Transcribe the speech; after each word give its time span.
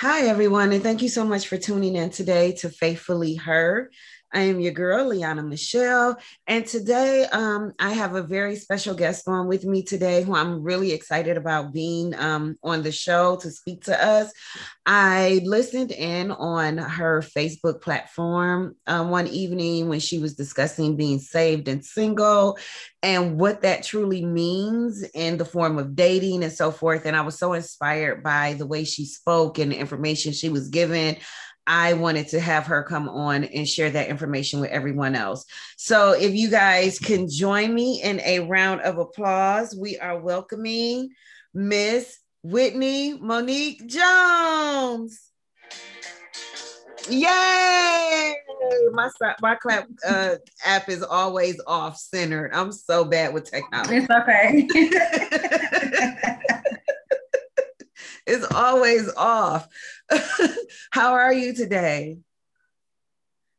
Hi, 0.00 0.26
everyone, 0.26 0.74
and 0.74 0.82
thank 0.82 1.00
you 1.00 1.08
so 1.08 1.24
much 1.24 1.48
for 1.48 1.56
tuning 1.56 1.96
in 1.96 2.10
today 2.10 2.52
to 2.56 2.68
Faithfully 2.68 3.34
Her. 3.36 3.90
I 4.36 4.40
am 4.40 4.60
your 4.60 4.74
girl, 4.74 5.08
Liana 5.08 5.42
Michelle. 5.42 6.18
And 6.46 6.66
today 6.66 7.24
um, 7.32 7.72
I 7.78 7.94
have 7.94 8.14
a 8.14 8.22
very 8.22 8.54
special 8.56 8.94
guest 8.94 9.26
on 9.26 9.48
with 9.48 9.64
me 9.64 9.82
today 9.82 10.22
who 10.22 10.34
I'm 10.34 10.62
really 10.62 10.92
excited 10.92 11.38
about 11.38 11.72
being 11.72 12.14
um, 12.14 12.58
on 12.62 12.82
the 12.82 12.92
show 12.92 13.36
to 13.36 13.50
speak 13.50 13.84
to 13.84 13.98
us. 13.98 14.30
I 14.84 15.40
listened 15.46 15.90
in 15.90 16.32
on 16.32 16.76
her 16.76 17.22
Facebook 17.22 17.80
platform 17.80 18.76
um, 18.86 19.08
one 19.08 19.26
evening 19.26 19.88
when 19.88 20.00
she 20.00 20.18
was 20.18 20.34
discussing 20.34 20.96
being 20.96 21.18
saved 21.18 21.66
and 21.66 21.82
single 21.82 22.58
and 23.02 23.40
what 23.40 23.62
that 23.62 23.84
truly 23.84 24.22
means 24.22 25.02
in 25.14 25.38
the 25.38 25.46
form 25.46 25.78
of 25.78 25.96
dating 25.96 26.44
and 26.44 26.52
so 26.52 26.70
forth. 26.70 27.06
And 27.06 27.16
I 27.16 27.22
was 27.22 27.38
so 27.38 27.54
inspired 27.54 28.22
by 28.22 28.52
the 28.52 28.66
way 28.66 28.84
she 28.84 29.06
spoke 29.06 29.58
and 29.58 29.72
the 29.72 29.78
information 29.78 30.34
she 30.34 30.50
was 30.50 30.68
given. 30.68 31.16
I 31.66 31.94
wanted 31.94 32.28
to 32.28 32.40
have 32.40 32.66
her 32.66 32.82
come 32.82 33.08
on 33.08 33.44
and 33.44 33.68
share 33.68 33.90
that 33.90 34.08
information 34.08 34.60
with 34.60 34.70
everyone 34.70 35.14
else. 35.14 35.44
So, 35.76 36.12
if 36.12 36.34
you 36.34 36.48
guys 36.48 36.98
can 36.98 37.28
join 37.28 37.74
me 37.74 38.02
in 38.02 38.20
a 38.20 38.40
round 38.40 38.82
of 38.82 38.98
applause, 38.98 39.76
we 39.76 39.98
are 39.98 40.20
welcoming 40.20 41.10
Miss 41.54 42.18
Whitney 42.42 43.18
Monique 43.18 43.86
Jones. 43.86 45.20
Yay! 47.08 48.34
My 48.92 49.10
my 49.40 49.54
clap 49.56 49.88
uh, 50.06 50.36
app 50.64 50.88
is 50.88 51.02
always 51.02 51.60
off 51.66 51.98
centered. 51.98 52.50
I'm 52.52 52.72
so 52.72 53.04
bad 53.04 53.32
with 53.34 53.50
technology. 53.50 53.96
It's 53.96 54.10
okay. 54.10 55.60
it's 58.26 58.46
always 58.52 59.12
off. 59.14 59.68
How 60.90 61.12
are 61.14 61.32
you 61.32 61.54
today? 61.54 62.18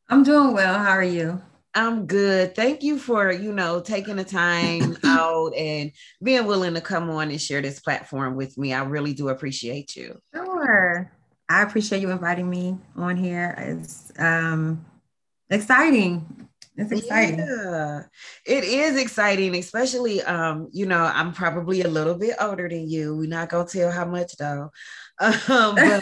I'm 0.08 0.22
doing 0.22 0.54
well. 0.54 0.78
How 0.78 0.90
are 0.90 1.04
you? 1.04 1.42
I'm 1.74 2.06
good. 2.06 2.56
Thank 2.56 2.82
you 2.82 2.98
for, 2.98 3.30
you 3.30 3.52
know, 3.52 3.80
taking 3.80 4.16
the 4.16 4.24
time 4.24 4.96
out 5.04 5.54
and 5.54 5.92
being 6.22 6.46
willing 6.46 6.74
to 6.74 6.80
come 6.80 7.10
on 7.10 7.30
and 7.30 7.40
share 7.40 7.60
this 7.60 7.78
platform 7.80 8.34
with 8.34 8.56
me. 8.58 8.72
I 8.72 8.82
really 8.84 9.14
do 9.14 9.28
appreciate 9.28 9.94
you. 9.94 10.20
Sure. 10.34 11.12
I 11.48 11.62
appreciate 11.62 12.02
you 12.02 12.10
inviting 12.10 12.48
me 12.48 12.78
on 12.96 13.16
here. 13.16 13.54
It's 13.58 14.12
um 14.18 14.84
exciting. 15.50 16.47
It's 16.78 16.92
exciting. 16.92 17.40
Yeah, 17.40 18.02
it 18.46 18.62
is 18.62 18.96
exciting, 18.96 19.56
especially 19.56 20.22
um, 20.22 20.68
you 20.72 20.86
know, 20.86 21.02
I'm 21.02 21.32
probably 21.32 21.82
a 21.82 21.88
little 21.88 22.14
bit 22.14 22.36
older 22.40 22.68
than 22.68 22.88
you. 22.88 23.16
We're 23.16 23.28
not 23.28 23.48
gonna 23.48 23.68
tell 23.68 23.90
how 23.90 24.04
much 24.04 24.36
though. 24.36 24.70
Um, 25.20 25.74
but, 25.74 26.00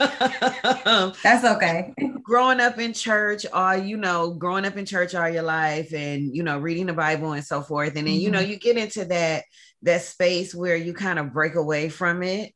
That's 1.22 1.44
okay. 1.44 1.92
growing 2.22 2.58
up 2.60 2.78
in 2.78 2.94
church, 2.94 3.44
all 3.52 3.76
you 3.76 3.98
know, 3.98 4.30
growing 4.32 4.64
up 4.64 4.78
in 4.78 4.86
church 4.86 5.14
all 5.14 5.28
your 5.28 5.42
life, 5.42 5.92
and 5.92 6.34
you 6.34 6.42
know, 6.42 6.58
reading 6.58 6.86
the 6.86 6.94
Bible 6.94 7.32
and 7.32 7.44
so 7.44 7.60
forth, 7.60 7.96
and 7.96 8.06
then 8.06 8.14
mm-hmm. 8.14 8.20
you 8.22 8.30
know, 8.30 8.38
mm-hmm. 8.38 8.52
you 8.52 8.58
get 8.58 8.78
into 8.78 9.04
that 9.06 9.44
that 9.82 10.00
space 10.00 10.54
where 10.54 10.76
you 10.76 10.94
kind 10.94 11.18
of 11.18 11.34
break 11.34 11.54
away 11.54 11.90
from 11.90 12.22
it 12.22 12.54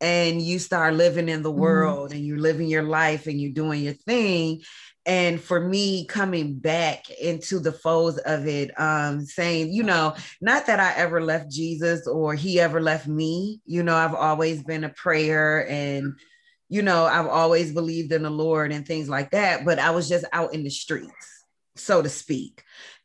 and 0.00 0.40
you 0.40 0.58
start 0.58 0.94
living 0.94 1.28
in 1.28 1.42
the 1.42 1.50
mm-hmm. 1.50 1.60
world 1.60 2.08
mm-hmm. 2.08 2.16
and 2.16 2.26
you're 2.26 2.38
living 2.38 2.68
your 2.68 2.82
life 2.82 3.26
and 3.26 3.40
you're 3.40 3.52
doing 3.52 3.82
your 3.82 3.94
thing 3.94 4.62
and 5.06 5.40
for 5.40 5.60
me 5.60 6.04
coming 6.04 6.58
back 6.58 7.08
into 7.10 7.60
the 7.60 7.72
folds 7.72 8.18
of 8.18 8.46
it 8.46 8.78
um 8.78 9.24
saying 9.24 9.72
you 9.72 9.82
know 9.82 10.14
not 10.40 10.66
that 10.66 10.80
i 10.80 10.92
ever 10.96 11.22
left 11.22 11.50
jesus 11.50 12.06
or 12.06 12.34
he 12.34 12.60
ever 12.60 12.80
left 12.80 13.06
me 13.06 13.60
you 13.64 13.82
know 13.82 13.94
i've 13.94 14.14
always 14.14 14.62
been 14.62 14.84
a 14.84 14.90
prayer 14.90 15.68
and 15.70 16.18
you 16.68 16.82
know 16.82 17.04
i've 17.04 17.28
always 17.28 17.72
believed 17.72 18.12
in 18.12 18.24
the 18.24 18.30
lord 18.30 18.72
and 18.72 18.86
things 18.86 19.08
like 19.08 19.30
that 19.30 19.64
but 19.64 19.78
i 19.78 19.90
was 19.90 20.08
just 20.08 20.24
out 20.32 20.52
in 20.52 20.64
the 20.64 20.70
streets 20.70 21.44
so 21.76 22.02
to 22.02 22.08
speak 22.08 22.62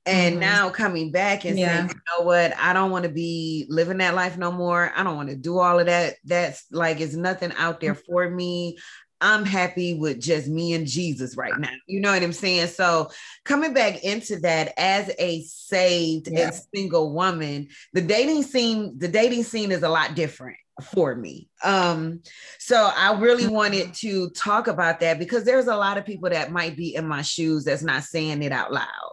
and 0.08 0.34
mm-hmm. 0.34 0.42
now 0.42 0.70
coming 0.70 1.12
back 1.12 1.46
and 1.46 1.60
yeah. 1.60 1.76
saying 1.76 1.90
you 1.90 1.96
know 2.18 2.26
what 2.26 2.58
i 2.58 2.74
don't 2.74 2.90
want 2.90 3.04
to 3.04 3.12
be 3.12 3.68
living 3.70 4.00
that 4.00 4.16
life 4.16 4.38
no 4.38 4.52
more 4.52 4.92
i 4.96 5.04
don't 5.04 5.16
want 5.16 5.30
to 5.30 5.36
do 5.36 5.60
all 5.60 5.80
of 5.80 5.86
that 5.86 6.16
that's 6.26 6.66
like 6.72 7.00
it's 7.00 7.14
nothing 7.14 7.54
out 7.58 7.80
there 7.80 7.94
mm-hmm. 7.94 8.12
for 8.12 8.30
me 8.30 8.78
I'm 9.22 9.46
happy 9.46 9.94
with 9.94 10.20
just 10.20 10.48
me 10.48 10.74
and 10.74 10.88
Jesus 10.88 11.38
right 11.38 11.58
now. 11.58 11.70
You 11.88 12.02
know 12.02 12.12
what 12.12 12.24
I'm 12.24 12.34
saying? 12.34 12.68
So 12.68 13.10
coming 13.46 13.74
back 13.74 14.04
into 14.04 14.40
that 14.40 14.74
as 14.78 15.12
a 15.20 15.44
saved 15.44 16.28
yeah. 16.32 16.48
and 16.48 16.62
single 16.76 17.14
woman, 17.14 17.68
the 17.94 18.02
dating 18.02 18.44
scene, 18.44 18.98
the 18.98 19.08
dating 19.08 19.44
scene 19.44 19.72
is 19.72 19.84
a 19.84 19.90
lot 19.90 20.16
different 20.16 20.58
for 20.82 21.16
me. 21.16 21.48
Um, 21.64 22.22
so 22.58 22.92
I 22.96 23.20
really 23.20 23.44
mm-hmm. 23.44 23.54
wanted 23.54 23.94
to 23.96 24.30
talk 24.32 24.68
about 24.68 25.00
that 25.02 25.20
because 25.20 25.44
there's 25.44 25.68
a 25.68 25.76
lot 25.76 25.98
of 25.98 26.06
people 26.06 26.30
that 26.30 26.52
might 26.52 26.76
be 26.76 26.96
in 26.96 27.08
my 27.08 27.22
shoes 27.22 27.64
that's 27.64 27.84
not 27.84 28.04
saying 28.04 28.42
it 28.42 28.52
out 28.52 28.74
loud 28.74 29.11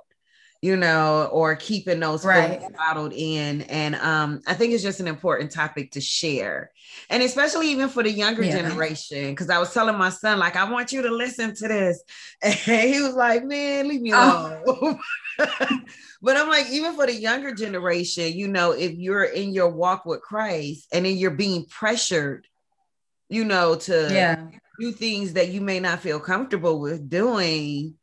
you 0.61 0.77
know, 0.77 1.29
or 1.31 1.55
keeping 1.55 2.01
those 2.01 2.25
right. 2.25 2.61
bottled 2.77 3.13
in. 3.13 3.63
And 3.63 3.95
um, 3.95 4.41
I 4.47 4.55
think 4.55 4.73
it's 4.73 4.83
just 4.83 4.99
an 4.99 5.07
important 5.07 5.53
topic 5.53 5.93
to 5.93 6.01
share. 6.01 6.73
And 7.11 7.23
especially 7.23 7.71
even 7.71 7.89
for 7.89 8.03
the 8.03 8.11
younger 8.11 8.43
yeah. 8.43 8.63
generation. 8.63 9.35
Cause 9.37 9.51
I 9.51 9.59
was 9.59 9.73
telling 9.73 9.97
my 9.97 10.11
son, 10.11 10.41
like, 10.41 10.57
I 10.57 10.69
want 10.69 10.91
you 10.91 11.03
to 11.03 11.11
listen 11.11 11.55
to 11.55 11.69
this. 11.69 12.03
And 12.43 12.55
he 12.55 13.01
was 13.01 13.15
like, 13.15 13.45
man, 13.45 13.89
leave 13.89 14.01
me 14.01 14.13
oh. 14.15 14.63
alone. 14.67 14.99
Oh. 15.39 15.69
but 16.23 16.37
I'm 16.37 16.49
like, 16.49 16.69
even 16.71 16.95
for 16.95 17.07
the 17.07 17.15
younger 17.15 17.55
generation, 17.55 18.33
you 18.33 18.49
know, 18.49 18.73
if 18.73 18.93
you're 18.93 19.25
in 19.25 19.53
your 19.53 19.69
walk 19.69 20.07
with 20.07 20.23
Christ 20.23 20.89
and 20.93 21.05
then 21.05 21.17
you're 21.17 21.31
being 21.31 21.67
pressured, 21.67 22.47
you 23.29 23.45
know, 23.45 23.77
to 23.77 24.09
yeah. 24.13 24.47
do 24.81 24.91
things 24.91 25.35
that 25.35 25.49
you 25.49 25.61
may 25.61 25.79
not 25.79 26.01
feel 26.01 26.19
comfortable 26.19 26.81
with 26.81 27.09
doing 27.09 27.95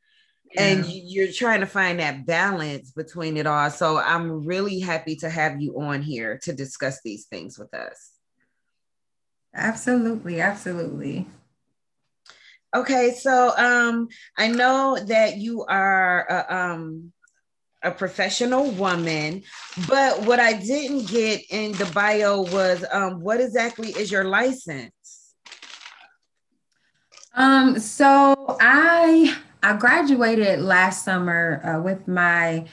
and 0.58 0.86
you're 0.86 1.32
trying 1.32 1.60
to 1.62 1.66
find 1.66 2.00
that 2.00 2.26
balance 2.26 2.92
between 2.92 3.38
it 3.38 3.48
all. 3.48 3.70
So 3.70 3.98
I'm 3.98 4.46
really 4.46 4.80
happy 4.80 5.16
to 5.18 5.30
have 5.30 5.62
you 5.62 5.80
on 5.82 6.02
here 6.02 6.40
to 6.44 6.54
discuss 6.54 7.02
these 7.04 7.26
things 7.26 7.58
with 7.58 7.74
us. 7.74 8.12
Absolutely, 9.54 10.42
absolutely. 10.42 11.28
Okay, 12.76 13.14
so 13.14 13.58
um, 13.58 14.10
I 14.38 14.48
know 14.48 14.98
that 15.08 15.38
you 15.38 15.64
are 15.66 16.26
a, 16.28 16.56
um, 16.56 17.14
a 17.82 17.92
professional 17.92 18.70
woman, 18.72 19.44
but 19.88 20.24
what 20.24 20.42
I 20.42 20.54
didn't 20.54 21.08
get 21.08 21.42
in 21.52 21.72
the 21.74 21.90
bio 21.94 22.42
was 22.42 22.84
um, 22.92 23.22
what 23.22 23.40
exactly 23.40 23.92
is 23.92 24.12
your 24.12 24.26
license? 24.26 24.92
Um, 27.34 27.80
so 27.80 28.58
I 28.60 29.38
I 29.66 29.76
graduated 29.76 30.60
last 30.60 31.04
summer 31.04 31.60
uh, 31.66 31.82
with 31.82 32.08
my 32.08 32.68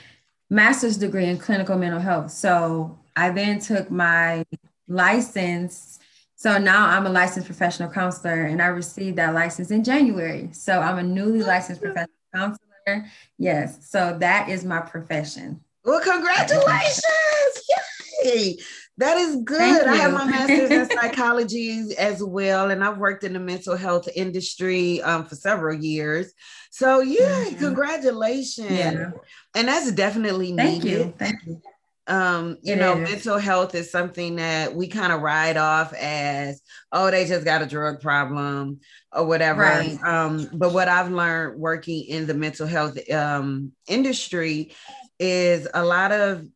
master's 0.50 0.98
degree 0.98 1.25
in 1.25 1.38
clinical 1.38 1.78
mental 1.78 2.00
health. 2.00 2.30
So 2.30 2.98
I 3.16 3.30
then 3.30 3.60
took 3.60 3.91
my 3.91 4.44
license. 4.86 5.98
So 6.36 6.58
now 6.58 6.86
I'm 6.86 7.06
a 7.06 7.08
licensed 7.08 7.47
professional 7.47 7.88
counselor 7.88 8.42
and 8.42 8.60
I 8.60 8.66
received 8.66 9.16
that 9.16 9.32
license 9.32 9.70
in 9.70 9.84
January. 9.84 10.50
So 10.52 10.81
I'm 10.81 10.98
a 10.98 11.02
newly 11.02 11.42
licensed 11.42 11.81
professional 11.81 12.10
counselor. 12.34 13.06
Yes. 13.38 13.88
So 13.88 14.19
that 14.20 14.50
is 14.50 14.62
my 14.62 14.81
profession. 14.82 15.62
Well, 15.86 16.02
congratulations. 16.02 17.02
Yay. 18.25 18.58
That 18.98 19.16
is 19.16 19.36
good. 19.44 19.86
I 19.86 19.97
have 19.97 20.12
my 20.12 20.25
master's 20.25 20.70
in 20.70 20.91
psychology 20.97 21.97
as 21.98 22.22
well, 22.22 22.70
and 22.70 22.84
I've 22.84 22.98
worked 22.98 23.25
in 23.25 23.32
the 23.32 23.41
mental 23.41 23.76
health 23.76 24.08
industry 24.14 25.00
um, 25.03 25.25
for 25.25 25.34
several 25.34 25.82
years. 25.82 26.32
So, 26.70 27.00
yeah, 27.00 27.44
mm-hmm. 27.44 27.58
congratulations. 27.58 28.70
Yeah. 28.70 29.11
And 29.55 29.69
that's 29.69 29.93
definitely 29.93 30.55
Thank 30.55 30.84
needed. 30.84 30.99
You. 30.99 31.14
Thank 31.19 31.37
you. 31.46 31.62
Um, 32.06 32.58
you 32.62 32.75
it 32.75 32.78
know, 32.78 32.96
is. 32.96 33.11
mental 33.11 33.38
health 33.38 33.75
is 33.75 33.90
something 33.90 34.37
that 34.37 34.75
we 34.75 34.88
kind 34.88 35.12
of 35.12 35.22
ride 35.22 35.56
off 35.56 35.94
as, 35.94 36.61
oh, 36.90 37.11
they 37.11 37.26
just 37.26 37.44
got 37.44 37.62
a 37.62 37.67
drug 37.67 38.00
problem 38.00 38.81
or 39.12 39.25
whatever. 39.25 39.62
Right. 39.62 39.99
Um, 40.02 40.49
but 40.52 40.72
what 40.72 40.88
I've 40.88 41.12
learned 41.12 41.61
working 41.61 42.05
in 42.05 42.26
the 42.26 42.34
mental 42.34 42.67
health 42.67 42.99
um, 43.11 43.72
industry 43.87 44.75
is 45.19 45.69
a 45.72 45.84
lot 45.84 46.11
of 46.11 46.46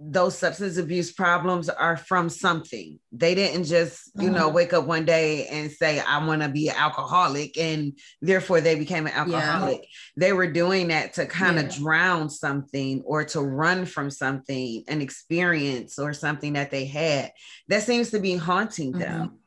those 0.00 0.38
substance 0.38 0.76
abuse 0.76 1.12
problems 1.12 1.68
are 1.68 1.96
from 1.96 2.28
something. 2.28 2.98
They 3.12 3.34
didn't 3.34 3.64
just, 3.64 4.10
you 4.16 4.28
mm-hmm. 4.28 4.34
know, 4.34 4.48
wake 4.48 4.72
up 4.72 4.86
one 4.86 5.04
day 5.04 5.46
and 5.48 5.70
say, 5.70 6.00
I 6.00 6.24
want 6.24 6.42
to 6.42 6.48
be 6.48 6.68
an 6.68 6.76
alcoholic, 6.76 7.58
and 7.58 7.98
therefore 8.22 8.60
they 8.60 8.74
became 8.74 9.06
an 9.06 9.12
alcoholic. 9.12 9.80
Yeah. 9.82 9.88
They 10.16 10.32
were 10.32 10.50
doing 10.50 10.88
that 10.88 11.14
to 11.14 11.26
kind 11.26 11.58
of 11.58 11.66
yeah. 11.66 11.78
drown 11.78 12.30
something 12.30 13.02
or 13.04 13.24
to 13.26 13.40
run 13.40 13.84
from 13.86 14.10
something, 14.10 14.84
an 14.88 15.00
experience 15.00 15.98
or 15.98 16.12
something 16.12 16.54
that 16.54 16.70
they 16.70 16.86
had 16.86 17.32
that 17.68 17.82
seems 17.82 18.10
to 18.10 18.20
be 18.20 18.36
haunting 18.36 18.92
mm-hmm. 18.92 19.00
them. 19.00 19.38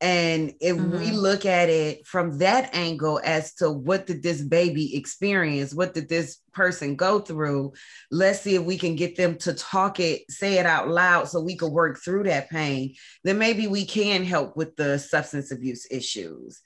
And 0.00 0.52
if 0.60 0.76
mm-hmm. 0.76 0.98
we 0.98 1.10
look 1.10 1.46
at 1.46 1.70
it 1.70 2.06
from 2.06 2.38
that 2.38 2.74
angle 2.74 3.18
as 3.24 3.54
to 3.54 3.70
what 3.70 4.06
did 4.06 4.22
this 4.22 4.42
baby 4.42 4.94
experience, 4.94 5.74
what 5.74 5.94
did 5.94 6.08
this 6.08 6.38
person 6.52 6.96
go 6.96 7.18
through, 7.18 7.72
let's 8.10 8.42
see 8.42 8.56
if 8.56 8.62
we 8.62 8.76
can 8.76 8.94
get 8.94 9.16
them 9.16 9.36
to 9.38 9.54
talk 9.54 9.98
it, 9.98 10.30
say 10.30 10.58
it 10.58 10.66
out 10.66 10.88
loud 10.88 11.28
so 11.28 11.40
we 11.40 11.56
could 11.56 11.72
work 11.72 11.98
through 11.98 12.24
that 12.24 12.50
pain. 12.50 12.94
Then 13.24 13.38
maybe 13.38 13.68
we 13.68 13.86
can 13.86 14.22
help 14.22 14.54
with 14.56 14.76
the 14.76 14.98
substance 14.98 15.50
abuse 15.50 15.86
issues. 15.90 16.60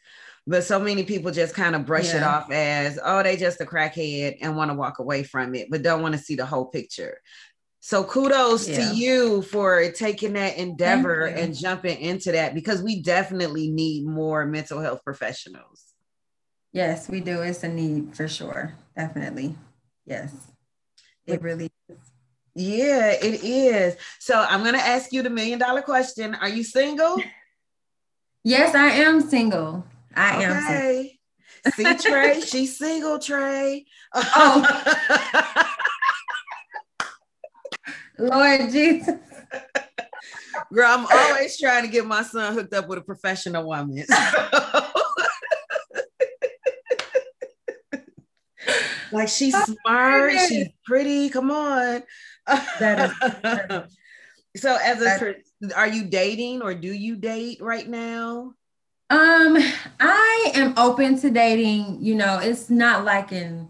But 0.47 0.65
so 0.65 0.81
many 0.81 1.05
people 1.05 1.31
just 1.31 1.55
kind 1.55 1.77
of 1.77 1.87
brush 1.87 2.07
yeah. 2.07 2.17
it 2.17 2.23
off 2.25 2.51
as, 2.51 2.99
oh, 3.05 3.23
they 3.23 3.37
just 3.37 3.61
a 3.61 3.65
crackhead 3.65 4.39
and 4.41 4.57
want 4.57 4.71
to 4.71 4.77
walk 4.77 4.99
away 4.99 5.23
from 5.23 5.55
it, 5.55 5.69
but 5.71 5.83
don't 5.83 6.03
want 6.03 6.15
to 6.15 6.21
see 6.21 6.35
the 6.35 6.47
whole 6.47 6.65
picture. 6.67 7.21
So 7.81 8.05
kudos 8.05 8.69
yeah. 8.69 8.77
to 8.77 8.95
you 8.95 9.43
for 9.43 9.91
taking 9.93 10.35
that 10.35 10.59
endeavor 10.59 11.25
and 11.25 11.57
jumping 11.57 11.99
into 11.99 12.33
that 12.33 12.55
because 12.55 12.83
we 12.83 13.03
definitely 13.03 13.71
need 13.71 14.07
more 14.07 14.45
mental 14.45 14.81
health 14.81 15.03
professionals. 15.03 15.85
Yes, 16.73 17.09
we 17.09 17.21
do. 17.21 17.41
It's 17.41 17.65
a 17.65 17.69
need 17.69 18.15
for 18.15 18.29
sure. 18.29 18.75
Definitely. 18.95 19.57
Yes. 20.05 20.33
It 21.27 21.43
really 21.43 21.71
is. 21.89 21.99
Yeah, 22.55 23.13
it 23.13 23.43
is. 23.43 23.97
So 24.19 24.35
I'm 24.35 24.61
going 24.63 24.75
to 24.75 24.81
ask 24.81 25.13
you 25.13 25.23
the 25.23 25.31
million 25.31 25.59
dollar 25.59 25.83
question. 25.83 26.35
Are 26.35 26.49
you 26.49 26.65
single? 26.65 27.21
Yes, 28.43 28.75
I 28.75 28.87
am 28.87 29.21
single. 29.21 29.85
I 30.17 30.37
okay. 30.37 30.45
am 30.45 31.73
single. 31.75 31.99
See, 31.99 32.09
Trey, 32.09 32.41
she's 32.47 32.79
single, 32.79 33.19
Trey. 33.19 33.85
Oh. 34.15 35.65
Lord 38.21 38.71
Jesus. 38.71 39.17
Girl, 40.73 40.87
I'm 40.89 41.07
always 41.11 41.59
trying 41.59 41.83
to 41.85 41.89
get 41.89 42.07
my 42.07 42.23
son 42.23 42.55
hooked 42.55 42.73
up 42.75 42.87
with 42.87 42.99
a 42.99 43.03
professional 43.03 43.67
woman. 43.67 44.05
like 49.11 49.29
she's 49.29 49.57
smart, 49.65 50.33
she's 50.49 50.69
pretty. 50.85 51.31
Come 51.31 51.51
on. 51.51 52.03
That 52.79 53.11
is 53.11 53.13
so 54.63 54.77
as 54.83 55.01
a 55.03 55.35
are 55.75 55.89
you 55.89 56.05
dating 56.05 56.63
or 56.63 56.75
do 56.75 56.93
you 56.93 57.17
date 57.17 57.61
right 57.61 57.89
now? 57.89 58.55
Um, 59.09 59.57
I 59.99 60.53
am 60.55 60.75
open 60.77 61.19
to 61.21 61.31
dating. 61.31 61.99
You 62.01 62.15
know, 62.15 62.39
it's 62.39 62.71
not 62.71 63.05
like 63.05 63.33
in 63.33 63.69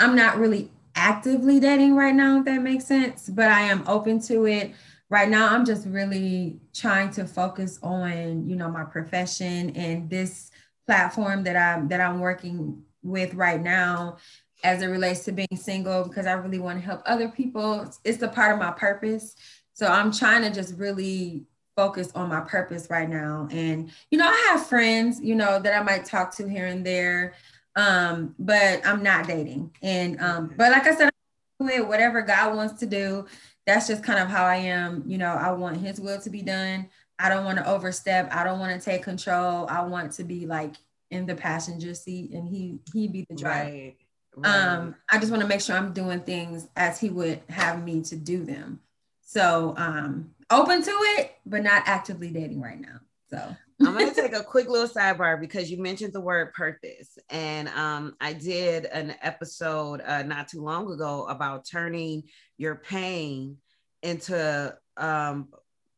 I'm 0.00 0.16
not 0.16 0.38
really 0.38 0.70
actively 0.94 1.60
dating 1.60 1.94
right 1.94 2.14
now, 2.14 2.38
if 2.38 2.44
that 2.46 2.62
makes 2.62 2.86
sense, 2.86 3.28
but 3.28 3.48
I 3.48 3.62
am 3.62 3.86
open 3.86 4.20
to 4.22 4.46
it. 4.46 4.72
Right 5.08 5.28
now, 5.28 5.54
I'm 5.54 5.64
just 5.64 5.86
really 5.86 6.60
trying 6.72 7.10
to 7.12 7.26
focus 7.26 7.78
on, 7.82 8.48
you 8.48 8.56
know, 8.56 8.70
my 8.70 8.84
profession 8.84 9.70
and 9.76 10.08
this 10.08 10.50
platform 10.86 11.44
that 11.44 11.56
I'm 11.56 11.88
that 11.88 12.00
I'm 12.00 12.20
working 12.20 12.82
with 13.02 13.34
right 13.34 13.60
now 13.60 14.16
as 14.64 14.80
it 14.80 14.86
relates 14.86 15.24
to 15.24 15.32
being 15.32 15.48
single 15.56 16.04
because 16.04 16.26
I 16.26 16.32
really 16.32 16.58
want 16.58 16.78
to 16.78 16.84
help 16.84 17.02
other 17.04 17.28
people. 17.28 17.92
It's 18.04 18.22
a 18.22 18.28
part 18.28 18.52
of 18.52 18.58
my 18.58 18.70
purpose. 18.70 19.34
So 19.74 19.86
I'm 19.86 20.12
trying 20.12 20.42
to 20.42 20.50
just 20.50 20.78
really 20.78 21.44
focus 21.76 22.12
on 22.14 22.28
my 22.28 22.40
purpose 22.40 22.88
right 22.90 23.08
now. 23.08 23.48
And, 23.50 23.90
you 24.10 24.18
know, 24.18 24.28
I 24.28 24.50
have 24.50 24.66
friends, 24.66 25.20
you 25.20 25.34
know, 25.34 25.58
that 25.58 25.78
I 25.78 25.82
might 25.82 26.04
talk 26.04 26.34
to 26.36 26.48
here 26.48 26.66
and 26.66 26.84
there 26.86 27.34
um, 27.76 28.34
but 28.38 28.86
I'm 28.86 29.02
not 29.02 29.26
dating. 29.26 29.70
And 29.82 30.20
um, 30.20 30.54
but 30.56 30.72
like 30.72 30.86
I 30.86 30.94
said, 30.94 31.10
whatever 31.58 32.22
God 32.22 32.56
wants 32.56 32.80
to 32.80 32.86
do. 32.86 33.26
That's 33.66 33.86
just 33.86 34.02
kind 34.02 34.18
of 34.18 34.28
how 34.28 34.44
I 34.44 34.56
am. 34.56 35.04
You 35.06 35.18
know, 35.18 35.32
I 35.32 35.52
want 35.52 35.76
His 35.76 36.00
will 36.00 36.20
to 36.20 36.30
be 36.30 36.42
done. 36.42 36.88
I 37.18 37.28
don't 37.28 37.44
want 37.44 37.58
to 37.58 37.68
overstep. 37.68 38.34
I 38.34 38.42
don't 38.42 38.58
want 38.58 38.78
to 38.78 38.84
take 38.84 39.02
control. 39.02 39.66
I 39.68 39.82
want 39.82 40.12
to 40.12 40.24
be 40.24 40.46
like 40.46 40.74
in 41.10 41.26
the 41.26 41.34
passenger 41.34 41.94
seat, 41.94 42.32
and 42.32 42.48
He 42.48 42.80
He 42.92 43.08
be 43.08 43.26
the 43.28 43.36
driver. 43.36 43.70
Right. 43.70 43.96
Right. 44.34 44.50
Um, 44.50 44.94
I 45.10 45.18
just 45.18 45.30
want 45.30 45.42
to 45.42 45.48
make 45.48 45.60
sure 45.60 45.76
I'm 45.76 45.92
doing 45.92 46.20
things 46.20 46.66
as 46.74 46.98
He 46.98 47.10
would 47.10 47.40
have 47.48 47.84
me 47.84 48.02
to 48.02 48.16
do 48.16 48.44
them. 48.44 48.80
So 49.20 49.74
um, 49.76 50.34
open 50.50 50.82
to 50.82 50.90
it, 50.90 51.34
but 51.46 51.62
not 51.62 51.84
actively 51.86 52.30
dating 52.30 52.60
right 52.60 52.80
now. 52.80 53.00
So 53.30 53.56
I'm 53.86 53.94
going 53.94 54.08
to 54.08 54.14
take 54.14 54.34
a 54.34 54.42
quick 54.42 54.68
little 54.68 54.88
sidebar 54.88 55.40
because 55.40 55.70
you 55.70 55.78
mentioned 55.80 56.12
the 56.12 56.20
word 56.20 56.52
purpose. 56.52 57.18
And 57.30 57.68
um, 57.68 58.14
I 58.20 58.32
did 58.32 58.84
an 58.86 59.14
episode 59.22 60.02
uh, 60.06 60.22
not 60.22 60.48
too 60.48 60.62
long 60.62 60.90
ago 60.90 61.26
about 61.26 61.66
turning 61.66 62.24
your 62.58 62.76
pain 62.76 63.58
into 64.02 64.76
um, 64.96 65.48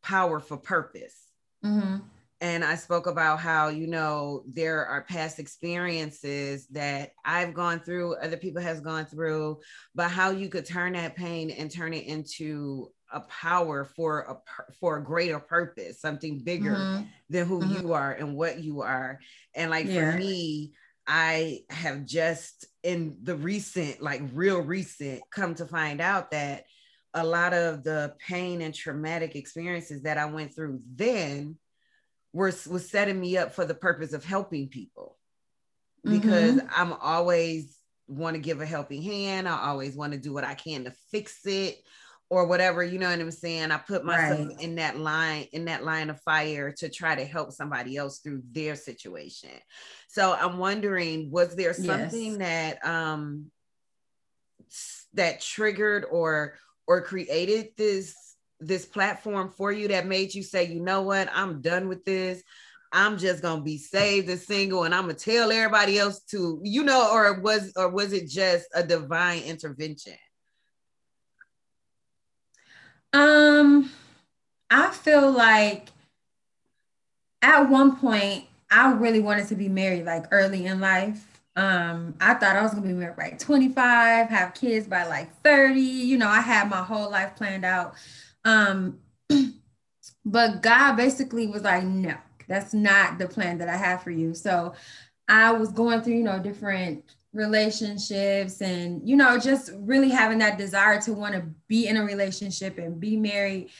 power 0.02 0.40
for 0.40 0.56
purpose. 0.56 1.16
Mm-hmm. 1.64 1.96
And 2.40 2.64
I 2.64 2.74
spoke 2.74 3.06
about 3.06 3.40
how, 3.40 3.68
you 3.68 3.86
know, 3.86 4.42
there 4.46 4.84
are 4.84 5.04
past 5.04 5.38
experiences 5.38 6.66
that 6.72 7.12
I've 7.24 7.54
gone 7.54 7.80
through, 7.80 8.16
other 8.16 8.36
people 8.36 8.60
has 8.60 8.80
gone 8.80 9.06
through, 9.06 9.60
but 9.94 10.10
how 10.10 10.30
you 10.30 10.48
could 10.48 10.66
turn 10.66 10.92
that 10.92 11.16
pain 11.16 11.50
and 11.50 11.70
turn 11.70 11.94
it 11.94 12.06
into 12.06 12.90
a 13.14 13.20
power 13.20 13.84
for 13.84 14.20
a 14.20 14.72
for 14.80 14.98
a 14.98 15.04
greater 15.04 15.38
purpose, 15.38 16.00
something 16.00 16.40
bigger 16.40 16.74
mm-hmm. 16.74 17.04
than 17.30 17.46
who 17.46 17.60
mm-hmm. 17.60 17.86
you 17.86 17.92
are 17.94 18.12
and 18.12 18.36
what 18.36 18.62
you 18.62 18.82
are. 18.82 19.20
And 19.54 19.70
like 19.70 19.86
yeah. 19.86 20.12
for 20.12 20.18
me, 20.18 20.72
I 21.06 21.60
have 21.70 22.04
just 22.04 22.66
in 22.82 23.16
the 23.22 23.36
recent, 23.36 24.02
like 24.02 24.22
real 24.32 24.60
recent, 24.60 25.22
come 25.30 25.54
to 25.56 25.66
find 25.66 26.00
out 26.00 26.32
that 26.32 26.64
a 27.14 27.24
lot 27.24 27.54
of 27.54 27.84
the 27.84 28.14
pain 28.18 28.60
and 28.60 28.74
traumatic 28.74 29.36
experiences 29.36 30.02
that 30.02 30.18
I 30.18 30.26
went 30.26 30.54
through 30.54 30.80
then 30.94 31.56
were 32.32 32.52
was 32.68 32.90
setting 32.90 33.20
me 33.20 33.38
up 33.38 33.54
for 33.54 33.64
the 33.64 33.74
purpose 33.74 34.12
of 34.12 34.24
helping 34.24 34.68
people 34.68 35.16
because 36.02 36.56
mm-hmm. 36.56 36.68
I'm 36.76 36.92
always 36.94 37.78
want 38.08 38.34
to 38.34 38.40
give 38.40 38.60
a 38.60 38.66
helping 38.66 39.02
hand. 39.02 39.48
I 39.48 39.68
always 39.68 39.96
want 39.96 40.12
to 40.12 40.18
do 40.18 40.32
what 40.32 40.44
I 40.44 40.54
can 40.54 40.84
to 40.84 40.92
fix 41.10 41.46
it 41.46 41.78
or 42.30 42.46
whatever 42.46 42.82
you 42.82 42.98
know 42.98 43.10
what 43.10 43.20
i'm 43.20 43.30
saying? 43.30 43.70
I 43.70 43.78
put 43.78 44.04
myself 44.04 44.48
right. 44.48 44.60
in 44.60 44.76
that 44.76 44.98
line 44.98 45.46
in 45.52 45.66
that 45.66 45.84
line 45.84 46.10
of 46.10 46.20
fire 46.22 46.72
to 46.78 46.88
try 46.88 47.14
to 47.14 47.24
help 47.24 47.52
somebody 47.52 47.96
else 47.96 48.18
through 48.18 48.42
their 48.50 48.74
situation. 48.74 49.50
So 50.08 50.32
i'm 50.32 50.58
wondering 50.58 51.30
was 51.30 51.54
there 51.54 51.74
something 51.74 52.40
yes. 52.40 52.78
that 52.82 52.86
um 52.86 53.50
that 55.14 55.40
triggered 55.40 56.04
or 56.10 56.58
or 56.86 57.02
created 57.02 57.68
this 57.76 58.14
this 58.60 58.86
platform 58.86 59.50
for 59.50 59.70
you 59.72 59.88
that 59.88 60.06
made 60.06 60.34
you 60.34 60.42
say 60.42 60.64
you 60.64 60.80
know 60.80 61.02
what? 61.02 61.28
I'm 61.32 61.60
done 61.60 61.88
with 61.88 62.04
this. 62.04 62.42
I'm 62.94 63.18
just 63.18 63.42
gonna 63.42 63.60
be 63.60 63.76
saved 63.76 64.30
and 64.30 64.38
single 64.38 64.84
and 64.84 64.94
i'm 64.94 65.02
gonna 65.02 65.14
tell 65.14 65.50
everybody 65.50 65.98
else 65.98 66.20
to 66.30 66.60
you 66.62 66.84
know 66.84 67.10
or 67.12 67.40
was 67.40 67.72
or 67.76 67.88
was 67.88 68.12
it 68.12 68.28
just 68.28 68.66
a 68.72 68.84
divine 68.84 69.42
intervention 69.42 70.14
um, 73.14 73.90
I 74.70 74.90
feel 74.90 75.30
like 75.30 75.88
at 77.40 77.70
one 77.70 77.96
point 77.96 78.44
I 78.70 78.92
really 78.92 79.20
wanted 79.20 79.48
to 79.48 79.54
be 79.54 79.68
married 79.68 80.04
like 80.04 80.26
early 80.32 80.66
in 80.66 80.80
life. 80.80 81.40
Um, 81.56 82.14
I 82.20 82.34
thought 82.34 82.56
I 82.56 82.62
was 82.62 82.74
gonna 82.74 82.86
be 82.86 82.92
married 82.92 83.16
by 83.16 83.30
25, 83.38 84.28
have 84.28 84.54
kids 84.54 84.88
by 84.88 85.06
like 85.06 85.32
30. 85.42 85.80
You 85.80 86.18
know, 86.18 86.28
I 86.28 86.40
had 86.40 86.68
my 86.68 86.82
whole 86.82 87.10
life 87.10 87.36
planned 87.36 87.64
out. 87.64 87.94
Um, 88.44 88.98
but 90.24 90.62
God 90.62 90.96
basically 90.96 91.46
was 91.46 91.62
like, 91.62 91.84
no, 91.84 92.16
that's 92.48 92.74
not 92.74 93.18
the 93.18 93.28
plan 93.28 93.58
that 93.58 93.68
I 93.68 93.76
have 93.76 94.02
for 94.02 94.10
you. 94.10 94.34
So 94.34 94.74
I 95.28 95.52
was 95.52 95.70
going 95.70 96.02
through, 96.02 96.14
you 96.14 96.24
know, 96.24 96.40
different 96.40 97.04
relationships 97.34 98.62
and 98.62 99.06
you 99.06 99.16
know 99.16 99.38
just 99.38 99.72
really 99.80 100.08
having 100.08 100.38
that 100.38 100.56
desire 100.56 101.00
to 101.00 101.12
want 101.12 101.34
to 101.34 101.42
be 101.66 101.88
in 101.88 101.96
a 101.96 102.04
relationship 102.04 102.78
and 102.78 103.00
be 103.00 103.16
married. 103.16 103.70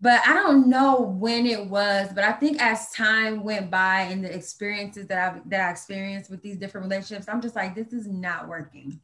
But 0.00 0.22
i 0.26 0.32
don't 0.32 0.68
know 0.68 1.00
when 1.00 1.44
it 1.44 1.66
was 1.66 2.08
but 2.14 2.24
i 2.24 2.32
think 2.32 2.62
as 2.62 2.90
time 2.92 3.42
went 3.44 3.70
by 3.70 4.02
and 4.02 4.24
the 4.24 4.34
experiences 4.34 5.08
that 5.08 5.34
i 5.34 5.40
that 5.46 5.68
i 5.68 5.70
experienced 5.70 6.30
with 6.30 6.40
these 6.40 6.56
different 6.56 6.86
relationships 6.86 7.28
i'm 7.28 7.42
just 7.42 7.56
like 7.56 7.74
this 7.74 7.92
is 7.92 8.06
not 8.06 8.48
working. 8.48 8.98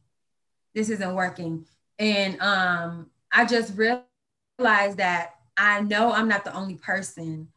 This 0.73 0.89
isn't 0.89 1.13
working. 1.13 1.65
And 1.99 2.41
um 2.41 3.11
i 3.31 3.45
just 3.45 3.77
realized 3.77 4.97
that 4.97 5.35
i 5.57 5.81
know 5.81 6.11
i'm 6.13 6.29
not 6.29 6.45
the 6.45 6.55
only 6.55 6.75
person 6.75 7.49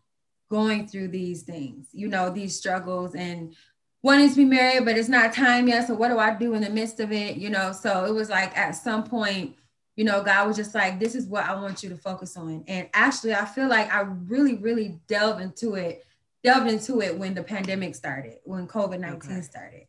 going 0.50 0.88
through 0.88 1.08
these 1.08 1.42
things 1.42 1.86
you 1.92 2.08
know 2.08 2.28
these 2.28 2.56
struggles. 2.56 3.14
And 3.14 3.54
wanting 4.02 4.30
to 4.30 4.36
be 4.36 4.44
married, 4.44 4.84
but 4.84 4.96
it's 4.96 5.08
not 5.08 5.32
time 5.32 5.68
yet. 5.68 5.86
So 5.86 5.94
what 5.94 6.08
do 6.08 6.18
I 6.18 6.34
do 6.34 6.54
in 6.54 6.62
the 6.62 6.70
midst 6.70 7.00
of 7.00 7.12
it? 7.12 7.36
You 7.36 7.50
know, 7.50 7.72
so 7.72 8.04
it 8.06 8.12
was 8.12 8.30
like 8.30 8.56
at 8.56 8.72
some 8.72 9.04
point, 9.04 9.56
you 9.96 10.04
know, 10.04 10.22
God 10.22 10.48
was 10.48 10.56
just 10.56 10.74
like, 10.74 10.98
this 10.98 11.14
is 11.14 11.26
what 11.26 11.44
I 11.44 11.54
want 11.54 11.82
you 11.82 11.90
to 11.90 11.96
focus 11.96 12.36
on. 12.36 12.64
And 12.66 12.88
actually, 12.94 13.34
I 13.34 13.44
feel 13.44 13.68
like 13.68 13.92
I 13.92 14.00
really, 14.00 14.54
really 14.56 14.98
delved 15.08 15.42
into 15.42 15.74
it, 15.74 16.06
delved 16.42 16.70
into 16.70 17.02
it 17.02 17.18
when 17.18 17.34
the 17.34 17.42
pandemic 17.42 17.94
started, 17.94 18.38
when 18.44 18.66
COVID 18.66 19.00
19 19.00 19.30
okay. 19.30 19.40
started. 19.42 19.86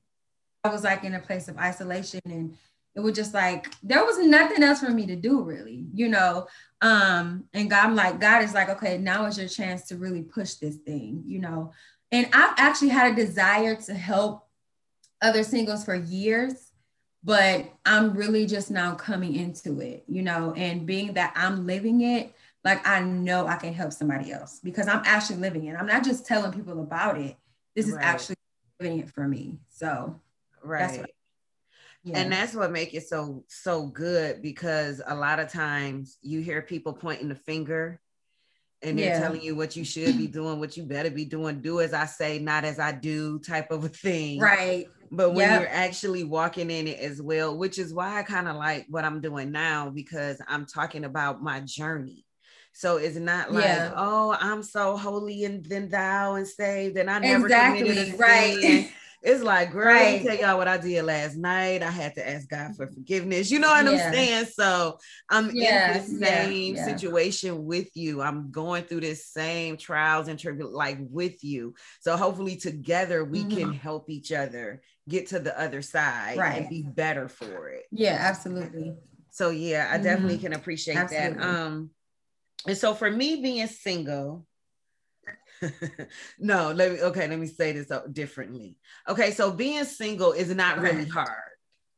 I 0.63 0.69
was 0.69 0.83
like 0.83 1.03
in 1.03 1.15
a 1.15 1.19
place 1.19 1.47
of 1.47 1.57
isolation 1.57 2.19
and 2.25 2.57
it 2.93 2.99
was 2.99 3.15
just 3.15 3.33
like 3.33 3.73
there 3.81 4.03
was 4.03 4.19
nothing 4.19 4.63
else 4.63 4.81
for 4.81 4.89
me 4.89 5.05
to 5.07 5.15
do 5.15 5.41
really, 5.41 5.85
you 5.93 6.09
know. 6.09 6.47
Um, 6.81 7.45
and 7.53 7.69
God, 7.69 7.85
I'm 7.85 7.95
like, 7.95 8.19
God 8.19 8.43
is 8.43 8.53
like, 8.53 8.69
okay, 8.69 8.97
now 8.97 9.25
is 9.25 9.37
your 9.37 9.47
chance 9.47 9.87
to 9.87 9.95
really 9.95 10.23
push 10.23 10.55
this 10.55 10.75
thing, 10.75 11.23
you 11.25 11.39
know. 11.39 11.71
And 12.11 12.27
I've 12.33 12.53
actually 12.57 12.89
had 12.89 13.13
a 13.13 13.15
desire 13.15 13.75
to 13.75 13.93
help 13.93 14.47
other 15.21 15.43
singles 15.43 15.85
for 15.85 15.95
years, 15.95 16.71
but 17.23 17.71
I'm 17.85 18.13
really 18.13 18.45
just 18.45 18.71
now 18.71 18.95
coming 18.95 19.35
into 19.35 19.79
it, 19.79 20.03
you 20.07 20.21
know, 20.21 20.53
and 20.55 20.85
being 20.85 21.13
that 21.13 21.33
I'm 21.35 21.65
living 21.65 22.01
it, 22.01 22.33
like 22.63 22.85
I 22.87 23.01
know 23.01 23.47
I 23.47 23.55
can 23.55 23.73
help 23.73 23.93
somebody 23.93 24.31
else 24.31 24.59
because 24.63 24.87
I'm 24.87 25.01
actually 25.05 25.37
living 25.37 25.65
it. 25.65 25.75
I'm 25.75 25.87
not 25.87 26.03
just 26.03 26.25
telling 26.25 26.51
people 26.51 26.81
about 26.81 27.19
it. 27.19 27.37
This 27.75 27.87
is 27.87 27.93
right. 27.93 28.05
actually 28.05 28.35
living 28.79 28.99
it 28.99 29.09
for 29.09 29.27
me. 29.27 29.59
So 29.69 30.19
right. 30.63 31.05
Yeah. 32.03 32.19
And 32.19 32.31
that's 32.31 32.55
what 32.55 32.71
makes 32.71 32.93
it 32.93 33.07
so 33.07 33.43
so 33.47 33.85
good 33.85 34.41
because 34.41 35.01
a 35.05 35.15
lot 35.15 35.39
of 35.39 35.51
times 35.51 36.17
you 36.21 36.41
hear 36.41 36.61
people 36.61 36.93
pointing 36.93 37.29
the 37.29 37.35
finger 37.35 38.01
and 38.83 38.97
they're 38.97 39.13
yeah. 39.13 39.19
telling 39.19 39.41
you 39.41 39.55
what 39.55 39.75
you 39.75 39.83
should 39.83 40.17
be 40.17 40.27
doing, 40.27 40.59
what 40.59 40.75
you 40.75 40.83
better 40.83 41.11
be 41.11 41.25
doing, 41.25 41.61
do 41.61 41.81
as 41.81 41.93
I 41.93 42.05
say, 42.05 42.39
not 42.39 42.65
as 42.65 42.79
I 42.79 42.91
do, 42.91 43.39
type 43.39 43.71
of 43.71 43.83
a 43.83 43.89
thing. 43.89 44.39
Right. 44.39 44.87
But 45.11 45.31
when 45.31 45.49
yep. 45.49 45.61
you're 45.61 45.69
actually 45.69 46.23
walking 46.23 46.71
in 46.71 46.87
it 46.87 46.99
as 46.99 47.21
well, 47.21 47.57
which 47.57 47.77
is 47.77 47.93
why 47.93 48.17
I 48.17 48.23
kind 48.23 48.47
of 48.47 48.55
like 48.55 48.85
what 48.89 49.03
I'm 49.03 49.21
doing 49.21 49.51
now 49.51 49.89
because 49.89 50.41
I'm 50.47 50.65
talking 50.65 51.03
about 51.03 51.43
my 51.43 51.59
journey. 51.59 52.25
So 52.73 52.97
it's 52.97 53.17
not 53.17 53.51
like, 53.51 53.65
yeah. 53.65 53.91
oh, 53.95 54.35
I'm 54.39 54.63
so 54.63 54.95
holy 54.95 55.43
and 55.43 55.65
then 55.65 55.89
thou 55.89 56.35
and 56.35 56.47
saved, 56.47 56.97
and 56.97 57.09
I 57.09 57.19
never 57.19 57.45
exactly. 57.45 57.89
committed 57.89 58.13
a 58.13 58.17
right. 58.17 58.91
It's 59.23 59.43
like, 59.43 59.71
girl, 59.71 59.85
right. 59.85 60.13
let 60.13 60.23
me 60.23 60.27
tell 60.27 60.37
y'all 60.37 60.57
what 60.57 60.67
I 60.67 60.77
did 60.77 61.03
last 61.05 61.35
night. 61.35 61.83
I 61.83 61.91
had 61.91 62.15
to 62.15 62.27
ask 62.27 62.49
God 62.49 62.75
for 62.75 62.87
forgiveness. 62.87 63.51
You 63.51 63.59
know 63.59 63.69
what 63.69 63.85
yeah. 63.85 63.91
I'm 63.91 64.13
saying? 64.13 64.45
So 64.45 64.97
I'm 65.29 65.51
yeah. 65.53 65.97
in 65.97 66.19
the 66.19 66.25
same 66.25 66.75
yeah. 66.75 66.85
situation 66.85 67.65
with 67.65 67.89
you. 67.93 68.21
I'm 68.21 68.49
going 68.49 68.83
through 68.85 69.01
this 69.01 69.27
same 69.27 69.77
trials 69.77 70.27
and 70.27 70.39
tribulations, 70.39 70.75
like 70.75 70.97
with 70.99 71.43
you. 71.43 71.75
So 71.99 72.17
hopefully 72.17 72.55
together 72.55 73.23
we 73.23 73.41
mm-hmm. 73.41 73.57
can 73.57 73.73
help 73.73 74.09
each 74.09 74.31
other 74.31 74.81
get 75.07 75.27
to 75.27 75.39
the 75.39 75.59
other 75.59 75.83
side 75.83 76.37
right. 76.37 76.61
and 76.61 76.69
be 76.69 76.81
better 76.81 77.29
for 77.29 77.69
it. 77.69 77.83
Yeah, 77.91 78.17
absolutely. 78.19 78.95
So 79.29 79.51
yeah, 79.51 79.89
I 79.91 79.97
definitely 79.97 80.35
mm-hmm. 80.35 80.47
can 80.47 80.53
appreciate 80.53 80.97
absolutely. 80.97 81.37
that. 81.37 81.47
Um, 81.47 81.91
and 82.67 82.77
so 82.77 82.95
for 82.95 83.09
me 83.09 83.41
being 83.41 83.67
single, 83.67 84.45
no, 86.39 86.71
let 86.71 86.91
me 86.91 87.01
okay, 87.01 87.27
let 87.27 87.39
me 87.39 87.47
say 87.47 87.71
this 87.71 87.91
uh, 87.91 88.01
differently. 88.11 88.77
Okay, 89.07 89.31
so 89.31 89.51
being 89.51 89.85
single 89.85 90.31
is 90.31 90.53
not 90.53 90.79
really 90.79 91.05
hard. 91.05 91.29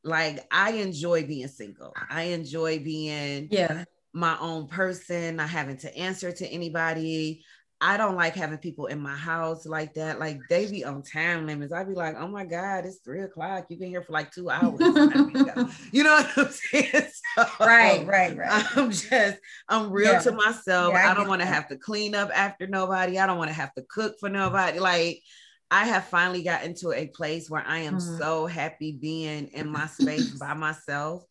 Like 0.03 0.45
I 0.51 0.71
enjoy 0.73 1.25
being 1.25 1.47
single. 1.47 1.93
I 2.09 2.23
enjoy 2.23 2.79
being 2.79 3.47
yeah 3.51 3.85
my 4.13 4.37
own 4.39 4.67
person, 4.67 5.37
not 5.37 5.49
having 5.49 5.77
to 5.77 5.97
answer 5.97 6.31
to 6.31 6.47
anybody. 6.47 7.43
I 7.85 7.97
don't 7.97 8.15
like 8.15 8.33
having 8.33 8.59
people 8.59 8.85
in 8.85 9.01
my 9.01 9.15
house 9.15 9.65
like 9.65 9.95
that. 9.95 10.17
Like 10.17 10.39
they 10.49 10.71
be 10.71 10.85
on 10.85 11.03
time 11.03 11.45
limits. 11.45 11.73
I'd 11.73 11.89
be 11.89 11.95
like, 11.95 12.15
oh 12.17 12.29
my 12.29 12.45
God, 12.45 12.85
it's 12.85 12.99
three 12.99 13.23
o'clock. 13.23 13.65
You've 13.67 13.81
been 13.81 13.89
here 13.89 14.01
for 14.01 14.13
like 14.13 14.31
two 14.31 14.49
hours. 14.49 14.79
you 15.91 16.03
know 16.03 16.15
what 16.15 16.37
I'm 16.37 16.49
saying? 16.49 17.07
So, 17.35 17.47
right, 17.59 18.05
right, 18.05 18.37
right. 18.37 18.63
I'm 18.77 18.91
just, 18.91 19.39
I'm 19.67 19.89
real 19.91 20.13
yeah. 20.13 20.19
to 20.19 20.31
myself. 20.33 20.93
Yeah, 20.93 21.07
I, 21.07 21.11
I 21.11 21.13
don't 21.15 21.27
want 21.27 21.41
to 21.41 21.47
have 21.47 21.67
to 21.69 21.75
clean 21.75 22.13
up 22.13 22.29
after 22.31 22.67
nobody. 22.67 23.17
I 23.17 23.25
don't 23.25 23.39
want 23.39 23.49
to 23.49 23.55
have 23.55 23.73
to 23.73 23.81
cook 23.89 24.19
for 24.19 24.29
nobody. 24.29 24.79
Like 24.79 25.23
I 25.71 25.85
have 25.85 26.05
finally 26.05 26.43
gotten 26.43 26.75
to 26.75 26.91
a 26.91 27.07
place 27.07 27.49
where 27.49 27.63
I 27.65 27.79
am 27.79 27.97
mm-hmm. 27.97 28.17
so 28.19 28.45
happy 28.45 28.91
being 28.91 29.47
in 29.47 29.67
my 29.67 29.87
space 29.87 30.29
by 30.37 30.53
myself. 30.53 31.23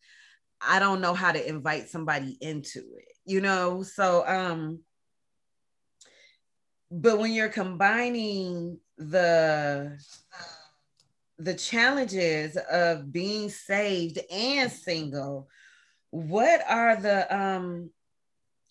I 0.59 0.79
don't 0.79 0.99
know 0.99 1.13
how 1.13 1.31
to 1.31 1.47
invite 1.47 1.87
somebody 1.87 2.37
into 2.41 2.79
it, 2.79 3.13
you 3.25 3.39
know? 3.39 3.83
So 3.83 4.27
um 4.27 4.79
but 6.93 7.17
when 7.17 7.33
you're 7.33 7.49
combining 7.49 8.79
the 8.97 9.99
the 11.39 11.53
challenges 11.55 12.55
of 12.71 13.11
being 13.11 13.49
saved 13.49 14.19
and 14.31 14.71
single 14.71 15.49
what 16.11 16.61
are 16.69 16.95
the 16.95 17.35
um 17.35 17.89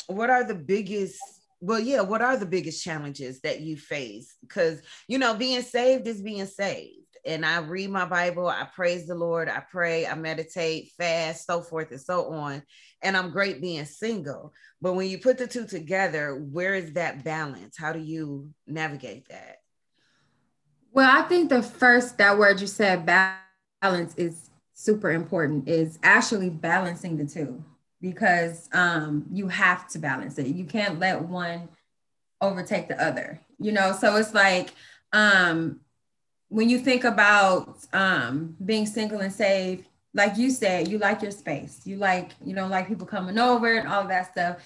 what 0.06 0.30
are 0.30 0.44
the 0.44 0.54
biggest 0.54 1.18
well 1.60 1.80
yeah 1.80 2.00
what 2.00 2.22
are 2.22 2.36
the 2.36 2.46
biggest 2.46 2.82
challenges 2.84 3.40
that 3.40 3.60
you 3.60 3.76
face? 3.76 4.36
Because 4.40 4.80
you 5.08 5.18
know 5.18 5.34
being 5.34 5.62
saved 5.62 6.06
is 6.06 6.22
being 6.22 6.46
saved 6.46 7.01
and 7.24 7.46
I 7.46 7.58
read 7.58 7.90
my 7.90 8.04
Bible, 8.04 8.48
I 8.48 8.64
praise 8.64 9.06
the 9.06 9.14
Lord, 9.14 9.48
I 9.48 9.60
pray, 9.70 10.06
I 10.06 10.14
meditate, 10.14 10.92
fast, 10.98 11.46
so 11.46 11.62
forth 11.62 11.90
and 11.90 12.00
so 12.00 12.32
on. 12.32 12.62
And 13.02 13.16
I'm 13.16 13.30
great 13.30 13.60
being 13.60 13.84
single. 13.84 14.52
But 14.80 14.94
when 14.94 15.08
you 15.08 15.18
put 15.18 15.38
the 15.38 15.46
two 15.46 15.66
together, 15.66 16.34
where 16.34 16.74
is 16.74 16.94
that 16.94 17.24
balance? 17.24 17.76
How 17.78 17.92
do 17.92 18.00
you 18.00 18.50
navigate 18.66 19.28
that? 19.28 19.58
Well, 20.92 21.10
I 21.10 21.22
think 21.22 21.48
the 21.48 21.62
first 21.62 22.18
that 22.18 22.36
word 22.36 22.60
you 22.60 22.66
said 22.66 23.06
balance 23.06 24.14
is 24.16 24.50
super 24.74 25.10
important 25.10 25.68
is 25.68 25.98
actually 26.02 26.50
balancing 26.50 27.16
the 27.16 27.24
two 27.24 27.64
because 28.00 28.68
um 28.72 29.24
you 29.32 29.48
have 29.48 29.88
to 29.88 29.98
balance 29.98 30.38
it. 30.38 30.48
You 30.48 30.64
can't 30.64 30.98
let 30.98 31.22
one 31.22 31.68
overtake 32.40 32.88
the 32.88 33.02
other. 33.02 33.40
You 33.58 33.72
know, 33.72 33.96
so 33.98 34.16
it's 34.16 34.34
like 34.34 34.74
um 35.12 35.80
when 36.52 36.68
you 36.68 36.78
think 36.78 37.04
about 37.04 37.78
um, 37.94 38.54
being 38.62 38.84
single 38.84 39.20
and 39.20 39.32
saved, 39.32 39.86
like 40.12 40.36
you 40.36 40.50
said, 40.50 40.86
you 40.86 40.98
like 40.98 41.22
your 41.22 41.30
space. 41.30 41.80
You 41.86 41.96
like, 41.96 42.32
you 42.44 42.54
don't 42.54 42.68
like 42.68 42.88
people 42.88 43.06
coming 43.06 43.38
over 43.38 43.78
and 43.78 43.88
all 43.88 44.06
that 44.08 44.32
stuff. 44.32 44.58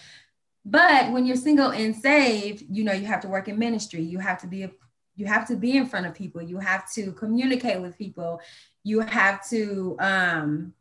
But 0.65 1.13
when 1.13 1.27
you're 1.27 1.37
single 1.37 1.71
and 1.71 1.95
saved, 1.95 2.65
you 2.69 2.83
know, 2.83 2.93
you 2.93 3.07
have 3.07 3.21
to 3.21 3.29
work 3.29 3.47
in 3.47 3.57
ministry. 3.57 4.03
You 4.03 4.19
have 4.19 4.41
to 4.41 4.49
be 4.49 4.65
a, 4.65 4.71
you 5.15 5.27
have 5.27 5.47
to 5.47 5.55
be 5.55 5.77
in 5.77 5.87
front 5.87 6.07
of 6.07 6.15
people. 6.15 6.43
You 6.43 6.59
have 6.59 6.93
to 6.95 7.13
communicate 7.13 7.81
with 7.81 7.97
people. 7.97 8.41
You 8.83 9.01
have 9.01 9.49
to 9.51 9.97
um, 10.01 10.75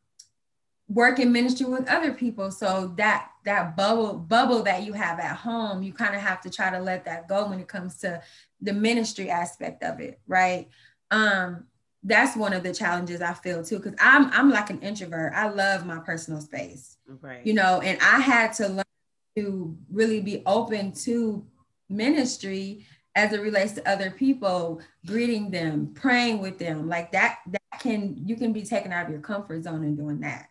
work 0.89 1.19
in 1.19 1.31
ministry 1.31 1.67
with 1.67 1.87
other 1.87 2.15
people. 2.15 2.49
So 2.49 2.93
that 2.97 3.29
that 3.45 3.77
bubble 3.77 4.15
bubble 4.15 4.63
that 4.63 4.83
you 4.83 4.93
have 4.93 5.19
at 5.19 5.35
home, 5.35 5.83
you 5.83 5.93
kind 5.93 6.15
of 6.15 6.21
have 6.21 6.41
to 6.41 6.49
try 6.49 6.71
to 6.71 6.79
let 6.79 7.05
that 7.05 7.27
go 7.27 7.47
when 7.47 7.59
it 7.59 7.67
comes 7.67 7.99
to 7.99 8.23
the 8.59 8.73
ministry 8.73 9.29
aspect 9.29 9.83
of 9.83 9.99
it, 9.99 10.19
right? 10.27 10.67
Um 11.15 11.65
that's 12.03 12.37
one 12.37 12.53
of 12.53 12.61
the 12.61 12.73
challenges 12.73 13.21
I 13.21 13.33
feel 13.33 13.63
too 13.63 13.77
because 13.77 13.95
I'm 13.99 14.29
I'm 14.31 14.51
like 14.51 14.69
an 14.69 14.79
introvert. 14.81 15.33
I 15.33 15.49
love 15.49 15.85
my 15.85 15.99
personal 15.99 16.39
space. 16.39 16.97
Right. 17.21 17.45
You 17.45 17.53
know, 17.53 17.81
and 17.81 17.97
I 18.01 18.19
had 18.19 18.53
to 18.53 18.67
learn 18.67 18.83
to 19.35 19.75
really 19.91 20.21
be 20.21 20.43
open 20.45 20.91
to 20.91 21.45
ministry 21.89 22.85
as 23.15 23.33
it 23.33 23.41
relates 23.41 23.71
to 23.73 23.89
other 23.89 24.11
people, 24.11 24.81
greeting 25.05 25.49
them, 25.49 25.93
praying 25.95 26.39
with 26.39 26.59
them. 26.59 26.87
Like 26.87 27.11
that 27.13 27.39
that 27.47 27.79
can 27.79 28.21
you 28.23 28.35
can 28.35 28.53
be 28.53 28.63
taken 28.63 28.91
out 28.91 29.05
of 29.05 29.11
your 29.11 29.21
comfort 29.21 29.63
zone 29.63 29.83
in 29.83 29.95
doing 29.95 30.19
that. 30.19 30.49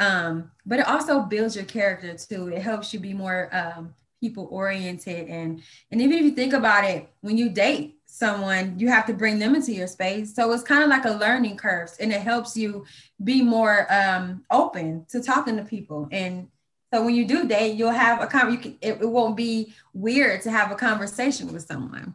Um, 0.00 0.50
but 0.66 0.80
it 0.80 0.88
also 0.88 1.20
builds 1.20 1.54
your 1.54 1.64
character 1.64 2.16
too. 2.16 2.48
It 2.48 2.62
helps 2.62 2.92
you 2.92 2.98
be 2.98 3.14
more 3.14 3.50
um, 3.52 3.94
people 4.20 4.48
oriented 4.50 5.28
and 5.28 5.62
and 5.92 6.00
even 6.02 6.18
if 6.18 6.24
you 6.24 6.32
think 6.32 6.54
about 6.54 6.84
it, 6.84 7.08
when 7.20 7.38
you 7.38 7.50
date, 7.50 7.97
someone, 8.10 8.78
you 8.78 8.88
have 8.88 9.06
to 9.06 9.12
bring 9.12 9.38
them 9.38 9.54
into 9.54 9.72
your 9.72 9.86
space. 9.86 10.34
So 10.34 10.50
it's 10.52 10.62
kind 10.62 10.82
of 10.82 10.88
like 10.88 11.04
a 11.04 11.10
learning 11.10 11.58
curve 11.58 11.90
and 12.00 12.10
it 12.10 12.22
helps 12.22 12.56
you 12.56 12.86
be 13.22 13.42
more 13.42 13.86
um, 13.92 14.44
open 14.50 15.04
to 15.10 15.22
talking 15.22 15.56
to 15.56 15.62
people. 15.62 16.08
And 16.10 16.48
so 16.92 17.04
when 17.04 17.14
you 17.14 17.26
do 17.26 17.46
date, 17.46 17.76
you'll 17.76 17.90
have 17.90 18.22
a 18.22 18.26
con- 18.26 18.50
you 18.50 18.58
can, 18.58 18.78
it, 18.80 19.02
it 19.02 19.08
won't 19.08 19.36
be 19.36 19.74
weird 19.92 20.40
to 20.42 20.50
have 20.50 20.72
a 20.72 20.74
conversation 20.74 21.52
with 21.52 21.66
someone. 21.66 22.14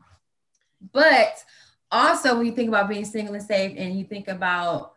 But 0.92 1.44
also 1.92 2.36
when 2.36 2.48
you 2.48 2.54
think 2.54 2.70
about 2.70 2.90
being 2.90 3.06
single 3.06 3.36
and 3.36 3.44
safe 3.44 3.76
and 3.78 3.98
you 3.98 4.04
think 4.04 4.28
about 4.28 4.94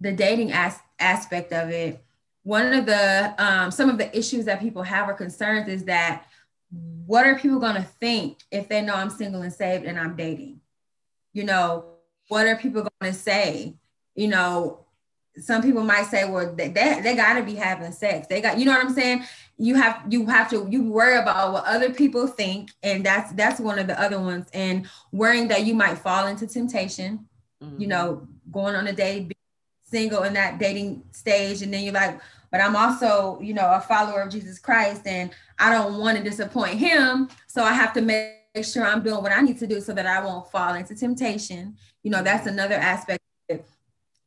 the 0.00 0.10
dating 0.12 0.50
as- 0.52 0.80
aspect 0.98 1.52
of 1.52 1.70
it, 1.70 2.02
one 2.42 2.72
of 2.72 2.86
the 2.86 3.34
um, 3.38 3.70
some 3.70 3.88
of 3.88 3.98
the 3.98 4.16
issues 4.18 4.46
that 4.46 4.60
people 4.60 4.82
have 4.82 5.08
or 5.08 5.14
concerns 5.14 5.68
is 5.68 5.84
that 5.84 6.24
what 6.70 7.26
are 7.26 7.38
people 7.38 7.58
going 7.58 7.74
to 7.74 7.82
think 7.82 8.38
if 8.50 8.68
they 8.68 8.82
know 8.82 8.94
I'm 8.94 9.10
single 9.10 9.42
and 9.42 9.52
saved 9.52 9.84
and 9.84 9.98
I'm 9.98 10.16
dating? 10.16 10.60
You 11.32 11.44
know, 11.44 11.84
what 12.28 12.46
are 12.46 12.56
people 12.56 12.82
going 12.82 13.12
to 13.12 13.18
say? 13.18 13.74
You 14.14 14.28
know, 14.28 14.86
some 15.36 15.62
people 15.62 15.82
might 15.82 16.06
say, 16.06 16.28
well, 16.28 16.54
they, 16.54 16.68
they, 16.68 17.00
they 17.02 17.16
got 17.16 17.34
to 17.34 17.42
be 17.42 17.54
having 17.54 17.92
sex. 17.92 18.26
They 18.26 18.40
got, 18.40 18.58
you 18.58 18.64
know 18.64 18.72
what 18.72 18.84
I'm 18.84 18.92
saying? 18.92 19.24
You 19.58 19.76
have, 19.76 20.02
you 20.08 20.26
have 20.26 20.50
to, 20.50 20.66
you 20.70 20.90
worry 20.90 21.16
about 21.18 21.52
what 21.52 21.64
other 21.64 21.90
people 21.90 22.26
think. 22.26 22.70
And 22.82 23.04
that's, 23.04 23.32
that's 23.32 23.60
one 23.60 23.78
of 23.78 23.86
the 23.86 24.00
other 24.00 24.20
ones. 24.20 24.48
And 24.52 24.88
worrying 25.12 25.48
that 25.48 25.64
you 25.64 25.74
might 25.74 25.98
fall 25.98 26.26
into 26.26 26.46
temptation, 26.46 27.26
mm-hmm. 27.62 27.80
you 27.80 27.86
know, 27.86 28.26
going 28.50 28.74
on 28.74 28.86
a 28.86 28.92
date, 28.92 29.32
single 29.82 30.22
in 30.22 30.34
that 30.34 30.58
dating 30.58 31.02
stage. 31.12 31.62
And 31.62 31.72
then 31.72 31.82
you're 31.84 31.94
like, 31.94 32.20
but 32.50 32.60
I'm 32.60 32.76
also, 32.76 33.38
you 33.40 33.54
know, 33.54 33.72
a 33.72 33.80
follower 33.80 34.22
of 34.22 34.30
Jesus 34.30 34.58
Christ 34.58 35.06
and 35.06 35.30
I 35.58 35.70
don't 35.70 35.98
want 35.98 36.18
to 36.18 36.24
disappoint 36.24 36.78
him. 36.78 37.28
So 37.46 37.62
I 37.62 37.72
have 37.72 37.92
to 37.94 38.00
make 38.00 38.34
sure 38.62 38.84
I'm 38.84 39.02
doing 39.02 39.22
what 39.22 39.32
I 39.32 39.40
need 39.40 39.58
to 39.60 39.66
do 39.66 39.80
so 39.80 39.92
that 39.92 40.06
I 40.06 40.24
won't 40.24 40.50
fall 40.50 40.74
into 40.74 40.94
temptation. 40.94 41.76
You 42.02 42.10
know, 42.10 42.22
that's 42.22 42.46
another 42.46 42.74
aspect. 42.74 43.20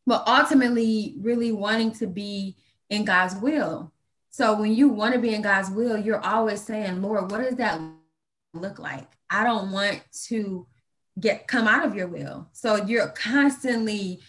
But 0.05 0.27
ultimately, 0.27 1.15
really 1.19 1.51
wanting 1.51 1.91
to 1.93 2.07
be 2.07 2.55
in 2.89 3.05
God's 3.05 3.35
will. 3.35 3.91
So 4.29 4.59
when 4.59 4.73
you 4.73 4.89
want 4.89 5.13
to 5.13 5.19
be 5.19 5.33
in 5.33 5.41
God's 5.41 5.69
will, 5.69 5.97
you're 5.97 6.23
always 6.23 6.61
saying, 6.61 7.01
Lord, 7.01 7.31
what 7.31 7.41
does 7.41 7.55
that 7.55 7.79
look 8.53 8.79
like? 8.79 9.07
I 9.29 9.43
don't 9.43 9.71
want 9.71 10.01
to 10.27 10.67
get 11.19 11.47
come 11.47 11.67
out 11.67 11.85
of 11.85 11.95
your 11.95 12.07
will. 12.07 12.47
So 12.51 12.75
you're 12.85 13.09
constantly 13.09 14.19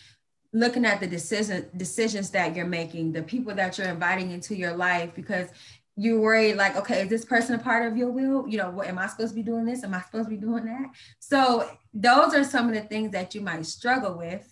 looking 0.54 0.86
at 0.86 1.00
the 1.00 1.06
decision 1.06 1.66
decisions 1.76 2.30
that 2.30 2.54
you're 2.54 2.64
making, 2.64 3.12
the 3.12 3.22
people 3.22 3.54
that 3.54 3.76
you're 3.76 3.88
inviting 3.88 4.30
into 4.30 4.54
your 4.54 4.74
life, 4.74 5.10
because 5.14 5.48
you 5.96 6.20
worry 6.20 6.54
like, 6.54 6.76
okay, 6.76 7.02
is 7.02 7.08
this 7.08 7.24
person 7.24 7.56
a 7.56 7.58
part 7.58 7.86
of 7.86 7.96
your 7.96 8.10
will? 8.10 8.48
You 8.48 8.58
know, 8.58 8.70
what 8.70 8.86
am 8.86 8.98
I 8.98 9.08
supposed 9.08 9.30
to 9.30 9.34
be 9.34 9.42
doing 9.42 9.64
this? 9.64 9.84
Am 9.84 9.92
I 9.92 10.00
supposed 10.00 10.26
to 10.26 10.30
be 10.30 10.40
doing 10.40 10.64
that? 10.64 10.90
So 11.18 11.68
those 11.92 12.34
are 12.34 12.44
some 12.44 12.68
of 12.68 12.74
the 12.74 12.82
things 12.82 13.10
that 13.12 13.34
you 13.34 13.40
might 13.40 13.66
struggle 13.66 14.16
with 14.16 14.48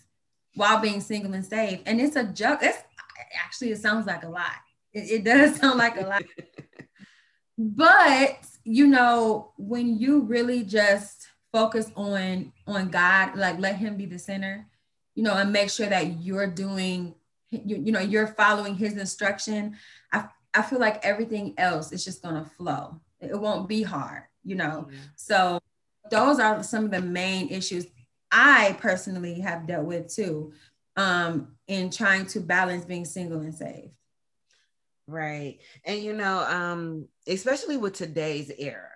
while 0.55 0.79
being 0.79 1.01
single 1.01 1.33
and 1.33 1.45
saved. 1.45 1.83
And 1.85 1.99
it's 1.99 2.15
a 2.15 2.25
joke. 2.25 2.59
It's 2.61 2.77
actually 3.43 3.71
it 3.71 3.79
sounds 3.79 4.05
like 4.05 4.23
a 4.23 4.29
lot. 4.29 4.51
It, 4.93 5.11
it 5.11 5.23
does 5.23 5.55
sound 5.59 5.77
like 5.77 5.99
a 5.99 6.05
lot. 6.05 6.23
but 7.57 8.39
you 8.65 8.87
know, 8.87 9.51
when 9.57 9.97
you 9.97 10.21
really 10.21 10.63
just 10.63 11.27
focus 11.53 11.91
on 11.95 12.51
on 12.67 12.89
God, 12.89 13.37
like 13.37 13.59
let 13.59 13.77
him 13.77 13.95
be 13.95 14.05
the 14.05 14.19
center, 14.19 14.67
you 15.15 15.23
know, 15.23 15.33
and 15.33 15.51
make 15.51 15.69
sure 15.69 15.87
that 15.87 16.21
you're 16.21 16.47
doing 16.47 17.15
you, 17.49 17.77
you 17.85 17.91
know, 17.91 17.99
you're 17.99 18.27
following 18.27 18.75
his 18.75 18.97
instruction. 18.97 19.77
I 20.11 20.25
I 20.53 20.61
feel 20.61 20.79
like 20.79 21.03
everything 21.05 21.53
else 21.57 21.91
is 21.91 22.03
just 22.03 22.21
gonna 22.21 22.45
flow. 22.57 22.99
It 23.19 23.39
won't 23.39 23.67
be 23.67 23.83
hard, 23.83 24.23
you 24.43 24.55
know. 24.55 24.87
Mm-hmm. 24.87 24.97
So 25.15 25.59
those 26.09 26.39
are 26.39 26.63
some 26.63 26.85
of 26.85 26.91
the 26.91 27.01
main 27.01 27.49
issues 27.49 27.85
I 28.31 28.75
personally 28.79 29.39
have 29.41 29.67
dealt 29.67 29.85
with 29.85 30.13
too 30.13 30.53
um, 30.95 31.55
in 31.67 31.89
trying 31.89 32.25
to 32.27 32.39
balance 32.39 32.85
being 32.85 33.05
single 33.05 33.39
and 33.41 33.53
saved. 33.53 33.91
Right. 35.07 35.59
And 35.85 36.01
you 36.01 36.13
know, 36.13 36.39
um, 36.47 37.07
especially 37.27 37.77
with 37.77 37.93
today's 37.93 38.51
era, 38.57 38.89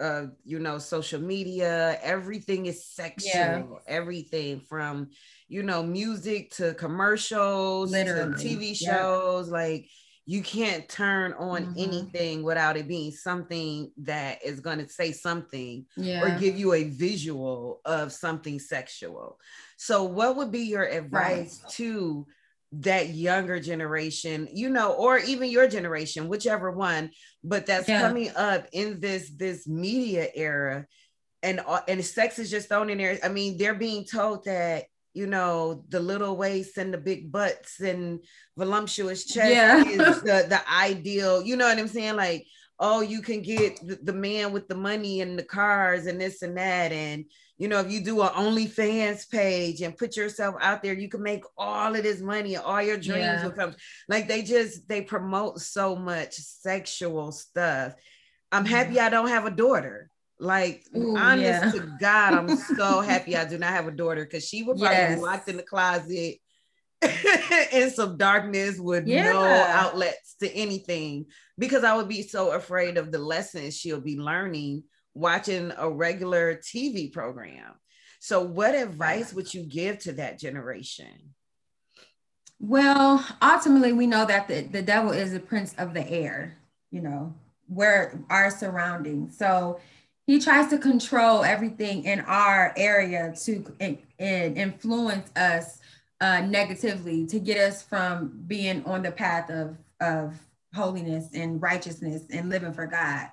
uh, 0.00 0.26
you 0.44 0.58
know, 0.58 0.78
social 0.78 1.20
media, 1.20 1.98
everything 2.02 2.66
is 2.66 2.84
sexual, 2.84 3.30
yeah. 3.32 3.64
everything 3.86 4.60
from, 4.60 5.10
you 5.48 5.62
know, 5.62 5.82
music 5.82 6.50
to 6.52 6.74
commercials 6.74 7.92
Literally. 7.92 8.34
to 8.36 8.48
TV 8.48 8.76
shows. 8.76 9.50
Like 9.50 9.88
you 10.26 10.42
can't 10.42 10.88
turn 10.88 11.34
on 11.34 11.66
mm-hmm. 11.66 11.78
anything 11.78 12.42
without 12.42 12.76
it 12.76 12.88
being 12.88 13.10
something 13.10 13.90
that 13.98 14.42
is 14.44 14.60
going 14.60 14.78
to 14.78 14.88
say 14.88 15.12
something 15.12 15.84
yeah. 15.96 16.22
or 16.22 16.38
give 16.38 16.58
you 16.58 16.72
a 16.72 16.84
visual 16.84 17.80
of 17.84 18.10
something 18.10 18.58
sexual. 18.58 19.38
So, 19.76 20.04
what 20.04 20.36
would 20.36 20.50
be 20.50 20.62
your 20.62 20.84
advice 20.84 21.60
right. 21.62 21.72
to 21.72 22.26
that 22.80 23.10
younger 23.10 23.60
generation, 23.60 24.48
you 24.52 24.70
know, 24.70 24.92
or 24.92 25.18
even 25.18 25.50
your 25.50 25.68
generation, 25.68 26.28
whichever 26.28 26.70
one, 26.70 27.10
but 27.42 27.66
that's 27.66 27.88
yeah. 27.88 28.00
coming 28.00 28.30
up 28.34 28.66
in 28.72 29.00
this 29.00 29.30
this 29.36 29.68
media 29.68 30.28
era, 30.34 30.86
and 31.42 31.60
uh, 31.66 31.80
and 31.86 32.04
sex 32.04 32.38
is 32.38 32.50
just 32.50 32.68
thrown 32.68 32.88
in 32.88 32.98
there. 32.98 33.18
I 33.22 33.28
mean, 33.28 33.58
they're 33.58 33.74
being 33.74 34.04
told 34.04 34.44
that 34.46 34.84
you 35.14 35.28
know, 35.28 35.84
the 35.88 36.00
little 36.00 36.36
waist 36.36 36.76
and 36.76 36.92
the 36.92 36.98
big 36.98 37.30
butts 37.30 37.80
and 37.80 38.20
voluptuous 38.58 39.24
chest 39.24 39.54
yeah. 39.54 39.84
is 39.86 40.22
the, 40.22 40.46
the 40.48 40.60
ideal, 40.70 41.42
you 41.42 41.56
know 41.56 41.66
what 41.66 41.78
I'm 41.78 41.88
saying? 41.88 42.16
Like, 42.16 42.46
oh, 42.80 43.00
you 43.00 43.22
can 43.22 43.40
get 43.40 43.78
the, 43.86 43.98
the, 44.02 44.12
man 44.12 44.52
with 44.52 44.66
the 44.66 44.74
money 44.74 45.20
and 45.20 45.38
the 45.38 45.44
cars 45.44 46.06
and 46.06 46.20
this 46.20 46.42
and 46.42 46.56
that. 46.56 46.90
And, 46.90 47.26
you 47.56 47.68
know, 47.68 47.78
if 47.78 47.90
you 47.92 48.00
do 48.00 48.22
an 48.22 48.30
OnlyFans 48.30 49.30
page 49.30 49.80
and 49.82 49.96
put 49.96 50.16
yourself 50.16 50.56
out 50.60 50.82
there, 50.82 50.94
you 50.94 51.08
can 51.08 51.22
make 51.22 51.44
all 51.56 51.94
of 51.94 52.02
this 52.02 52.20
money, 52.20 52.56
all 52.56 52.82
your 52.82 52.96
dreams 52.96 53.20
yeah. 53.20 53.44
will 53.44 53.52
come. 53.52 53.76
Like 54.08 54.26
they 54.26 54.42
just, 54.42 54.88
they 54.88 55.02
promote 55.02 55.60
so 55.60 55.94
much 55.94 56.34
sexual 56.34 57.30
stuff. 57.30 57.94
I'm 58.50 58.64
happy 58.64 58.98
I 58.98 59.10
don't 59.10 59.28
have 59.28 59.46
a 59.46 59.50
daughter 59.50 60.10
like, 60.38 60.84
Ooh, 60.96 61.16
honest 61.16 61.64
yeah. 61.64 61.70
to 61.70 61.96
God, 62.00 62.34
I'm 62.34 62.56
so 62.56 63.00
happy 63.02 63.36
I 63.36 63.44
do 63.44 63.58
not 63.58 63.70
have 63.70 63.86
a 63.86 63.92
daughter 63.92 64.24
because 64.24 64.46
she 64.46 64.62
would 64.62 64.78
probably 64.78 64.96
yes. 64.96 65.16
be 65.16 65.22
locked 65.22 65.48
in 65.48 65.56
the 65.56 65.62
closet 65.62 66.36
in 67.72 67.90
some 67.90 68.16
darkness 68.16 68.78
with 68.78 69.06
yeah. 69.06 69.32
no 69.32 69.44
outlets 69.44 70.36
to 70.40 70.50
anything 70.52 71.26
because 71.58 71.84
I 71.84 71.96
would 71.96 72.08
be 72.08 72.22
so 72.22 72.52
afraid 72.52 72.96
of 72.96 73.12
the 73.12 73.18
lessons 73.18 73.76
she'll 73.76 74.00
be 74.00 74.18
learning 74.18 74.84
watching 75.14 75.72
a 75.76 75.88
regular 75.88 76.56
TV 76.56 77.12
program. 77.12 77.74
So, 78.20 78.42
what 78.42 78.74
advice 78.74 79.32
would 79.34 79.52
you 79.52 79.64
give 79.64 79.98
to 80.00 80.12
that 80.12 80.38
generation? 80.38 81.34
Well, 82.58 83.24
ultimately, 83.42 83.92
we 83.92 84.06
know 84.06 84.24
that 84.24 84.48
the, 84.48 84.62
the 84.62 84.82
devil 84.82 85.12
is 85.12 85.32
the 85.32 85.40
prince 85.40 85.74
of 85.76 85.92
the 85.92 86.08
air, 86.08 86.56
you 86.90 87.02
know, 87.02 87.34
where 87.66 88.18
our 88.30 88.50
surroundings. 88.50 89.36
So, 89.36 89.80
he 90.26 90.40
tries 90.40 90.68
to 90.68 90.78
control 90.78 91.44
everything 91.44 92.04
in 92.04 92.20
our 92.20 92.72
area 92.76 93.34
to 93.44 93.64
in, 93.78 93.98
in 94.18 94.56
influence 94.56 95.30
us 95.36 95.80
uh, 96.20 96.40
negatively 96.40 97.26
to 97.26 97.38
get 97.38 97.58
us 97.58 97.82
from 97.82 98.42
being 98.46 98.84
on 98.84 99.02
the 99.02 99.10
path 99.12 99.50
of 99.50 99.76
of 100.00 100.34
holiness 100.74 101.28
and 101.34 101.62
righteousness 101.62 102.24
and 102.30 102.48
living 102.48 102.72
for 102.72 102.86
God. 102.86 103.28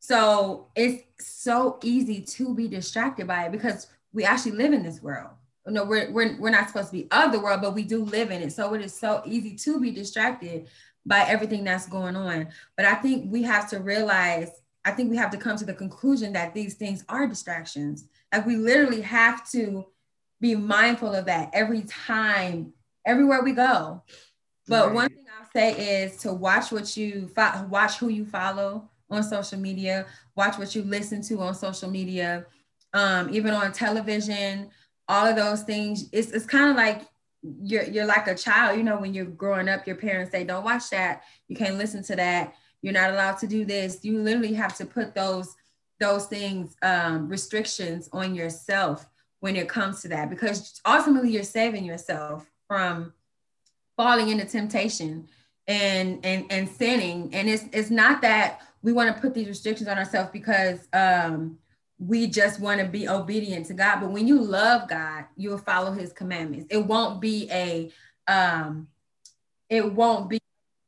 So 0.00 0.68
it's 0.74 1.04
so 1.18 1.78
easy 1.82 2.22
to 2.22 2.54
be 2.54 2.68
distracted 2.68 3.26
by 3.26 3.44
it 3.44 3.52
because 3.52 3.86
we 4.12 4.24
actually 4.24 4.52
live 4.52 4.72
in 4.72 4.82
this 4.82 5.02
world. 5.02 5.30
No, 5.66 5.84
we're, 5.84 6.10
we're, 6.10 6.36
we're 6.40 6.50
not 6.50 6.68
supposed 6.68 6.88
to 6.88 6.92
be 6.94 7.08
of 7.12 7.32
the 7.32 7.38
world, 7.38 7.60
but 7.60 7.74
we 7.74 7.84
do 7.84 8.02
live 8.02 8.30
in 8.30 8.42
it. 8.42 8.52
So 8.52 8.74
it 8.74 8.80
is 8.80 8.98
so 8.98 9.22
easy 9.24 9.54
to 9.56 9.78
be 9.78 9.90
distracted 9.90 10.68
by 11.06 11.20
everything 11.28 11.64
that's 11.64 11.86
going 11.86 12.16
on. 12.16 12.48
But 12.76 12.86
I 12.86 12.94
think 12.94 13.30
we 13.30 13.42
have 13.42 13.68
to 13.70 13.78
realize 13.78 14.50
I 14.84 14.92
think 14.92 15.10
we 15.10 15.16
have 15.16 15.30
to 15.30 15.36
come 15.36 15.56
to 15.56 15.64
the 15.64 15.74
conclusion 15.74 16.32
that 16.32 16.54
these 16.54 16.74
things 16.74 17.04
are 17.08 17.26
distractions. 17.26 18.06
Like 18.32 18.46
we 18.46 18.56
literally 18.56 19.02
have 19.02 19.48
to 19.50 19.86
be 20.40 20.54
mindful 20.54 21.14
of 21.14 21.26
that 21.26 21.50
every 21.52 21.82
time, 21.82 22.72
everywhere 23.04 23.42
we 23.42 23.52
go. 23.52 24.02
But 24.66 24.86
right. 24.86 24.94
one 24.94 25.08
thing 25.08 25.26
I'll 25.38 25.50
say 25.52 26.02
is 26.02 26.16
to 26.18 26.32
watch 26.32 26.72
what 26.72 26.96
you 26.96 27.28
fo- 27.34 27.66
watch 27.68 27.98
who 27.98 28.08
you 28.08 28.24
follow 28.24 28.88
on 29.10 29.22
social 29.22 29.58
media, 29.58 30.06
watch 30.36 30.56
what 30.56 30.74
you 30.74 30.82
listen 30.82 31.20
to 31.22 31.40
on 31.40 31.54
social 31.54 31.90
media, 31.90 32.46
um, 32.94 33.28
even 33.34 33.52
on 33.52 33.72
television, 33.72 34.70
all 35.08 35.26
of 35.26 35.36
those 35.36 35.62
things. 35.62 36.08
It's, 36.12 36.30
it's 36.30 36.46
kind 36.46 36.70
of 36.70 36.76
like 36.76 37.02
you're 37.42 37.84
you're 37.84 38.06
like 38.06 38.28
a 38.28 38.34
child, 38.34 38.78
you 38.78 38.84
know, 38.84 38.98
when 38.98 39.12
you're 39.12 39.24
growing 39.24 39.68
up, 39.68 39.86
your 39.86 39.96
parents 39.96 40.30
say, 40.30 40.44
Don't 40.44 40.64
watch 40.64 40.88
that, 40.90 41.22
you 41.48 41.56
can't 41.56 41.76
listen 41.76 42.02
to 42.04 42.16
that 42.16 42.54
you're 42.82 42.92
not 42.92 43.10
allowed 43.10 43.38
to 43.38 43.46
do 43.46 43.64
this. 43.64 44.04
You 44.04 44.18
literally 44.18 44.54
have 44.54 44.76
to 44.76 44.86
put 44.86 45.14
those 45.14 45.54
those 45.98 46.26
things 46.26 46.74
um, 46.82 47.28
restrictions 47.28 48.08
on 48.12 48.34
yourself 48.34 49.06
when 49.40 49.54
it 49.54 49.68
comes 49.68 50.00
to 50.00 50.08
that 50.08 50.30
because 50.30 50.80
ultimately 50.86 51.30
you're 51.30 51.42
saving 51.42 51.84
yourself 51.84 52.50
from 52.66 53.12
falling 53.96 54.28
into 54.28 54.46
temptation 54.46 55.28
and 55.66 56.24
and 56.24 56.46
and 56.50 56.68
sinning. 56.68 57.30
And 57.34 57.48
it's 57.48 57.64
it's 57.72 57.90
not 57.90 58.22
that 58.22 58.60
we 58.82 58.92
want 58.92 59.14
to 59.14 59.20
put 59.20 59.34
these 59.34 59.48
restrictions 59.48 59.88
on 59.88 59.98
ourselves 59.98 60.30
because 60.32 60.88
um 60.92 61.58
we 61.98 62.26
just 62.26 62.60
want 62.60 62.80
to 62.80 62.86
be 62.86 63.06
obedient 63.06 63.66
to 63.66 63.74
God 63.74 64.00
but 64.00 64.10
when 64.10 64.26
you 64.26 64.40
love 64.40 64.88
God 64.88 65.26
you'll 65.36 65.58
follow 65.58 65.92
his 65.92 66.12
commandments. 66.12 66.66
It 66.70 66.86
won't 66.86 67.20
be 67.20 67.48
a 67.50 67.90
um 68.26 68.88
it 69.68 69.92
won't 69.92 70.30
be 70.30 70.39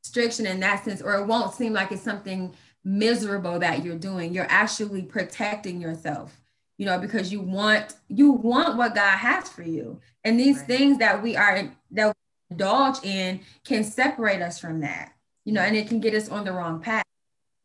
restriction 0.02 0.46
in 0.46 0.60
that 0.60 0.84
sense, 0.84 1.00
or 1.00 1.14
it 1.14 1.26
won't 1.26 1.54
seem 1.54 1.72
like 1.72 1.92
it's 1.92 2.02
something 2.02 2.52
miserable 2.84 3.58
that 3.60 3.84
you're 3.84 3.98
doing. 3.98 4.34
You're 4.34 4.46
actually 4.48 5.02
protecting 5.02 5.80
yourself, 5.80 6.40
you 6.78 6.86
know, 6.86 6.98
because 6.98 7.32
you 7.32 7.40
want 7.40 7.94
you 8.08 8.32
want 8.32 8.76
what 8.76 8.94
God 8.94 9.18
has 9.18 9.48
for 9.48 9.62
you. 9.62 10.00
And 10.24 10.38
these 10.38 10.58
right. 10.58 10.66
things 10.66 10.98
that 10.98 11.22
we 11.22 11.36
are 11.36 11.70
that 11.92 12.08
we 12.08 12.12
indulge 12.50 13.04
in 13.04 13.40
can 13.64 13.84
separate 13.84 14.42
us 14.42 14.58
from 14.58 14.80
that, 14.80 15.12
you 15.44 15.52
know, 15.52 15.62
and 15.62 15.76
it 15.76 15.88
can 15.88 16.00
get 16.00 16.14
us 16.14 16.28
on 16.28 16.44
the 16.44 16.52
wrong 16.52 16.80
path. 16.80 17.04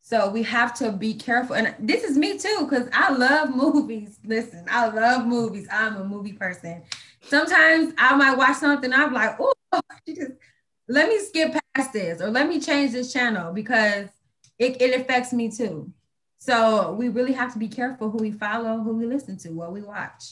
So 0.02 0.30
we 0.30 0.44
have 0.44 0.74
to 0.76 0.94
be 0.94 1.14
careful. 1.16 1.56
And 1.56 1.76
this 1.80 2.06
is 2.06 2.18
me 2.18 2.38
too, 2.38 2.68
because 2.70 2.88
I 2.94 3.12
love 3.12 3.50
movies. 3.56 4.20
Listen, 4.24 4.66
I 4.70 4.88
love 4.88 5.26
movies. 5.26 5.68
I'm 5.70 5.98
a 5.98 6.04
movie 6.04 6.34
person. 6.34 6.84
Sometimes 7.22 7.94
I 7.98 8.16
might 8.16 8.38
watch 8.38 8.56
something, 8.56 8.94
I'm 8.94 9.12
like, 9.12 9.36
oh, 9.40 9.52
she 10.08 10.16
just 10.16 10.32
let 10.88 11.10
me 11.10 11.20
skip 11.20 11.56
past 11.76 11.94
this 11.94 12.22
or 12.22 12.30
let 12.30 12.48
me 12.48 12.60
change 12.60 12.92
this 12.92 13.12
channel 13.12 13.54
because 13.54 14.08
it, 14.58 14.82
it 14.82 15.00
affects 15.00 15.34
me 15.34 15.50
too. 15.50 15.92
So 16.40 16.94
we 16.94 17.10
really 17.10 17.34
have 17.34 17.54
to 17.54 17.60
be 17.60 17.68
careful 17.68 18.10
who 18.10 18.20
we 18.20 18.32
follow, 18.32 18.80
who 18.80 18.96
we 18.96 19.06
listen 19.06 19.38
to, 19.40 19.50
what 19.50 19.74
we 19.74 19.82
watch. 19.82 20.24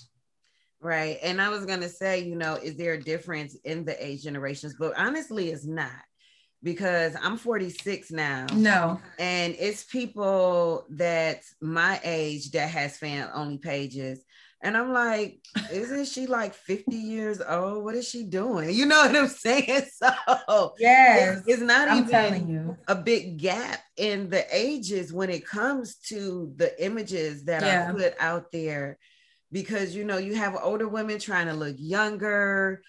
Right. 0.79 1.17
And 1.23 1.41
I 1.41 1.49
was 1.49 1.65
going 1.65 1.81
to 1.81 1.89
say, 1.89 2.23
you 2.23 2.35
know, 2.35 2.55
is 2.55 2.75
there 2.75 2.93
a 2.93 3.01
difference 3.01 3.55
in 3.63 3.85
the 3.85 4.05
age 4.05 4.23
generations? 4.23 4.75
But 4.77 4.93
honestly, 4.97 5.49
it's 5.49 5.65
not 5.65 5.89
because 6.61 7.15
I'm 7.21 7.37
46 7.37 8.11
now. 8.11 8.45
No. 8.53 8.99
And 9.17 9.55
it's 9.57 9.83
people 9.83 10.85
that's 10.89 11.55
my 11.59 11.99
age 12.03 12.51
that 12.51 12.69
has 12.69 12.97
fan 12.97 13.29
only 13.33 13.57
pages 13.57 14.23
and 14.61 14.75
I'm 14.75 14.93
like, 14.93 15.39
isn't 15.71 16.07
she 16.07 16.27
like 16.27 16.53
50 16.53 16.95
years 16.95 17.41
old? 17.41 17.83
What 17.83 17.95
is 17.95 18.07
she 18.07 18.23
doing? 18.23 18.71
You 18.71 18.85
know 18.85 19.05
what 19.05 19.15
I'm 19.15 19.27
saying? 19.27 19.83
So 20.27 20.73
yes, 20.79 21.39
it's, 21.39 21.47
it's 21.47 21.61
not 21.61 21.87
I'm 21.87 22.05
even 22.05 22.77
a 22.87 22.95
big 22.95 23.37
gap 23.37 23.79
in 23.97 24.29
the 24.29 24.45
ages 24.51 25.13
when 25.13 25.29
it 25.29 25.45
comes 25.45 25.95
to 26.07 26.51
the 26.55 26.83
images 26.83 27.45
that 27.45 27.63
yeah. 27.63 27.89
are 27.89 27.93
put 27.93 28.15
out 28.19 28.51
there 28.51 28.97
because 29.51 29.95
you 29.95 30.03
know 30.03 30.17
you 30.17 30.35
have 30.35 30.57
older 30.61 30.87
women 30.87 31.19
trying 31.19 31.47
to 31.47 31.53
look 31.53 31.75
younger 31.77 32.81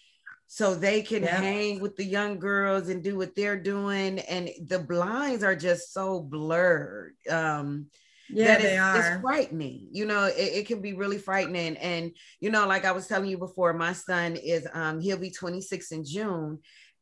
so 0.49 0.75
they 0.75 1.03
can 1.03 1.23
yeah. 1.23 1.41
hang 1.41 1.81
with 1.81 1.97
the 1.97 2.05
young 2.05 2.39
girls 2.39 2.89
and 2.89 3.03
do 3.03 3.17
what 3.17 3.35
they're 3.35 3.61
doing 3.61 4.19
and 4.21 4.51
the 4.67 4.79
blinds 4.79 5.45
are 5.45 5.57
just 5.57 5.93
so 5.93 6.21
blurred 6.21 7.15
um 7.31 7.87
yeah 8.29 8.59
they 8.59 8.77
are 8.77 8.97
it's 8.97 9.21
frightening 9.21 9.87
you 9.91 10.07
know 10.07 10.25
it, 10.25 10.33
it, 10.37 10.67
can 10.67 10.81
be 10.81 10.95
really 10.95 11.19
frightening 11.19 11.77
and 11.77 12.11
you 12.41 12.51
know 12.51 12.67
like 12.67 12.85
i 12.85 12.93
was 12.93 13.07
telling 13.07 13.29
you 13.29 13.39
before 13.39 13.73
my 13.73 13.93
son 13.93 14.37
is 14.37 14.67
um 14.75 15.01
he'll 15.01 15.19
be 15.19 15.31
26 15.31 15.93
in 15.93 16.05
june 16.05 16.59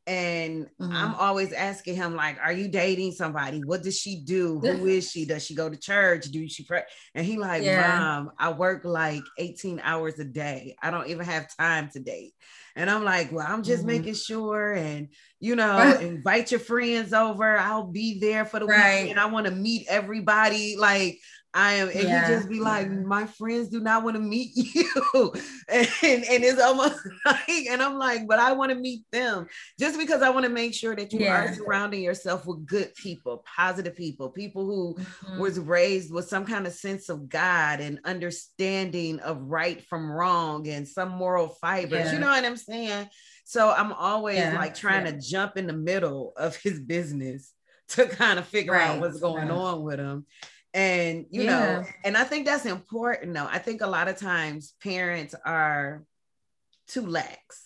and 0.07 0.67
mm-hmm. 0.81 0.93
I'm 0.95 1.15
always 1.15 1.53
asking 1.53 1.97
him, 1.97 2.15
like, 2.15 2.37
are 2.43 2.53
you 2.53 2.69
dating 2.69 3.13
somebody? 3.13 3.61
What 3.65 3.83
does 3.83 3.99
she 3.99 4.21
do? 4.21 4.61
Who 4.61 4.87
is 4.87 5.11
she? 5.11 5.25
Does 5.25 5.45
she 5.45 5.55
go 5.55 5.71
to 5.71 5.77
church? 5.77 6.27
Do 6.27 6.47
she 6.49 6.65
pray? 6.65 6.83
And 7.15 7.25
he 7.25 7.39
like, 7.39 7.63
yeah. 7.63 7.99
mom, 7.99 8.33
I 8.39 8.53
work 8.53 8.85
like 8.85 9.23
18 9.39 9.81
hours 9.83 10.19
a 10.19 10.25
day. 10.25 10.77
I 10.83 10.91
don't 10.91 11.09
even 11.09 11.25
have 11.25 11.55
time 11.57 11.89
to 11.95 12.01
date. 12.01 12.35
And 12.77 12.91
I'm 12.91 13.05
like, 13.05 13.31
well, 13.31 13.47
I'm 13.49 13.63
just 13.63 13.81
mm-hmm. 13.81 13.99
making 13.99 14.15
sure 14.15 14.73
and 14.73 15.09
you 15.45 15.57
know, 15.57 15.99
invite 16.01 16.51
your 16.51 16.61
friends 16.61 17.13
over. 17.13 17.59
I'll 17.59 17.87
be 17.87 18.19
there 18.19 18.47
for 18.47 18.59
the 18.59 18.65
right. 18.65 19.03
weekend. 19.03 19.21
I 19.21 19.27
want 19.27 19.47
to 19.47 19.53
meet 19.53 19.87
everybody. 19.91 20.75
Like, 20.79 21.19
I 21.57 21.75
am, 21.75 21.89
and 21.89 22.03
yeah. 22.03 22.27
he 22.27 22.35
just 22.35 22.49
be 22.49 22.59
like, 22.59 22.91
my 22.91 23.27
friends 23.27 23.69
do 23.69 23.79
not 23.79 24.03
want 24.03 24.17
to 24.17 24.21
meet 24.21 24.51
you. 24.57 25.33
and, 25.69 25.89
and 26.03 26.45
it's 26.45 26.61
almost 26.61 26.99
like, 27.27 27.49
and 27.49 27.81
I'm 27.81 27.97
like, 27.97 28.27
but 28.27 28.41
I 28.41 28.53
want 28.53 28.73
to 28.73 28.77
meet 28.77 29.05
them 29.13 29.47
just 29.79 29.97
because 29.97 30.21
I 30.21 30.31
want 30.31 30.47
to 30.47 30.51
make 30.51 30.75
sure 30.75 30.97
that 30.97 31.13
you 31.13 31.21
yeah. 31.21 31.45
are 31.45 31.55
surrounding 31.55 32.03
yourself 32.03 32.45
with 32.45 32.67
good 32.67 32.93
people, 32.97 33.45
positive 33.57 33.95
people, 33.95 34.31
people 34.31 34.67
who 34.67 34.97
mm-hmm. 34.97 35.39
was 35.39 35.61
raised 35.61 36.13
with 36.13 36.29
some 36.29 36.45
kind 36.45 36.67
of 36.67 36.73
sense 36.73 37.09
of 37.09 37.29
God 37.29 37.79
and 37.79 38.01
understanding 38.05 39.21
of 39.21 39.41
right 39.41 39.81
from 39.87 40.11
wrong 40.11 40.67
and 40.67 40.89
some 40.89 41.11
moral 41.11 41.49
fibers. 41.49 42.07
Yeah. 42.07 42.13
You 42.15 42.19
know 42.19 42.31
what 42.31 42.45
I'm 42.45 42.57
saying? 42.57 43.09
So 43.45 43.71
I'm 43.71 43.93
always 43.93 44.43
like 44.55 44.75
trying 44.75 45.05
to 45.05 45.21
jump 45.21 45.57
in 45.57 45.69
the 45.69 45.73
middle 45.73 46.33
of 46.37 46.57
his 46.57 46.81
business 46.81 47.53
to 47.89 48.07
kind 48.07 48.39
of 48.39 48.47
figure 48.47 48.73
right. 48.73 48.89
out 48.89 49.01
what's 49.01 49.21
going 49.21 49.51
on 49.51 49.83
with 49.83 50.01
him 50.01 50.27
and 50.75 51.27
you 51.31 51.45
yeah. 51.45 51.51
know 51.51 51.85
and 52.05 52.17
i 52.17 52.25
think 52.25 52.45
that's 52.45 52.67
important 52.67 53.33
though. 53.33 53.49
I 53.51 53.59
think 53.59 53.81
a 53.81 53.87
lot 53.87 54.09
of 54.09 54.19
times 54.19 54.75
parents 54.83 55.35
are 55.45 56.05
too 56.89 57.07
lax. 57.07 57.65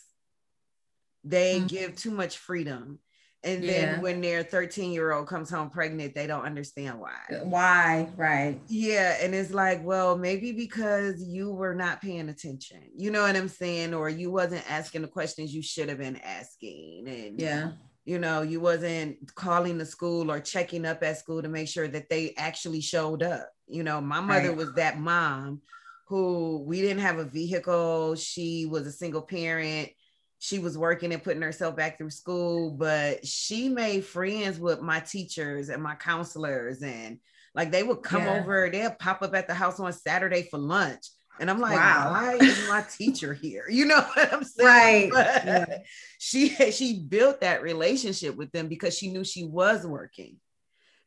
They 1.25 1.57
mm-hmm. 1.57 1.67
give 1.67 1.97
too 1.97 2.11
much 2.11 2.39
freedom. 2.39 3.01
And 3.45 3.63
yeah. 3.63 3.73
then 3.73 4.03
when 4.03 4.21
their 4.21 4.43
13 4.43 4.93
year 4.93 5.13
old 5.13 5.29
comes 5.29 5.49
home 5.49 5.71
pregnant 5.71 6.15
they 6.15 6.27
don't 6.27 6.45
understand 6.45 6.99
why. 6.99 7.17
Uh, 7.31 7.45
why? 7.45 8.09
Right. 8.17 8.61
Yeah 8.69 9.17
and 9.23 9.35
it's 9.35 9.53
like 9.53 9.85
well 9.85 10.19
maybe 10.19 10.53
because 10.53 11.23
you 11.23 11.53
were 11.53 11.75
not 11.75 12.03
paying 12.03 12.29
attention. 12.29 12.83
You 12.97 13.11
know 13.11 13.23
what 13.23 13.37
i'm 13.37 13.49
saying? 13.49 13.95
Or 13.95 14.09
you 14.09 14.31
wasn't 14.31 14.71
asking 14.71 15.03
the 15.03 15.09
questions 15.09 15.55
you 15.55 15.63
should 15.63 15.89
have 15.89 15.99
been 15.99 16.17
asking. 16.17 17.07
And 17.09 17.41
yeah 17.41 17.71
you 18.09 18.19
know 18.19 18.41
you 18.41 18.59
wasn't 18.59 19.19
calling 19.35 19.77
the 19.77 19.85
school 19.85 20.33
or 20.33 20.41
checking 20.41 20.87
up 20.87 21.03
at 21.03 21.19
school 21.19 21.43
to 21.43 21.49
make 21.49 21.69
sure 21.69 21.87
that 21.87 22.09
they 22.09 22.33
actually 22.39 22.81
showed 22.81 23.23
up 23.23 23.51
you 23.67 23.83
know 23.83 24.01
my 24.01 24.19
mother 24.19 24.49
right. 24.49 24.57
was 24.57 24.73
that 24.73 24.99
mom 24.99 25.61
who 26.07 26.65
we 26.67 26.81
didn't 26.81 27.03
have 27.03 27.19
a 27.19 27.25
vehicle 27.25 28.15
she 28.15 28.65
was 28.65 28.87
a 28.87 28.93
single 28.93 29.21
parent 29.21 29.91
she 30.39 30.59
was 30.59 30.79
working 30.79 31.13
and 31.13 31.23
putting 31.23 31.43
herself 31.43 31.77
back 31.77 31.99
through 31.99 32.09
school 32.09 32.71
but 32.71 33.27
she 33.27 33.69
made 33.69 34.03
friends 34.03 34.59
with 34.59 34.81
my 34.81 35.01
teachers 35.01 35.69
and 35.69 35.83
my 35.83 35.95
counselors 35.95 36.83
and 36.83 37.19
like 37.55 37.71
they 37.71 37.83
would 37.83 38.03
come 38.03 38.23
yeah. 38.23 38.41
over 38.41 38.71
they'll 38.73 38.91
pop 38.93 39.21
up 39.21 39.35
at 39.35 39.47
the 39.47 39.55
house 39.55 39.79
on 39.79 39.93
saturday 39.93 40.49
for 40.51 40.59
lunch 40.59 41.09
and 41.41 41.51
I'm 41.51 41.61
like, 41.61 41.77
wow. 41.77 42.11
why 42.11 42.35
is 42.35 42.69
my 42.69 42.83
teacher 42.83 43.35
here? 43.35 43.65
You 43.79 43.85
know 43.85 44.01
what 44.01 44.33
I'm 44.33 44.45
saying? 44.45 45.11
Right. 45.11 45.45
Yeah. 45.45 45.79
She 46.21 46.49
she 46.73 46.99
built 46.99 47.43
that 47.43 47.63
relationship 47.63 48.35
with 48.35 48.51
them 48.51 48.67
because 48.67 48.99
she 48.99 49.09
knew 49.13 49.23
she 49.23 49.45
was 49.45 49.87
working. 49.87 50.37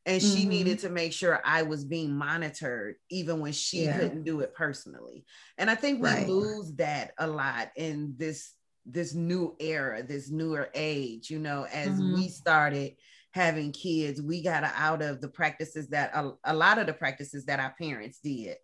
And 0.05 0.21
she 0.21 0.39
mm-hmm. 0.39 0.49
needed 0.49 0.79
to 0.79 0.89
make 0.89 1.13
sure 1.13 1.41
I 1.45 1.61
was 1.63 1.83
being 1.83 2.15
monitored, 2.15 2.95
even 3.09 3.39
when 3.39 3.51
she 3.51 3.83
yeah. 3.83 3.99
couldn't 3.99 4.23
do 4.23 4.39
it 4.39 4.55
personally. 4.55 5.25
And 5.59 5.69
I 5.69 5.75
think 5.75 6.01
we 6.01 6.09
right. 6.09 6.27
lose 6.27 6.73
that 6.77 7.11
a 7.19 7.27
lot 7.27 7.71
in 7.75 8.15
this 8.17 8.53
this 8.85 9.13
new 9.13 9.55
era, 9.59 10.01
this 10.01 10.31
newer 10.31 10.69
age, 10.73 11.29
you 11.29 11.39
know, 11.39 11.67
as 11.71 11.89
mm-hmm. 11.89 12.15
we 12.15 12.29
started 12.29 12.95
having 13.31 13.71
kids, 13.71 14.21
we 14.21 14.41
got 14.41 14.63
out 14.63 15.01
of 15.01 15.21
the 15.21 15.27
practices 15.27 15.89
that 15.89 16.11
a, 16.15 16.31
a 16.45 16.53
lot 16.53 16.79
of 16.79 16.87
the 16.87 16.93
practices 16.93 17.45
that 17.45 17.59
our 17.59 17.75
parents 17.79 18.19
did 18.23 18.57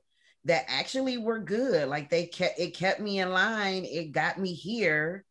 that 0.48 0.66
actually 0.68 1.18
were 1.18 1.40
good. 1.40 1.88
Like 1.88 2.10
they 2.10 2.26
kept 2.26 2.60
it 2.60 2.74
kept 2.74 3.00
me 3.00 3.20
in 3.20 3.32
line. 3.32 3.86
It 3.86 4.12
got 4.12 4.40
me 4.40 4.54
here. 4.54 5.24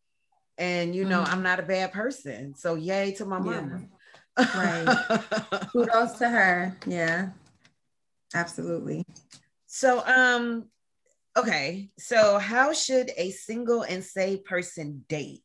And 0.59 0.95
you 0.95 1.05
know, 1.05 1.23
mm-hmm. 1.23 1.33
I'm 1.33 1.43
not 1.43 1.61
a 1.61 1.65
bad 1.65 1.93
person. 1.93 2.55
So 2.55 2.75
yay 2.75 3.13
to 3.13 3.25
my 3.25 3.39
mama. 3.39 3.83
Right. 4.39 5.21
Kudos 5.73 6.19
to 6.19 6.29
her. 6.29 6.77
Yeah. 6.87 7.31
Absolutely. 8.35 9.05
So 9.67 10.03
um 10.07 10.67
okay. 11.37 11.89
So 11.99 12.39
how 12.39 12.73
should 12.73 13.11
a 13.17 13.31
single 13.31 13.83
and 13.83 14.05
saved 14.05 14.45
person 14.45 15.05
date? 15.09 15.43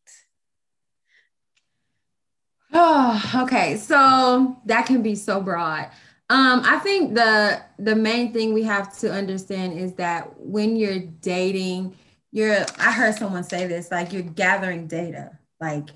Oh, 2.73 3.31
okay. 3.43 3.77
So 3.77 4.57
that 4.65 4.85
can 4.85 5.01
be 5.01 5.15
so 5.15 5.39
broad. 5.39 5.89
Um, 6.31 6.61
I 6.63 6.77
think 6.77 7.13
the 7.13 7.61
the 7.77 7.93
main 7.93 8.31
thing 8.31 8.53
we 8.53 8.63
have 8.63 8.97
to 8.99 9.11
understand 9.11 9.77
is 9.77 9.95
that 9.95 10.39
when 10.39 10.77
you're 10.77 10.99
dating, 10.99 11.97
you're 12.31 12.65
I 12.79 12.93
heard 12.93 13.15
someone 13.15 13.43
say 13.43 13.67
this, 13.67 13.91
like 13.91 14.13
you're 14.13 14.21
gathering 14.21 14.87
data, 14.87 15.37
like 15.59 15.89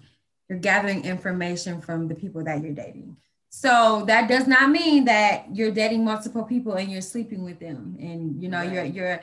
you're 0.50 0.60
gathering 0.60 1.06
information 1.06 1.80
from 1.80 2.10
the 2.10 2.16
people 2.16 2.44
that 2.44 2.62
you're 2.62 2.74
dating. 2.74 3.16
So 3.48 4.04
that 4.08 4.28
does 4.28 4.46
not 4.46 4.72
mean 4.72 5.06
that 5.06 5.56
you're 5.56 5.72
dating 5.72 6.04
multiple 6.04 6.44
people 6.44 6.74
and 6.74 6.92
you're 6.92 7.00
sleeping 7.00 7.46
with 7.46 7.62
them 7.62 7.96
and 8.02 8.44
you 8.44 8.50
know 8.50 8.60
right. 8.60 8.74
you're 8.74 8.84
you're 8.84 9.22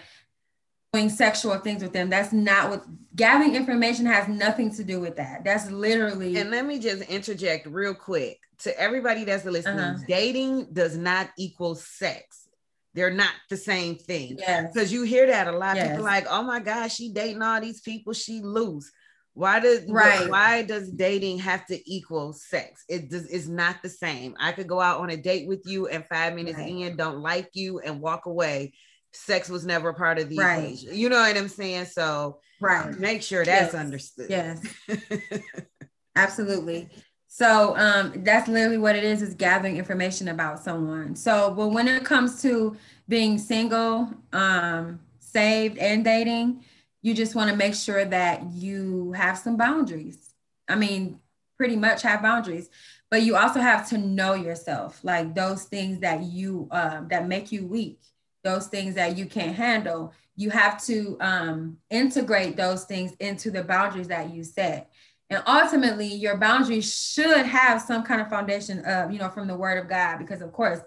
doing 0.92 1.08
sexual 1.08 1.56
things 1.58 1.82
with 1.82 1.92
them. 1.92 2.10
That's 2.10 2.32
not 2.32 2.68
what 2.68 2.84
gathering 3.16 3.54
information 3.54 4.04
has 4.06 4.28
nothing 4.28 4.74
to 4.74 4.84
do 4.84 5.00
with 5.00 5.16
that. 5.16 5.42
That's 5.42 5.70
literally 5.70 6.36
And 6.36 6.50
let 6.50 6.66
me 6.66 6.78
just 6.78 7.02
interject 7.02 7.66
real 7.66 7.94
quick 7.94 8.38
to 8.60 8.78
everybody 8.78 9.24
that's 9.24 9.44
listening, 9.44 9.78
uh-huh. 9.78 10.04
dating 10.06 10.68
does 10.72 10.96
not 10.96 11.30
equal 11.38 11.74
sex. 11.74 12.46
They're 12.94 13.10
not 13.10 13.32
the 13.48 13.56
same 13.56 13.96
thing. 13.96 14.36
Because 14.36 14.74
yes. 14.76 14.92
you 14.92 15.02
hear 15.04 15.26
that 15.28 15.48
a 15.48 15.52
lot. 15.52 15.76
Yes. 15.76 15.88
People 15.88 16.04
like, 16.04 16.26
oh 16.28 16.42
my 16.42 16.60
gosh, 16.60 16.96
she 16.96 17.10
dating 17.10 17.40
all 17.40 17.60
these 17.60 17.80
people, 17.80 18.12
she 18.12 18.42
loose. 18.42 18.90
Why 19.34 19.60
does 19.60 19.88
right. 19.88 20.28
why 20.28 20.60
does 20.60 20.90
dating 20.90 21.38
have 21.38 21.64
to 21.68 21.90
equal 21.90 22.34
sex? 22.34 22.84
It 22.86 23.08
does 23.08 23.24
it's 23.28 23.46
not 23.46 23.76
the 23.82 23.88
same. 23.88 24.36
I 24.38 24.52
could 24.52 24.68
go 24.68 24.78
out 24.78 25.00
on 25.00 25.08
a 25.08 25.16
date 25.16 25.48
with 25.48 25.62
you 25.64 25.86
and 25.86 26.04
five 26.04 26.34
minutes 26.34 26.58
right. 26.58 26.68
in, 26.68 26.96
don't 26.96 27.22
like 27.22 27.48
you 27.54 27.78
and 27.78 28.02
walk 28.02 28.26
away. 28.26 28.74
Sex 29.12 29.48
was 29.48 29.64
never 29.64 29.90
a 29.90 29.94
part 29.94 30.18
of 30.18 30.28
the 30.28 30.38
right. 30.38 30.64
equation. 30.64 30.94
You 30.94 31.08
know 31.08 31.20
what 31.20 31.36
I'm 31.36 31.48
saying? 31.48 31.86
So 31.86 32.40
right. 32.60 32.98
make 32.98 33.22
sure 33.22 33.44
that's 33.44 33.72
yes. 33.72 33.80
understood. 33.80 34.30
Yes. 34.30 34.64
Absolutely. 36.16 36.88
So 37.28 37.74
um, 37.78 38.12
that's 38.24 38.46
literally 38.46 38.78
what 38.78 38.94
it 38.94 39.04
is, 39.04 39.22
is 39.22 39.34
gathering 39.34 39.78
information 39.78 40.28
about 40.28 40.62
someone. 40.62 41.16
So, 41.16 41.54
but 41.56 41.68
when 41.68 41.88
it 41.88 42.04
comes 42.04 42.42
to 42.42 42.76
being 43.08 43.38
single, 43.38 44.10
um, 44.34 45.00
saved 45.18 45.78
and 45.78 46.04
dating, 46.04 46.62
you 47.00 47.14
just 47.14 47.34
want 47.34 47.50
to 47.50 47.56
make 47.56 47.74
sure 47.74 48.04
that 48.04 48.44
you 48.52 49.12
have 49.12 49.38
some 49.38 49.56
boundaries. 49.56 50.34
I 50.68 50.76
mean, 50.76 51.20
pretty 51.56 51.76
much 51.76 52.02
have 52.02 52.22
boundaries, 52.22 52.68
but 53.10 53.22
you 53.22 53.36
also 53.36 53.60
have 53.60 53.88
to 53.90 53.98
know 53.98 54.34
yourself, 54.34 55.00
like 55.02 55.34
those 55.34 55.64
things 55.64 56.00
that 56.00 56.22
you 56.22 56.68
um, 56.70 57.08
that 57.08 57.28
make 57.28 57.50
you 57.50 57.66
weak, 57.66 58.00
those 58.42 58.66
things 58.66 58.94
that 58.94 59.16
you 59.16 59.26
can't 59.26 59.56
handle. 59.56 60.12
You 60.36 60.50
have 60.50 60.82
to 60.84 61.16
um, 61.20 61.76
integrate 61.90 62.56
those 62.56 62.84
things 62.84 63.12
into 63.20 63.50
the 63.50 63.62
boundaries 63.62 64.08
that 64.08 64.32
you 64.32 64.44
set 64.44 64.90
and 65.32 65.42
ultimately, 65.46 66.08
your 66.08 66.36
boundaries 66.36 66.94
should 66.94 67.46
have 67.46 67.80
some 67.80 68.02
kind 68.02 68.20
of 68.20 68.28
foundation 68.28 68.84
of, 68.84 69.10
you 69.10 69.18
know, 69.18 69.30
from 69.30 69.48
the 69.48 69.56
word 69.56 69.78
of 69.78 69.88
God, 69.88 70.18
because 70.18 70.42
of 70.42 70.52
course, 70.52 70.80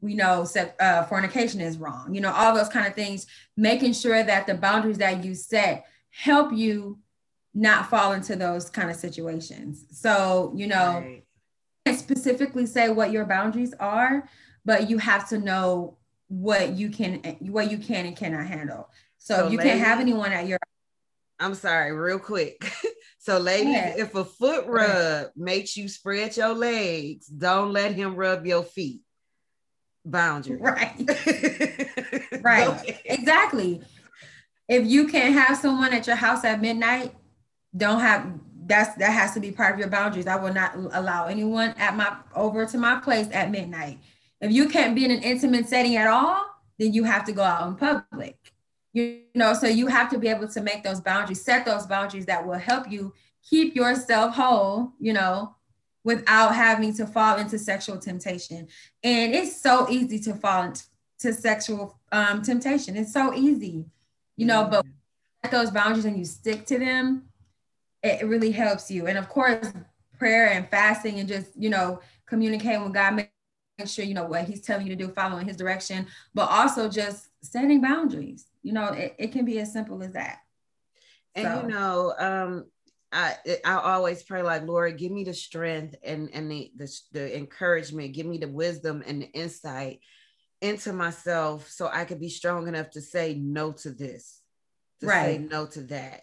we 0.00 0.16
know 0.16 0.44
uh, 0.80 1.04
fornication 1.04 1.60
is 1.60 1.78
wrong, 1.78 2.12
you 2.12 2.20
know, 2.20 2.32
all 2.32 2.52
those 2.52 2.68
kind 2.68 2.84
of 2.88 2.94
things, 2.94 3.28
making 3.56 3.92
sure 3.92 4.24
that 4.24 4.48
the 4.48 4.54
boundaries 4.54 4.98
that 4.98 5.24
you 5.24 5.36
set 5.36 5.86
help 6.10 6.52
you 6.52 6.98
not 7.54 7.88
fall 7.88 8.12
into 8.12 8.34
those 8.34 8.68
kind 8.68 8.90
of 8.90 8.96
situations. 8.96 9.84
So, 9.92 10.52
you 10.56 10.66
know, 10.66 11.04
right. 11.86 11.96
Specifically 11.96 12.66
say 12.66 12.90
what 12.90 13.12
your 13.12 13.24
boundaries 13.24 13.74
are, 13.78 14.28
but 14.64 14.90
you 14.90 14.98
have 14.98 15.28
to 15.28 15.38
know 15.38 15.96
what 16.32 16.72
you 16.72 16.88
can 16.88 17.16
what 17.40 17.70
you 17.70 17.76
can 17.76 18.06
and 18.06 18.16
cannot 18.16 18.46
handle. 18.46 18.88
So, 19.18 19.34
so 19.34 19.48
you 19.48 19.58
ladies, 19.58 19.72
can't 19.72 19.84
have 19.86 20.00
anyone 20.00 20.32
at 20.32 20.46
your 20.46 20.58
I'm 21.38 21.54
sorry, 21.54 21.92
real 21.92 22.18
quick. 22.18 22.72
So, 23.24 23.38
ladies, 23.38 23.74
yeah. 23.74 23.94
if 23.96 24.16
a 24.16 24.24
foot 24.24 24.66
rub 24.66 25.28
makes 25.36 25.76
you 25.76 25.88
spread 25.88 26.36
your 26.36 26.54
legs, 26.54 27.28
don't 27.28 27.72
let 27.72 27.94
him 27.94 28.16
rub 28.16 28.44
your 28.44 28.64
feet. 28.64 29.02
Boundary. 30.04 30.56
Right. 30.60 30.92
right. 32.42 33.00
Exactly. 33.04 33.80
if 34.68 34.88
you 34.88 35.06
can't 35.06 35.34
have 35.34 35.56
someone 35.56 35.92
at 35.92 36.08
your 36.08 36.16
house 36.16 36.44
at 36.44 36.60
midnight, 36.60 37.14
don't 37.76 38.00
have 38.00 38.26
that's 38.66 38.96
that 38.96 39.12
has 39.12 39.34
to 39.34 39.40
be 39.40 39.52
part 39.52 39.74
of 39.74 39.78
your 39.78 39.88
boundaries. 39.88 40.26
I 40.26 40.34
will 40.34 40.52
not 40.52 40.74
allow 40.74 41.26
anyone 41.26 41.76
at 41.78 41.96
my 41.96 42.16
over 42.34 42.66
to 42.66 42.76
my 42.76 42.96
place 42.96 43.28
at 43.30 43.52
midnight. 43.52 44.00
If 44.42 44.50
you 44.50 44.68
can't 44.68 44.94
be 44.94 45.04
in 45.04 45.12
an 45.12 45.22
intimate 45.22 45.68
setting 45.68 45.96
at 45.96 46.08
all, 46.08 46.44
then 46.78 46.92
you 46.92 47.04
have 47.04 47.24
to 47.26 47.32
go 47.32 47.42
out 47.42 47.68
in 47.68 47.76
public. 47.76 48.36
You 48.92 49.20
know, 49.34 49.54
so 49.54 49.68
you 49.68 49.86
have 49.86 50.10
to 50.10 50.18
be 50.18 50.28
able 50.28 50.48
to 50.48 50.60
make 50.60 50.82
those 50.82 51.00
boundaries, 51.00 51.42
set 51.42 51.64
those 51.64 51.86
boundaries 51.86 52.26
that 52.26 52.44
will 52.44 52.58
help 52.58 52.90
you 52.90 53.14
keep 53.48 53.74
yourself 53.74 54.34
whole, 54.34 54.92
you 54.98 55.12
know, 55.12 55.54
without 56.04 56.54
having 56.54 56.92
to 56.94 57.06
fall 57.06 57.38
into 57.38 57.58
sexual 57.58 57.98
temptation. 57.98 58.66
And 59.02 59.32
it's 59.32 59.62
so 59.62 59.88
easy 59.88 60.18
to 60.20 60.34
fall 60.34 60.64
into 60.64 61.32
sexual 61.32 61.98
um, 62.10 62.42
temptation. 62.42 62.96
It's 62.96 63.12
so 63.12 63.32
easy, 63.32 63.86
you 64.36 64.46
know, 64.46 64.64
but 64.64 64.84
those 65.50 65.70
boundaries 65.70 66.04
and 66.04 66.18
you 66.18 66.24
stick 66.24 66.66
to 66.66 66.78
them, 66.78 67.28
it 68.02 68.26
really 68.26 68.50
helps 68.50 68.90
you. 68.90 69.06
And 69.06 69.16
of 69.16 69.28
course, 69.28 69.72
prayer 70.18 70.48
and 70.48 70.68
fasting 70.68 71.20
and 71.20 71.28
just, 71.28 71.50
you 71.56 71.70
know, 71.70 72.00
communicating 72.26 72.82
with 72.82 72.94
God, 72.94 73.26
sure 73.86 74.04
you 74.04 74.14
know 74.14 74.26
what 74.26 74.44
he's 74.44 74.60
telling 74.60 74.86
you 74.86 74.96
to 74.96 75.04
do, 75.06 75.12
following 75.12 75.46
his 75.46 75.56
direction, 75.56 76.06
but 76.34 76.50
also 76.50 76.88
just 76.88 77.28
setting 77.42 77.80
boundaries. 77.80 78.46
You 78.62 78.72
know, 78.72 78.88
it, 78.88 79.14
it 79.18 79.32
can 79.32 79.44
be 79.44 79.58
as 79.60 79.72
simple 79.72 80.02
as 80.02 80.12
that. 80.12 80.38
And 81.34 81.46
so. 81.46 81.62
you 81.62 81.68
know, 81.68 82.14
um, 82.18 82.64
I 83.12 83.36
I 83.64 83.74
always 83.74 84.22
pray 84.22 84.42
like 84.42 84.66
Lord, 84.66 84.98
give 84.98 85.12
me 85.12 85.24
the 85.24 85.34
strength 85.34 85.96
and 86.02 86.30
and 86.32 86.50
the, 86.50 86.72
the 86.76 87.00
the 87.12 87.36
encouragement, 87.36 88.14
give 88.14 88.26
me 88.26 88.38
the 88.38 88.48
wisdom 88.48 89.02
and 89.06 89.22
the 89.22 89.30
insight 89.30 90.00
into 90.60 90.92
myself 90.92 91.68
so 91.68 91.88
I 91.92 92.04
could 92.04 92.20
be 92.20 92.28
strong 92.28 92.68
enough 92.68 92.90
to 92.90 93.00
say 93.00 93.34
no 93.34 93.72
to 93.72 93.90
this, 93.90 94.40
to 95.00 95.06
right. 95.06 95.24
say 95.24 95.38
no 95.38 95.66
to 95.66 95.80
that, 95.84 96.22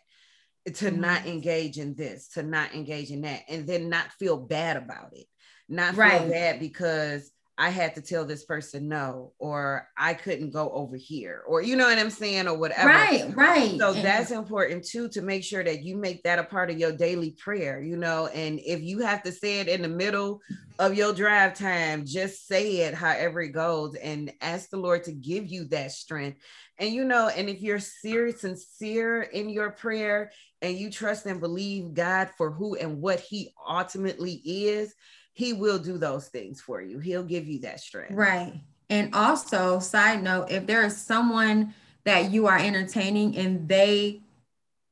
to 0.65 0.71
mm-hmm. 0.71 1.01
not 1.01 1.25
engage 1.25 1.77
in 1.77 1.93
this, 1.93 2.29
to 2.29 2.43
not 2.43 2.73
engage 2.73 3.11
in 3.11 3.21
that, 3.21 3.41
and 3.49 3.67
then 3.67 3.89
not 3.89 4.11
feel 4.13 4.37
bad 4.37 4.77
about 4.77 5.13
it. 5.13 5.25
Not 5.67 5.91
feel 5.91 5.99
right. 5.99 6.29
bad 6.29 6.59
because 6.59 7.29
I 7.59 7.71
had 7.71 7.93
to 7.95 8.01
tell 8.01 8.23
this 8.23 8.45
person 8.45 8.87
no, 8.87 9.33
or 9.37 9.89
I 9.97 10.13
couldn't 10.13 10.51
go 10.51 10.71
over 10.71 10.95
here, 10.95 11.43
or 11.45 11.61
you 11.61 11.75
know 11.75 11.89
what 11.89 11.99
I'm 11.99 12.09
saying, 12.09 12.47
or 12.47 12.57
whatever. 12.57 12.87
Right, 12.87 13.35
right. 13.35 13.77
So 13.77 13.91
and 13.91 14.05
that's 14.05 14.31
important 14.31 14.85
too 14.85 15.09
to 15.09 15.21
make 15.21 15.43
sure 15.43 15.61
that 15.61 15.83
you 15.83 15.97
make 15.97 16.23
that 16.23 16.39
a 16.39 16.45
part 16.45 16.69
of 16.69 16.79
your 16.79 16.93
daily 16.93 17.31
prayer, 17.31 17.81
you 17.81 17.97
know. 17.97 18.27
And 18.27 18.61
if 18.65 18.81
you 18.81 18.99
have 18.99 19.23
to 19.23 19.33
say 19.33 19.59
it 19.59 19.67
in 19.67 19.81
the 19.81 19.89
middle 19.89 20.41
of 20.79 20.93
your 20.93 21.13
drive 21.13 21.53
time, 21.53 22.05
just 22.05 22.47
say 22.47 22.77
it 22.77 22.93
however 22.93 23.41
it 23.41 23.49
goes 23.49 23.93
and 23.95 24.31
ask 24.39 24.69
the 24.69 24.77
Lord 24.77 25.03
to 25.03 25.11
give 25.11 25.45
you 25.45 25.65
that 25.65 25.91
strength. 25.91 26.39
And 26.77 26.93
you 26.93 27.03
know, 27.03 27.27
and 27.27 27.49
if 27.49 27.61
you're 27.61 27.79
serious, 27.79 28.39
sincere 28.39 29.23
in 29.23 29.49
your 29.49 29.71
prayer 29.71 30.31
and 30.61 30.77
you 30.77 30.89
trust 30.89 31.25
and 31.25 31.41
believe 31.41 31.93
God 31.93 32.29
for 32.37 32.51
who 32.51 32.77
and 32.77 33.01
what 33.01 33.19
He 33.19 33.53
ultimately 33.67 34.41
is 34.45 34.95
he 35.39 35.53
will 35.53 35.79
do 35.79 35.97
those 35.97 36.27
things 36.27 36.59
for 36.59 36.81
you. 36.81 36.99
He'll 36.99 37.23
give 37.23 37.47
you 37.47 37.59
that 37.59 37.79
strength. 37.79 38.11
Right. 38.11 38.59
And 38.89 39.15
also, 39.15 39.79
side 39.79 40.21
note, 40.21 40.51
if 40.51 40.67
there 40.67 40.83
is 40.85 40.97
someone 40.97 41.73
that 42.03 42.29
you 42.31 42.47
are 42.47 42.57
entertaining 42.57 43.37
and 43.37 43.65
they 43.65 44.19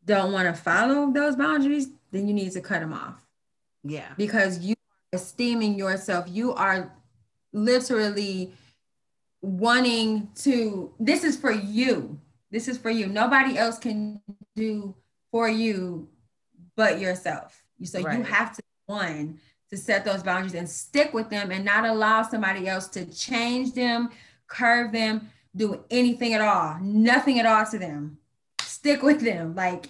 don't 0.06 0.32
want 0.32 0.48
to 0.48 0.54
follow 0.54 1.12
those 1.12 1.36
boundaries, 1.36 1.90
then 2.12 2.30
you 2.30 2.34
need 2.34 2.54
to 2.54 2.62
cut 2.62 2.80
them 2.80 2.94
off. 2.94 3.28
Yeah. 3.84 4.08
Because 4.16 4.60
you 4.60 4.76
are 5.12 5.18
esteeming 5.18 5.78
yourself. 5.78 6.28
You 6.30 6.54
are 6.54 6.94
literally 7.52 8.54
wanting 9.42 10.30
to, 10.44 10.94
this 10.98 11.26
is 11.26 11.36
for 11.36 11.52
you. 11.52 12.18
This 12.52 12.70
is 12.70 12.78
for 12.78 12.90
you. 12.90 13.08
Nobody 13.08 13.58
else 13.58 13.78
can 13.78 14.22
do 14.56 14.96
for 15.30 15.50
you 15.50 16.08
but 16.78 17.02
yourself. 17.02 17.66
So 17.84 18.00
right. 18.00 18.18
you 18.18 18.24
have 18.24 18.56
to 18.56 18.64
one 18.86 19.42
to 19.70 19.78
set 19.78 20.06
those 20.06 20.24
boundaries 20.24 20.54
and 20.54 20.70
stick 20.70 21.14
with 21.14 21.30
them 21.30 21.52
and 21.52 21.66
not 21.66 21.86
allow 21.86 22.22
somebody 22.24 22.68
else 22.68 22.88
to 22.88 23.06
change 23.06 23.74
them, 23.74 24.10
curve 24.48 24.92
them, 24.92 25.30
do 25.56 25.84
anything 25.90 26.34
at 26.34 26.42
all, 26.42 26.78
nothing 26.82 27.40
at 27.40 27.46
all 27.46 27.66
to 27.66 27.78
them. 27.78 28.18
Stick 28.62 29.02
with 29.02 29.22
them. 29.22 29.56
Like, 29.56 29.90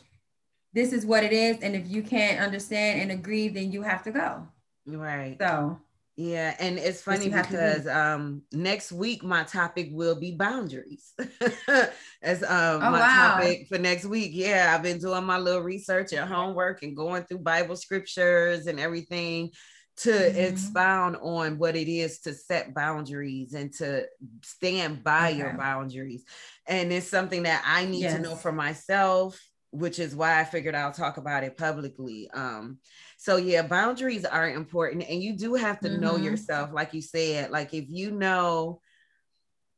this 0.73 0.93
is 0.93 1.05
what 1.05 1.23
it 1.23 1.33
is. 1.33 1.59
And 1.61 1.75
if 1.75 1.87
you 1.87 2.01
can't 2.01 2.39
understand 2.39 3.01
and 3.01 3.11
agree, 3.11 3.47
then 3.49 3.71
you 3.71 3.81
have 3.81 4.03
to 4.03 4.11
go. 4.11 4.47
Right. 4.85 5.37
So, 5.39 5.79
yeah, 6.17 6.55
and 6.59 6.79
it's 6.79 7.03
funny 7.03 7.29
because 7.29 7.85
um 7.85 8.41
next 8.51 8.91
week 8.91 9.23
my 9.23 9.43
topic 9.43 9.89
will 9.91 10.19
be 10.19 10.31
boundaries. 10.31 11.13
As 12.23 12.41
um 12.41 12.49
oh, 12.49 12.79
my 12.79 12.99
wow. 12.99 13.35
topic 13.35 13.67
for 13.69 13.77
next 13.77 14.05
week. 14.05 14.31
Yeah, 14.33 14.73
I've 14.73 14.81
been 14.81 14.97
doing 14.97 15.25
my 15.25 15.37
little 15.37 15.61
research 15.61 16.13
and 16.13 16.27
homework 16.27 16.81
and 16.81 16.97
going 16.97 17.23
through 17.23 17.39
Bible 17.39 17.75
scriptures 17.75 18.65
and 18.65 18.79
everything 18.79 19.51
to 19.97 20.09
mm-hmm. 20.09 20.39
expound 20.39 21.17
on 21.21 21.59
what 21.59 21.75
it 21.75 21.87
is 21.87 22.19
to 22.21 22.33
set 22.33 22.73
boundaries 22.73 23.53
and 23.53 23.71
to 23.73 24.05
stand 24.43 25.03
by 25.03 25.29
okay. 25.29 25.37
your 25.37 25.53
boundaries. 25.53 26.23
And 26.67 26.91
it's 26.91 27.07
something 27.07 27.43
that 27.43 27.63
I 27.63 27.85
need 27.85 28.01
yes. 28.01 28.15
to 28.15 28.21
know 28.21 28.35
for 28.35 28.51
myself, 28.51 29.39
which 29.71 29.99
is 29.99 30.15
why 30.15 30.39
I 30.39 30.43
figured 30.43 30.75
I'll 30.75 30.91
talk 30.91 31.17
about 31.17 31.43
it 31.43 31.57
publicly. 31.57 32.29
Um, 32.33 32.79
so 33.17 33.37
yeah, 33.37 33.63
boundaries 33.63 34.25
are 34.25 34.49
important 34.49 35.05
and 35.09 35.21
you 35.21 35.37
do 35.37 35.55
have 35.55 35.79
to 35.81 35.89
mm-hmm. 35.89 36.01
know 36.01 36.15
yourself, 36.15 36.71
like 36.73 36.93
you 36.93 37.01
said. 37.01 37.51
Like 37.51 37.73
if 37.73 37.85
you 37.89 38.11
know, 38.11 38.81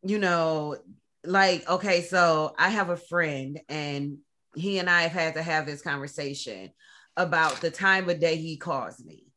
you 0.04 0.20
know, 0.20 0.78
like, 1.24 1.68
okay, 1.68 2.02
so 2.02 2.56
I 2.58 2.70
have 2.70 2.90
a 2.90 2.98
friend 2.98 3.60
and 3.68 4.18
he 4.56 4.80
and 4.80 4.90
I 4.90 5.04
have 5.04 5.12
had 5.12 5.34
to 5.36 5.44
have 5.44 5.66
this 5.66 5.82
conversation 5.82 6.72
about 7.18 7.60
the 7.62 7.72
time 7.72 8.10
of 8.10 8.20
day 8.20 8.38
he 8.38 8.58
calls 8.58 9.04
me 9.04 9.30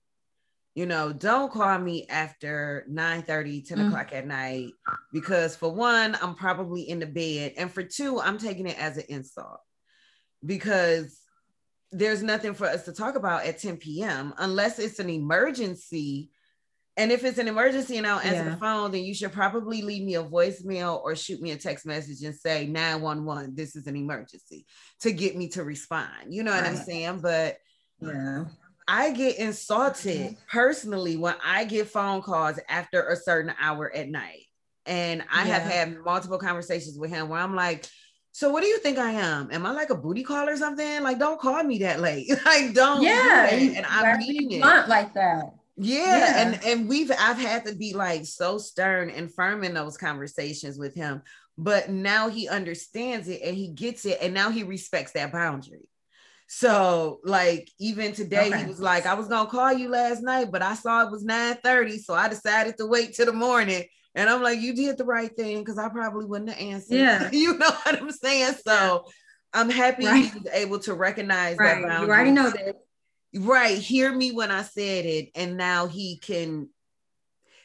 you 0.75 0.87
know 0.87 1.13
don't 1.13 1.53
call 1.53 1.79
me 1.79 2.07
after 2.09 2.85
9 2.89 3.23
30 3.23 3.63
10 3.63 3.79
mm. 3.79 3.89
o'clock 3.89 4.13
at 4.13 4.27
night 4.27 4.71
because 5.13 5.55
for 5.57 5.73
one 5.73 6.17
i'm 6.23 6.35
probably 6.35 6.83
in 6.83 6.99
the 6.99 7.07
bed 7.07 7.53
and 7.57 7.71
for 7.71 7.83
two 7.83 8.21
i'm 8.21 8.39
taking 8.39 8.67
it 8.67 8.79
as 8.79 8.97
an 8.97 9.05
insult 9.09 9.61
because 10.45 11.19
there's 11.91 12.23
nothing 12.23 12.55
for 12.55 12.67
us 12.67 12.85
to 12.85 12.93
talk 12.93 13.17
about 13.17 13.45
at 13.45 13.59
10 13.59 13.77
p.m 13.77 14.35
unless 14.39 14.79
it's 14.79 14.99
an 14.99 15.11
emergency 15.11 16.31
and 16.97 17.11
if 17.11 17.25
it's 17.25 17.39
an 17.39 17.49
emergency 17.49 17.97
and 17.97 18.07
I 18.07 18.11
don't 18.11 18.27
answer 18.27 18.45
yeah. 18.45 18.51
the 18.51 18.57
phone, 18.59 18.91
then 18.91 19.03
you 19.03 19.15
should 19.15 19.33
probably 19.33 19.81
leave 19.81 20.05
me 20.05 20.17
a 20.17 20.23
voicemail 20.23 21.03
or 21.03 21.17
shoot 21.17 21.41
me 21.41 21.53
a 21.53 21.57
text 21.57 21.87
message 21.87 22.23
and 22.23 22.35
say 22.35 22.67
911, 22.67 23.55
this 23.55 23.77
is 23.77 23.87
an 23.87 23.97
emergency 23.97 24.67
to 25.01 25.11
get 25.11 25.35
me 25.35 25.49
to 25.51 25.65
respond. 25.65 26.35
You 26.35 26.43
know 26.43 26.51
what 26.51 26.65
right. 26.65 26.71
I'm 26.71 26.77
saying? 26.77 27.21
But 27.21 27.57
yeah. 28.01 28.45
I 28.87 29.13
get 29.13 29.39
insulted 29.39 30.37
personally 30.51 31.17
when 31.17 31.35
I 31.43 31.65
get 31.65 31.89
phone 31.89 32.21
calls 32.21 32.59
after 32.69 33.09
a 33.09 33.17
certain 33.17 33.55
hour 33.59 33.91
at 33.95 34.09
night. 34.09 34.43
And 34.85 35.23
I 35.33 35.47
yeah. 35.47 35.59
have 35.59 35.73
had 35.73 35.99
multiple 36.05 36.39
conversations 36.39 36.99
with 36.99 37.11
him 37.11 37.31
where 37.31 37.41
I'm 37.41 37.55
like, 37.55 37.87
so 38.33 38.49
what 38.49 38.63
do 38.63 38.69
you 38.69 38.79
think 38.79 38.99
I 38.99 39.13
am? 39.13 39.51
Am 39.53 39.67
I 39.67 39.73
like 39.73 39.91
a 39.91 39.95
booty 39.95 40.23
call 40.23 40.49
or 40.49 40.57
something? 40.57 41.03
Like, 41.03 41.19
don't 41.19 41.39
call 41.39 41.63
me 41.63 41.79
that 41.79 42.01
late. 42.01 42.31
like, 42.47 42.73
don't. 42.73 43.03
Yeah, 43.03 43.51
do 43.51 43.75
and 43.77 43.87
I 43.87 44.17
mean 44.17 44.51
it. 44.51 44.61
Like 44.61 45.13
that. 45.15 45.55
Yeah, 45.77 46.19
yeah, 46.19 46.43
and 46.43 46.65
and 46.65 46.89
we've 46.89 47.11
I've 47.11 47.39
had 47.39 47.67
to 47.67 47.75
be 47.75 47.95
like 47.95 48.25
so 48.27 48.59
stern 48.59 49.11
and 49.11 49.33
firm 49.33 49.65
in 49.65 49.75
those 49.75 49.97
conversations 49.97 50.79
with 50.79 50.95
him, 50.95 51.23
but 51.59 51.91
now 51.91 52.29
he 52.29 52.49
understands 52.49 53.29
it 53.29 53.43
and 53.43 53.57
he 53.57 53.69
gets 53.69 54.05
it, 54.07 54.19
and 54.21 54.33
now 54.33 54.51
he 54.51 54.63
respects 54.63 55.13
that 55.13 55.33
boundary. 55.33 55.89
So 56.47 57.21
like 57.25 57.71
even 57.79 58.13
today 58.13 58.49
okay. 58.49 58.61
he 58.61 58.67
was 58.67 58.81
like, 58.81 59.07
I 59.07 59.15
was 59.15 59.29
gonna 59.29 59.49
call 59.49 59.73
you 59.73 59.89
last 59.89 60.23
night, 60.23 60.51
but 60.51 60.61
I 60.61 60.75
saw 60.75 61.07
it 61.07 61.11
was 61.11 61.25
9 61.25 61.57
30. 61.65 61.99
So 61.99 62.13
I 62.13 62.29
decided 62.29 62.77
to 62.77 62.87
wait 62.87 63.15
till 63.15 63.27
the 63.27 63.33
morning. 63.33 63.85
And 64.15 64.29
I'm 64.29 64.43
like, 64.43 64.61
you 64.61 64.75
did 64.75 64.99
the 64.99 65.05
right 65.05 65.35
thing 65.35 65.61
because 65.61 65.79
I 65.79 65.89
probably 65.89 66.27
wouldn't 66.27 66.51
have 66.51 66.61
answered. 66.61 66.97
Yeah. 66.97 67.31
you 67.33 67.57
know 67.57 67.71
what 67.71 68.03
I'm 68.03 68.11
saying? 68.11 68.55
So 68.67 69.07
I'm 69.53 69.71
happy 69.71 70.07
right. 70.07 70.25
he 70.25 70.39
was 70.39 70.49
able 70.53 70.79
to 70.81 70.95
recognize 70.95 71.57
right. 71.59 71.81
that 71.81 71.89
boundary. 71.89 72.07
You 72.07 72.13
already 72.13 72.31
know 72.31 72.51
that. 72.51 72.77
Right. 73.35 73.79
Hear 73.79 74.13
me 74.15 74.33
when 74.33 74.51
I 74.51 74.63
said 74.63 75.07
it. 75.07 75.31
And 75.35 75.57
now 75.57 75.87
he 75.87 76.19
can 76.19 76.69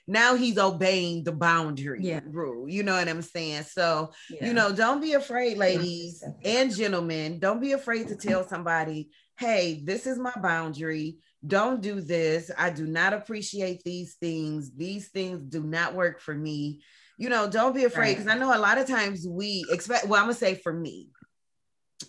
now 0.07 0.36
he's 0.36 0.57
obeying 0.57 1.23
the 1.23 1.33
boundary 1.33 1.99
yeah. 2.01 2.21
rule. 2.25 2.69
You 2.69 2.83
know 2.83 2.95
what 2.95 3.10
I'm 3.10 3.21
saying? 3.21 3.63
So, 3.63 4.12
yeah. 4.29 4.47
you 4.47 4.53
know, 4.53 4.71
don't 4.71 5.01
be 5.01 5.13
afraid, 5.13 5.57
ladies 5.57 6.23
and 6.45 6.73
gentlemen. 6.73 7.39
Don't 7.39 7.60
be 7.60 7.73
afraid 7.73 8.07
to 8.07 8.15
tell 8.15 8.47
somebody, 8.47 9.10
hey, 9.38 9.81
this 9.83 10.07
is 10.07 10.17
my 10.17 10.31
boundary. 10.41 11.17
Don't 11.47 11.81
do 11.81 12.01
this. 12.01 12.51
I 12.57 12.69
do 12.69 12.86
not 12.86 13.13
appreciate 13.13 13.83
these 13.83 14.15
things. 14.15 14.71
These 14.75 15.07
things 15.10 15.41
do 15.41 15.63
not 15.63 15.93
work 15.93 16.19
for 16.19 16.33
me. 16.33 16.81
You 17.17 17.29
know, 17.29 17.49
don't 17.49 17.75
be 17.75 17.86
afraid 17.86 18.13
because 18.13 18.25
right. 18.25 18.36
I 18.36 18.39
know 18.39 18.55
a 18.55 18.60
lot 18.60 18.77
of 18.77 18.88
times 18.88 19.25
we 19.27 19.65
expect, 19.71 20.07
well, 20.07 20.19
I'm 20.19 20.27
going 20.27 20.36
to 20.36 20.39
say 20.39 20.55
for 20.55 20.73
me, 20.73 21.10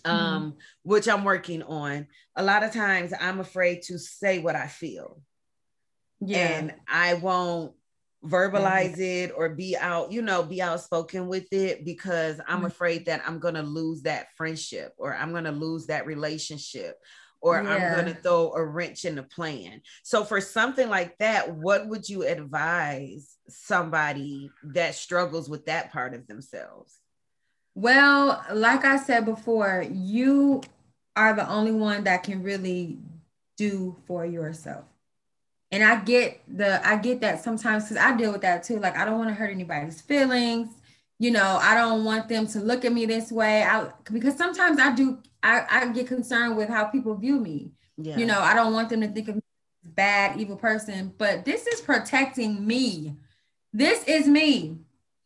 um, 0.05 0.17
mm-hmm. 0.17 0.49
which 0.83 1.07
I'm 1.07 1.23
working 1.23 1.63
on. 1.63 2.07
A 2.35 2.43
lot 2.43 2.63
of 2.63 2.73
times 2.73 3.13
I'm 3.19 3.39
afraid 3.39 3.83
to 3.83 3.97
say 3.97 4.39
what 4.39 4.55
I 4.55 4.67
feel. 4.67 5.21
Yeah. 6.21 6.37
And 6.37 6.73
I 6.87 7.15
won't 7.15 7.73
verbalize 8.23 8.93
mm-hmm. 8.93 9.01
it 9.01 9.31
or 9.35 9.49
be 9.49 9.77
out, 9.77 10.11
you 10.11 10.21
know, 10.21 10.43
be 10.43 10.61
outspoken 10.61 11.27
with 11.27 11.51
it 11.53 11.85
because 11.85 12.39
I'm 12.47 12.57
mm-hmm. 12.57 12.65
afraid 12.65 13.05
that 13.05 13.23
I'm 13.25 13.39
going 13.39 13.55
to 13.55 13.63
lose 13.63 14.01
that 14.03 14.27
friendship 14.35 14.93
or 14.97 15.15
I'm 15.15 15.31
going 15.31 15.45
to 15.45 15.51
lose 15.51 15.87
that 15.87 16.05
relationship 16.05 16.97
or 17.41 17.61
yeah. 17.61 17.69
I'm 17.69 17.93
going 17.93 18.13
to 18.13 18.21
throw 18.21 18.53
a 18.53 18.63
wrench 18.63 19.05
in 19.05 19.15
the 19.15 19.23
plan. 19.23 19.81
So, 20.03 20.23
for 20.23 20.41
something 20.41 20.89
like 20.89 21.17
that, 21.19 21.55
what 21.55 21.87
would 21.87 22.07
you 22.07 22.25
advise 22.25 23.37
somebody 23.47 24.51
that 24.63 24.95
struggles 24.95 25.49
with 25.49 25.65
that 25.65 25.91
part 25.91 26.13
of 26.13 26.27
themselves? 26.27 26.99
Well, 27.75 28.43
like 28.53 28.83
I 28.83 28.97
said 28.97 29.25
before, 29.25 29.85
you 29.89 30.61
are 31.15 31.33
the 31.33 31.49
only 31.49 31.71
one 31.71 32.03
that 32.05 32.23
can 32.23 32.43
really 32.43 32.97
do 33.57 33.95
for 34.07 34.25
yourself. 34.25 34.85
And 35.71 35.83
I 35.83 36.01
get 36.01 36.41
the 36.47 36.85
I 36.87 36.95
get 36.97 37.21
that 37.21 37.43
sometimes 37.43 37.83
because 37.85 37.97
I 37.97 38.15
deal 38.17 38.31
with 38.31 38.41
that 38.41 38.63
too. 38.63 38.79
Like 38.79 38.97
I 38.97 39.05
don't 39.05 39.17
want 39.17 39.29
to 39.29 39.35
hurt 39.35 39.51
anybody's 39.51 40.01
feelings. 40.01 40.69
You 41.19 41.31
know, 41.31 41.59
I 41.61 41.75
don't 41.75 42.05
want 42.05 42.29
them 42.29 42.47
to 42.47 42.59
look 42.59 42.85
at 42.85 42.93
me 42.93 43.05
this 43.05 43.31
way. 43.31 43.63
I 43.63 43.89
because 44.11 44.37
sometimes 44.37 44.79
I 44.79 44.95
do 44.95 45.19
I, 45.43 45.65
I 45.69 45.87
get 45.87 46.07
concerned 46.07 46.57
with 46.57 46.69
how 46.69 46.85
people 46.85 47.15
view 47.15 47.39
me. 47.39 47.71
Yeah. 47.97 48.17
You 48.17 48.25
know, 48.25 48.39
I 48.39 48.53
don't 48.53 48.73
want 48.73 48.89
them 48.89 49.01
to 49.01 49.07
think 49.07 49.27
of 49.27 49.35
me 49.35 49.41
as 49.83 49.91
bad, 49.91 50.39
evil 50.39 50.55
person, 50.55 51.13
but 51.17 51.43
this 51.43 51.67
is 51.67 51.81
protecting 51.81 52.65
me. 52.65 53.15
This 53.73 54.03
is 54.05 54.27
me. 54.27 54.77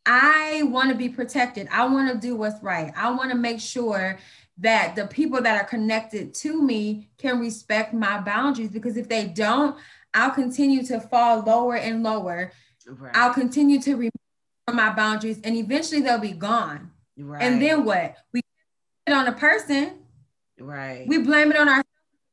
I 0.06 0.64
want 0.64 0.90
to 0.90 0.96
be 0.96 1.08
protected. 1.08 1.68
I 1.70 1.86
want 1.86 2.12
to 2.12 2.18
do 2.18 2.36
what's 2.36 2.62
right. 2.62 2.92
I 2.96 3.10
want 3.10 3.30
to 3.30 3.36
make 3.36 3.60
sure 3.60 4.18
that 4.58 4.94
the 4.94 5.06
people 5.06 5.40
that 5.42 5.60
are 5.60 5.66
connected 5.66 6.34
to 6.34 6.62
me 6.62 7.08
can 7.18 7.40
respect 7.40 7.94
my 7.94 8.20
boundaries 8.20 8.70
because 8.70 8.96
if 8.96 9.08
they 9.08 9.26
don't, 9.26 9.76
I'll 10.12 10.30
continue 10.30 10.84
to 10.84 11.00
fall 11.00 11.40
lower 11.40 11.76
and 11.76 12.02
lower. 12.02 12.52
Right. 12.86 13.16
I'll 13.16 13.32
continue 13.32 13.80
to 13.82 14.10
remove 14.66 14.84
my 14.84 14.94
boundaries 14.94 15.40
and 15.44 15.56
eventually 15.56 16.00
they'll 16.00 16.18
be 16.18 16.32
gone. 16.32 16.90
Right. 17.16 17.42
And 17.42 17.60
then 17.60 17.84
what? 17.84 18.16
We 18.32 18.42
it 19.06 19.12
on 19.12 19.26
a 19.26 19.32
person. 19.32 19.98
Right. 20.58 21.06
We 21.06 21.18
blame 21.18 21.50
it 21.50 21.58
on 21.58 21.68
our 21.68 21.82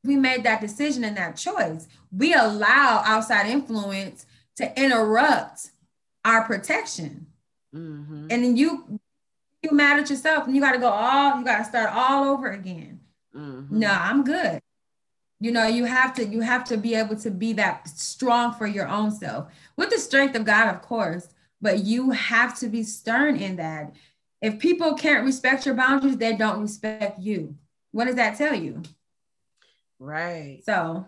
we 0.04 0.16
made 0.16 0.42
that 0.42 0.60
decision 0.60 1.04
and 1.04 1.16
that 1.16 1.36
choice. 1.36 1.86
We 2.10 2.34
allow 2.34 3.02
outside 3.06 3.46
influence 3.46 4.26
to 4.56 4.80
interrupt 4.80 5.70
our 6.24 6.44
protection. 6.44 7.26
Mm-hmm. 7.74 8.26
And 8.30 8.44
then 8.44 8.56
you 8.56 9.00
you 9.62 9.70
mad 9.70 10.00
at 10.00 10.10
yourself 10.10 10.46
and 10.46 10.56
you 10.56 10.60
got 10.60 10.72
to 10.72 10.78
go 10.78 10.88
all 10.88 11.38
you 11.38 11.44
got 11.44 11.58
to 11.58 11.64
start 11.64 11.90
all 11.92 12.30
over 12.30 12.50
again. 12.50 13.00
Mm-hmm. 13.34 13.78
No, 13.78 13.88
I'm 13.88 14.24
good. 14.24 14.60
You 15.40 15.52
know, 15.52 15.66
you 15.66 15.84
have 15.84 16.14
to 16.14 16.24
you 16.24 16.40
have 16.40 16.64
to 16.64 16.76
be 16.76 16.94
able 16.94 17.16
to 17.16 17.30
be 17.30 17.52
that 17.54 17.88
strong 17.88 18.54
for 18.54 18.66
your 18.66 18.88
own 18.88 19.10
self 19.10 19.52
with 19.76 19.90
the 19.90 19.98
strength 19.98 20.34
of 20.34 20.44
God, 20.44 20.74
of 20.74 20.82
course, 20.82 21.28
but 21.62 21.84
you 21.84 22.10
have 22.10 22.58
to 22.58 22.68
be 22.68 22.82
stern 22.82 23.36
in 23.36 23.56
that. 23.56 23.94
If 24.42 24.58
people 24.58 24.94
can't 24.94 25.24
respect 25.24 25.64
your 25.64 25.76
boundaries, 25.76 26.16
they 26.16 26.36
don't 26.36 26.60
respect 26.60 27.20
you. 27.20 27.56
What 27.92 28.06
does 28.06 28.16
that 28.16 28.36
tell 28.36 28.54
you? 28.54 28.82
Right. 29.98 30.60
So 30.66 31.06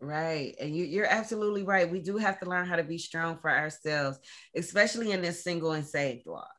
Right. 0.00 0.54
And 0.60 0.76
you, 0.76 0.84
you're 0.84 1.10
absolutely 1.10 1.62
right. 1.62 1.90
We 1.90 2.00
do 2.00 2.18
have 2.18 2.38
to 2.40 2.48
learn 2.48 2.66
how 2.66 2.76
to 2.76 2.84
be 2.84 2.98
strong 2.98 3.38
for 3.38 3.50
ourselves, 3.50 4.18
especially 4.54 5.12
in 5.12 5.22
this 5.22 5.42
single 5.42 5.72
and 5.72 5.86
saved 5.86 6.26
walk. 6.26 6.50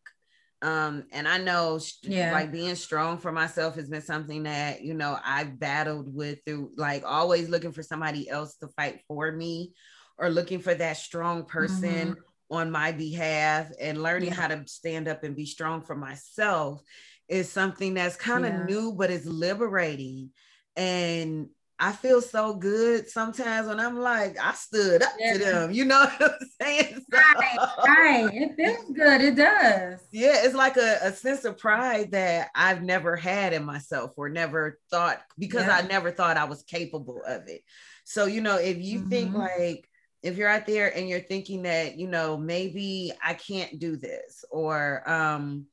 Um, 0.64 1.06
and 1.12 1.28
I 1.28 1.38
know 1.38 1.80
yeah. 2.02 2.32
like 2.32 2.52
being 2.52 2.74
strong 2.74 3.20
for 3.20 3.32
myself 3.32 3.76
has 3.76 3.90
been 3.90 4.02
something 4.02 4.44
that, 4.44 4.82
you 4.82 4.96
know, 4.96 5.20
I've 5.24 5.60
battled 5.60 6.14
with 6.14 6.40
through 6.46 6.72
like 6.78 7.04
always 7.06 7.48
looking 7.48 7.72
for 7.72 7.84
somebody 7.84 8.28
else 8.28 8.56
to 8.58 8.70
fight 8.70 9.02
for 9.08 9.32
me 9.32 9.74
or 10.18 10.32
looking 10.32 10.60
for 10.60 10.74
that 10.74 10.98
strong 10.98 11.46
person 11.46 12.10
mm-hmm. 12.10 12.20
On 12.50 12.72
my 12.72 12.92
behalf 12.92 13.72
and 13.80 14.02
learning 14.02 14.30
yeah. 14.30 14.36
how 14.36 14.48
to 14.48 14.64
stand 14.68 15.08
up 15.08 15.24
and 15.24 15.36
be 15.36 15.46
strong 15.46 15.82
for 15.82 15.96
myself 15.96 16.82
is 17.28 17.52
something 17.52 17.94
that's 17.94 18.16
kind 18.16 18.46
of 18.46 18.54
yeah. 18.54 18.66
new, 18.66 18.94
but 18.94 19.12
it's 19.12 19.26
liberating. 19.26 20.32
And 20.76 21.50
I 21.80 21.92
feel 21.92 22.22
so 22.22 22.56
good 22.56 23.08
sometimes 23.08 23.68
when 23.68 23.80
I'm 23.80 24.00
like, 24.00 24.38
I 24.42 24.54
stood 24.54 25.04
up 25.04 25.12
yeah. 25.20 25.34
to 25.34 25.40
them. 25.40 25.72
You 25.72 25.86
know 25.86 26.06
what 26.18 26.32
I'm 26.42 26.50
saying? 26.62 27.06
So, 27.12 27.18
right, 27.18 27.58
right. 27.86 28.30
It 28.34 28.56
feels 28.56 28.92
good. 28.92 29.22
It 29.22 29.36
does. 29.36 30.00
Yeah, 30.12 30.46
it's 30.46 30.56
like 30.56 30.78
a, 30.78 31.00
a 31.04 31.12
sense 31.12 31.46
of 31.46 31.58
pride 31.58 32.12
that 32.12 32.50
I've 32.56 32.82
never 32.82 33.16
had 33.16 33.54
in 33.54 33.64
myself 33.64 34.14
or 34.18 34.30
never 34.30 34.80
thought 34.90 35.20
because 35.38 35.68
yeah. 35.68 35.78
I 35.78 35.82
never 35.82 36.12
thought 36.12 36.38
I 36.38 36.46
was 36.46 36.64
capable 36.64 37.22
of 37.28 37.48
it. 37.48 37.62
So, 38.06 38.26
you 38.26 38.42
know, 38.42 38.58
if 38.58 38.78
you 38.78 39.00
mm-hmm. 39.00 39.10
think 39.10 39.36
like, 39.36 39.88
if 40.24 40.38
you're 40.38 40.50
out 40.50 40.66
there 40.66 40.96
and 40.96 41.08
you're 41.08 41.20
thinking 41.20 41.64
that, 41.64 41.98
you 41.98 42.08
know, 42.08 42.38
maybe 42.38 43.12
I 43.24 43.34
can't 43.34 43.80
do 43.80 43.96
this 43.96 44.44
or, 44.50 45.08
um, 45.10 45.66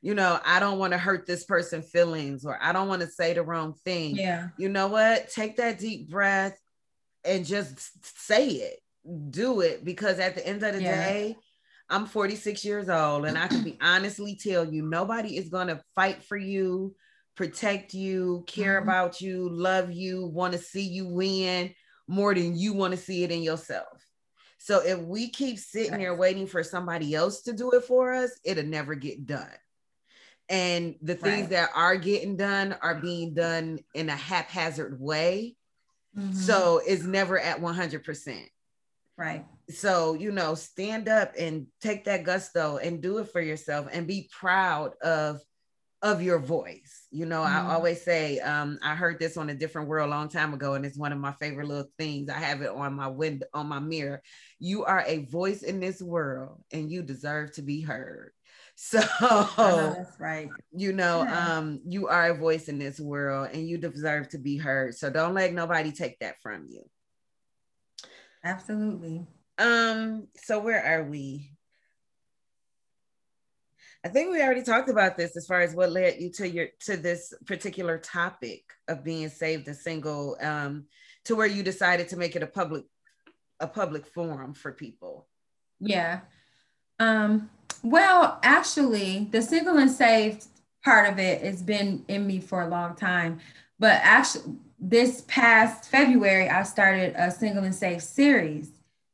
you 0.00 0.14
know, 0.14 0.38
I 0.44 0.60
don't 0.60 0.78
want 0.78 0.92
to 0.92 0.98
hurt 0.98 1.26
this 1.26 1.44
person' 1.44 1.82
feelings 1.82 2.44
or 2.44 2.58
I 2.60 2.72
don't 2.72 2.88
want 2.88 3.02
to 3.02 3.08
say 3.08 3.34
the 3.34 3.42
wrong 3.42 3.74
thing. 3.84 4.16
Yeah. 4.16 4.48
You 4.56 4.68
know 4.68 4.88
what? 4.88 5.30
Take 5.30 5.56
that 5.56 5.78
deep 5.78 6.08
breath 6.08 6.58
and 7.24 7.44
just 7.44 7.80
say 8.26 8.48
it. 8.48 8.80
Do 9.30 9.60
it 9.60 9.84
because 9.84 10.18
at 10.18 10.34
the 10.34 10.46
end 10.46 10.62
of 10.62 10.74
the 10.74 10.82
yeah. 10.82 11.08
day, 11.08 11.36
I'm 11.88 12.06
46 12.06 12.64
years 12.64 12.88
old 12.88 13.24
and 13.24 13.38
I 13.38 13.48
can 13.48 13.62
be 13.62 13.78
honestly 13.80 14.36
tell 14.36 14.64
you 14.64 14.82
nobody 14.82 15.36
is 15.36 15.48
going 15.48 15.68
to 15.68 15.80
fight 15.94 16.22
for 16.24 16.36
you, 16.36 16.94
protect 17.36 17.94
you, 17.94 18.44
care 18.46 18.80
mm-hmm. 18.80 18.88
about 18.88 19.20
you, 19.20 19.48
love 19.48 19.90
you, 19.90 20.26
want 20.26 20.52
to 20.52 20.58
see 20.58 20.86
you 20.86 21.08
win 21.08 21.74
more 22.08 22.34
than 22.34 22.56
you 22.56 22.72
want 22.72 22.92
to 22.92 22.96
see 22.96 23.22
it 23.22 23.30
in 23.30 23.42
yourself. 23.42 24.04
So 24.58 24.80
if 24.80 24.98
we 24.98 25.28
keep 25.28 25.58
sitting 25.58 25.98
there 25.98 26.16
waiting 26.16 26.46
for 26.46 26.64
somebody 26.64 27.14
else 27.14 27.42
to 27.42 27.52
do 27.52 27.70
it 27.72 27.84
for 27.84 28.12
us, 28.12 28.32
it'll 28.44 28.64
never 28.64 28.96
get 28.96 29.24
done 29.24 29.48
and 30.48 30.94
the 31.02 31.14
things 31.14 31.42
right. 31.42 31.50
that 31.50 31.70
are 31.74 31.96
getting 31.96 32.36
done 32.36 32.74
are 32.80 32.94
being 32.94 33.34
done 33.34 33.78
in 33.94 34.08
a 34.08 34.16
haphazard 34.16 34.98
way 35.00 35.54
mm-hmm. 36.16 36.32
so 36.32 36.80
it's 36.86 37.04
never 37.04 37.38
at 37.38 37.60
100% 37.60 38.44
right 39.16 39.44
so 39.68 40.14
you 40.14 40.30
know 40.32 40.54
stand 40.54 41.08
up 41.08 41.32
and 41.38 41.66
take 41.82 42.04
that 42.04 42.24
gusto 42.24 42.78
and 42.78 43.02
do 43.02 43.18
it 43.18 43.28
for 43.30 43.40
yourself 43.40 43.86
and 43.92 44.06
be 44.06 44.28
proud 44.32 44.94
of 45.02 45.40
of 46.02 46.22
your 46.22 46.38
voice 46.38 47.06
you 47.10 47.26
know 47.26 47.42
mm-hmm. 47.42 47.68
i 47.68 47.74
always 47.74 48.02
say 48.02 48.38
um, 48.40 48.78
i 48.82 48.94
heard 48.94 49.18
this 49.18 49.36
on 49.36 49.50
a 49.50 49.54
different 49.54 49.88
world 49.88 50.08
a 50.08 50.10
long 50.10 50.28
time 50.28 50.54
ago 50.54 50.74
and 50.74 50.86
it's 50.86 50.96
one 50.96 51.12
of 51.12 51.18
my 51.18 51.32
favorite 51.32 51.66
little 51.66 51.90
things 51.98 52.28
i 52.28 52.38
have 52.38 52.62
it 52.62 52.70
on 52.70 52.94
my 52.94 53.08
window 53.08 53.46
on 53.52 53.66
my 53.66 53.80
mirror 53.80 54.22
you 54.60 54.84
are 54.84 55.04
a 55.06 55.24
voice 55.24 55.62
in 55.62 55.80
this 55.80 56.00
world 56.00 56.62
and 56.72 56.90
you 56.90 57.02
deserve 57.02 57.50
to 57.52 57.62
be 57.62 57.80
heard 57.80 58.30
so 58.80 59.00
that's 59.58 60.20
right. 60.20 60.48
You 60.70 60.92
know, 60.92 61.24
yeah. 61.24 61.56
um, 61.56 61.80
you 61.84 62.06
are 62.06 62.30
a 62.30 62.34
voice 62.34 62.68
in 62.68 62.78
this 62.78 63.00
world 63.00 63.48
and 63.52 63.68
you 63.68 63.76
deserve 63.76 64.28
to 64.28 64.38
be 64.38 64.56
heard. 64.56 64.94
So 64.94 65.10
don't 65.10 65.34
let 65.34 65.52
nobody 65.52 65.90
take 65.90 66.20
that 66.20 66.40
from 66.40 66.68
you. 66.68 66.84
Absolutely. 68.44 69.26
Um, 69.58 70.28
so 70.36 70.60
where 70.60 70.80
are 70.80 71.02
we? 71.02 71.50
I 74.04 74.08
think 74.08 74.30
we 74.30 74.42
already 74.42 74.62
talked 74.62 74.88
about 74.88 75.16
this 75.16 75.36
as 75.36 75.46
far 75.46 75.60
as 75.60 75.74
what 75.74 75.90
led 75.90 76.20
you 76.20 76.30
to 76.32 76.48
your 76.48 76.68
to 76.80 76.96
this 76.96 77.34
particular 77.46 77.98
topic 77.98 78.62
of 78.86 79.02
being 79.02 79.28
saved 79.28 79.66
and 79.66 79.76
single, 79.76 80.36
um, 80.40 80.84
to 81.24 81.34
where 81.34 81.46
you 81.46 81.62
decided 81.62 82.08
to 82.08 82.16
make 82.16 82.36
it 82.36 82.42
a 82.42 82.46
public 82.46 82.84
a 83.60 83.66
public 83.66 84.06
forum 84.06 84.54
for 84.54 84.72
people. 84.72 85.26
Yeah. 85.80 86.20
Um, 87.00 87.50
well, 87.82 88.38
actually, 88.42 89.28
the 89.30 89.42
single 89.42 89.78
and 89.78 89.90
saved 89.90 90.46
part 90.84 91.12
of 91.12 91.18
it 91.18 91.42
has 91.42 91.62
been 91.62 92.04
in 92.08 92.26
me 92.26 92.40
for 92.40 92.62
a 92.62 92.68
long 92.68 92.94
time. 92.94 93.40
But 93.78 94.00
actually, 94.02 94.56
this 94.78 95.22
past 95.22 95.90
February, 95.90 96.48
I 96.48 96.62
started 96.62 97.14
a 97.16 97.30
single 97.30 97.64
and 97.64 97.74
saved 97.74 98.02
series. 98.02 98.70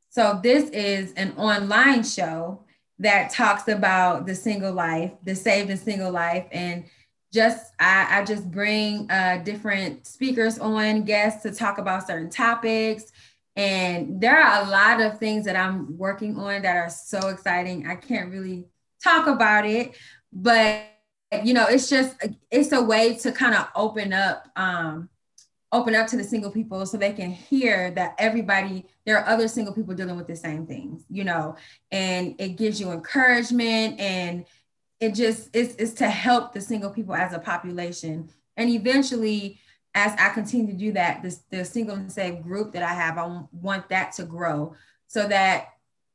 So 0.09 0.39
this 0.41 0.69
is 0.69 1.11
an 1.13 1.33
online 1.37 2.03
show 2.03 2.64
that 2.99 3.31
talks 3.31 3.67
about 3.67 4.25
the 4.25 4.35
single 4.35 4.73
life, 4.73 5.11
the 5.23 5.35
saved 5.35 5.69
and 5.69 5.79
single 5.79 6.11
life, 6.11 6.45
and 6.51 6.85
just 7.33 7.73
I, 7.79 8.19
I 8.19 8.23
just 8.23 8.49
bring 8.49 9.09
uh, 9.11 9.41
different 9.43 10.07
speakers 10.07 10.57
on 10.57 11.03
guests 11.03 11.43
to 11.43 11.51
talk 11.51 11.77
about 11.77 12.07
certain 12.07 12.29
topics 12.29 13.11
and 13.55 14.19
there 14.19 14.41
are 14.41 14.63
a 14.63 14.69
lot 14.69 15.01
of 15.01 15.17
things 15.17 15.45
that 15.45 15.55
I'm 15.55 15.97
working 15.97 16.37
on 16.37 16.61
that 16.63 16.75
are 16.75 16.89
so 16.89 17.29
exciting. 17.29 17.87
I 17.87 17.95
can't 17.95 18.29
really 18.31 18.65
talk 19.01 19.27
about 19.27 19.65
it, 19.65 19.95
but 20.33 20.83
you 21.43 21.53
know, 21.53 21.65
it's 21.67 21.89
just 21.89 22.15
it's 22.51 22.71
a 22.71 22.81
way 22.81 23.15
to 23.15 23.31
kind 23.31 23.55
of 23.55 23.67
open 23.75 24.13
up 24.13 24.47
um 24.55 25.09
open 25.75 25.93
up 25.93 26.07
to 26.07 26.17
the 26.17 26.23
single 26.23 26.51
people 26.51 26.85
so 26.85 26.97
they 26.97 27.13
can 27.13 27.31
hear 27.31 27.91
that 27.91 28.15
everybody 28.17 28.85
there 29.05 29.17
are 29.17 29.27
other 29.27 29.47
single 29.47 29.73
people 29.73 29.93
dealing 29.93 30.15
with 30.15 30.27
the 30.27 30.35
same 30.35 30.65
things 30.65 31.03
you 31.09 31.23
know? 31.23 31.55
And 31.91 32.35
it 32.39 32.57
gives 32.57 32.79
you 32.79 32.91
encouragement 32.91 33.99
and 33.99 34.45
it 34.99 35.13
just 35.13 35.55
is, 35.55 35.75
is 35.75 35.93
to 35.95 36.09
help 36.09 36.53
the 36.53 36.61
single 36.61 36.89
people 36.89 37.13
as 37.13 37.33
a 37.33 37.39
population. 37.39 38.29
And 38.57 38.69
eventually 38.69 39.59
as 39.93 40.13
I 40.19 40.29
continue 40.29 40.67
to 40.71 40.77
do 40.77 40.91
that, 40.93 41.23
this 41.23 41.41
the 41.49 41.63
single 41.63 41.95
and 41.95 42.11
saved 42.11 42.43
group 42.43 42.73
that 42.73 42.83
I 42.83 42.93
have, 42.93 43.17
I 43.17 43.41
want 43.51 43.89
that 43.89 44.11
to 44.13 44.23
grow 44.23 44.75
so 45.07 45.27
that 45.27 45.69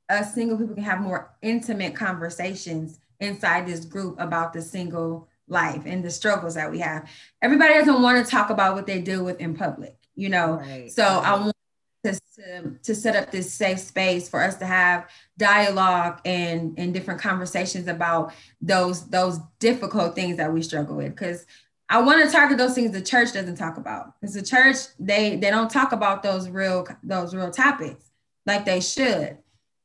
us 0.08 0.34
single 0.34 0.58
people 0.58 0.74
can 0.74 0.84
have 0.84 1.00
more 1.00 1.30
intimate 1.40 1.94
conversations 1.94 2.98
inside 3.20 3.66
this 3.66 3.84
group 3.84 4.18
about 4.18 4.52
the 4.52 4.61
single 4.61 5.28
life 5.51 5.82
and 5.84 6.05
the 6.05 6.11
struggles 6.11 6.55
that 6.55 6.70
we 6.70 6.78
have. 6.78 7.09
Everybody 7.42 7.74
doesn't 7.74 8.01
want 8.03 8.24
to 8.24 8.30
talk 8.30 8.51
about 8.51 8.74
what 8.74 8.86
they 8.86 9.01
deal 9.01 9.24
with 9.24 9.40
in 9.40 9.55
public, 9.55 9.96
you 10.14 10.28
know. 10.28 10.55
Right. 10.55 10.90
So 10.90 11.05
I 11.05 11.34
want 11.34 11.57
to, 12.05 12.12
to, 12.12 12.74
to 12.82 12.94
set 12.94 13.16
up 13.16 13.30
this 13.30 13.53
safe 13.53 13.78
space 13.78 14.28
for 14.28 14.42
us 14.42 14.57
to 14.57 14.66
have 14.66 15.09
dialogue 15.36 16.20
and 16.24 16.78
and 16.78 16.94
different 16.94 17.20
conversations 17.20 17.88
about 17.88 18.32
those 18.61 19.09
those 19.09 19.38
difficult 19.59 20.14
things 20.14 20.36
that 20.38 20.53
we 20.53 20.62
struggle 20.62 20.96
with 20.96 21.11
because 21.11 21.44
I 21.90 22.01
want 22.01 22.24
to 22.24 22.30
target 22.30 22.57
those 22.57 22.74
things 22.74 22.92
the 22.92 23.03
church 23.03 23.32
doesn't 23.32 23.57
talk 23.57 23.76
about. 23.76 24.14
Because 24.20 24.34
the 24.34 24.42
church, 24.42 24.76
they 24.98 25.36
they 25.36 25.51
don't 25.51 25.70
talk 25.70 25.92
about 25.92 26.22
those 26.22 26.48
real 26.48 26.86
those 27.03 27.34
real 27.34 27.51
topics 27.51 28.11
like 28.46 28.64
they 28.64 28.80
should. 28.80 29.38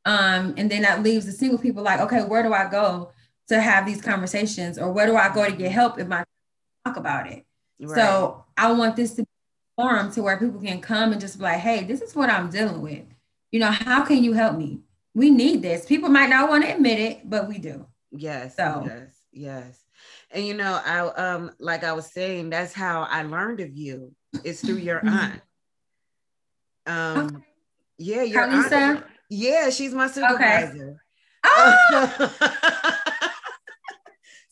Um, 0.06 0.54
and 0.56 0.70
then 0.70 0.84
that 0.84 1.02
leaves 1.02 1.26
the 1.26 1.32
single 1.32 1.58
people 1.58 1.82
like, 1.82 2.00
okay, 2.00 2.24
where 2.24 2.44
do 2.44 2.54
I 2.54 2.70
go 2.70 3.12
to 3.48 3.60
have 3.60 3.86
these 3.86 4.02
conversations, 4.02 4.78
or 4.78 4.92
where 4.92 5.06
do 5.06 5.16
I 5.16 5.34
go 5.34 5.46
to 5.46 5.52
get 5.52 5.72
help 5.72 6.00
if 6.00 6.12
I 6.12 6.24
talk 6.86 6.98
about 6.98 7.28
it? 7.28 7.46
Right. 7.80 7.96
So 7.96 8.46
I 8.58 8.72
want 8.72 8.96
this 8.96 9.14
to 9.16 9.24
be 9.24 9.28
a 9.78 9.82
forum 9.82 10.12
to 10.14 10.24
where 10.24 10.38
people 10.38 10.62
can 10.62 10.82
come 10.82 11.12
and 11.12 11.22
just 11.22 11.38
be 11.38 11.44
like, 11.44 11.60
hey, 11.60 11.84
this 11.84 12.02
is 12.02 12.16
what 12.16 12.30
I'm 12.30 12.50
dealing 12.50 12.82
with. 12.82 13.06
You 13.52 13.60
know, 13.60 13.72
how 13.72 14.04
can 14.04 14.24
you 14.24 14.34
help 14.34 14.58
me? 14.58 14.82
We 15.14 15.30
need 15.30 15.62
this. 15.62 15.86
People 15.86 16.10
might 16.10 16.30
not 16.30 16.50
want 16.50 16.66
to 16.66 16.74
admit 16.74 17.00
it, 17.00 17.30
but 17.30 17.48
we 17.48 17.58
do. 17.58 17.86
Yes. 18.12 18.56
So 18.56 18.84
yes, 18.86 19.16
yes. 19.32 19.82
And 20.32 20.46
you 20.46 20.54
know, 20.54 20.80
I 20.86 21.00
um 21.00 21.52
like 21.60 21.84
I 21.84 21.94
was 21.94 22.12
saying, 22.12 22.50
that's 22.50 22.74
how 22.74 23.04
I 23.04 23.24
learned 23.24 23.62
of 23.62 23.76
you. 23.76 24.14
It's 24.44 24.62
through 24.62 24.78
your 24.78 25.00
mm-hmm. 25.00 25.08
aunt. 25.10 25.42
Um 26.88 27.26
okay. 27.28 27.46
yeah, 27.98 28.24
your 28.24 28.44
Carlisa? 28.44 28.72
aunt. 28.72 29.06
Yeah, 29.30 29.70
she's 29.70 29.94
my 29.94 30.08
supervisor. 30.08 30.84
Okay. 30.84 30.96
Oh! 31.46 32.82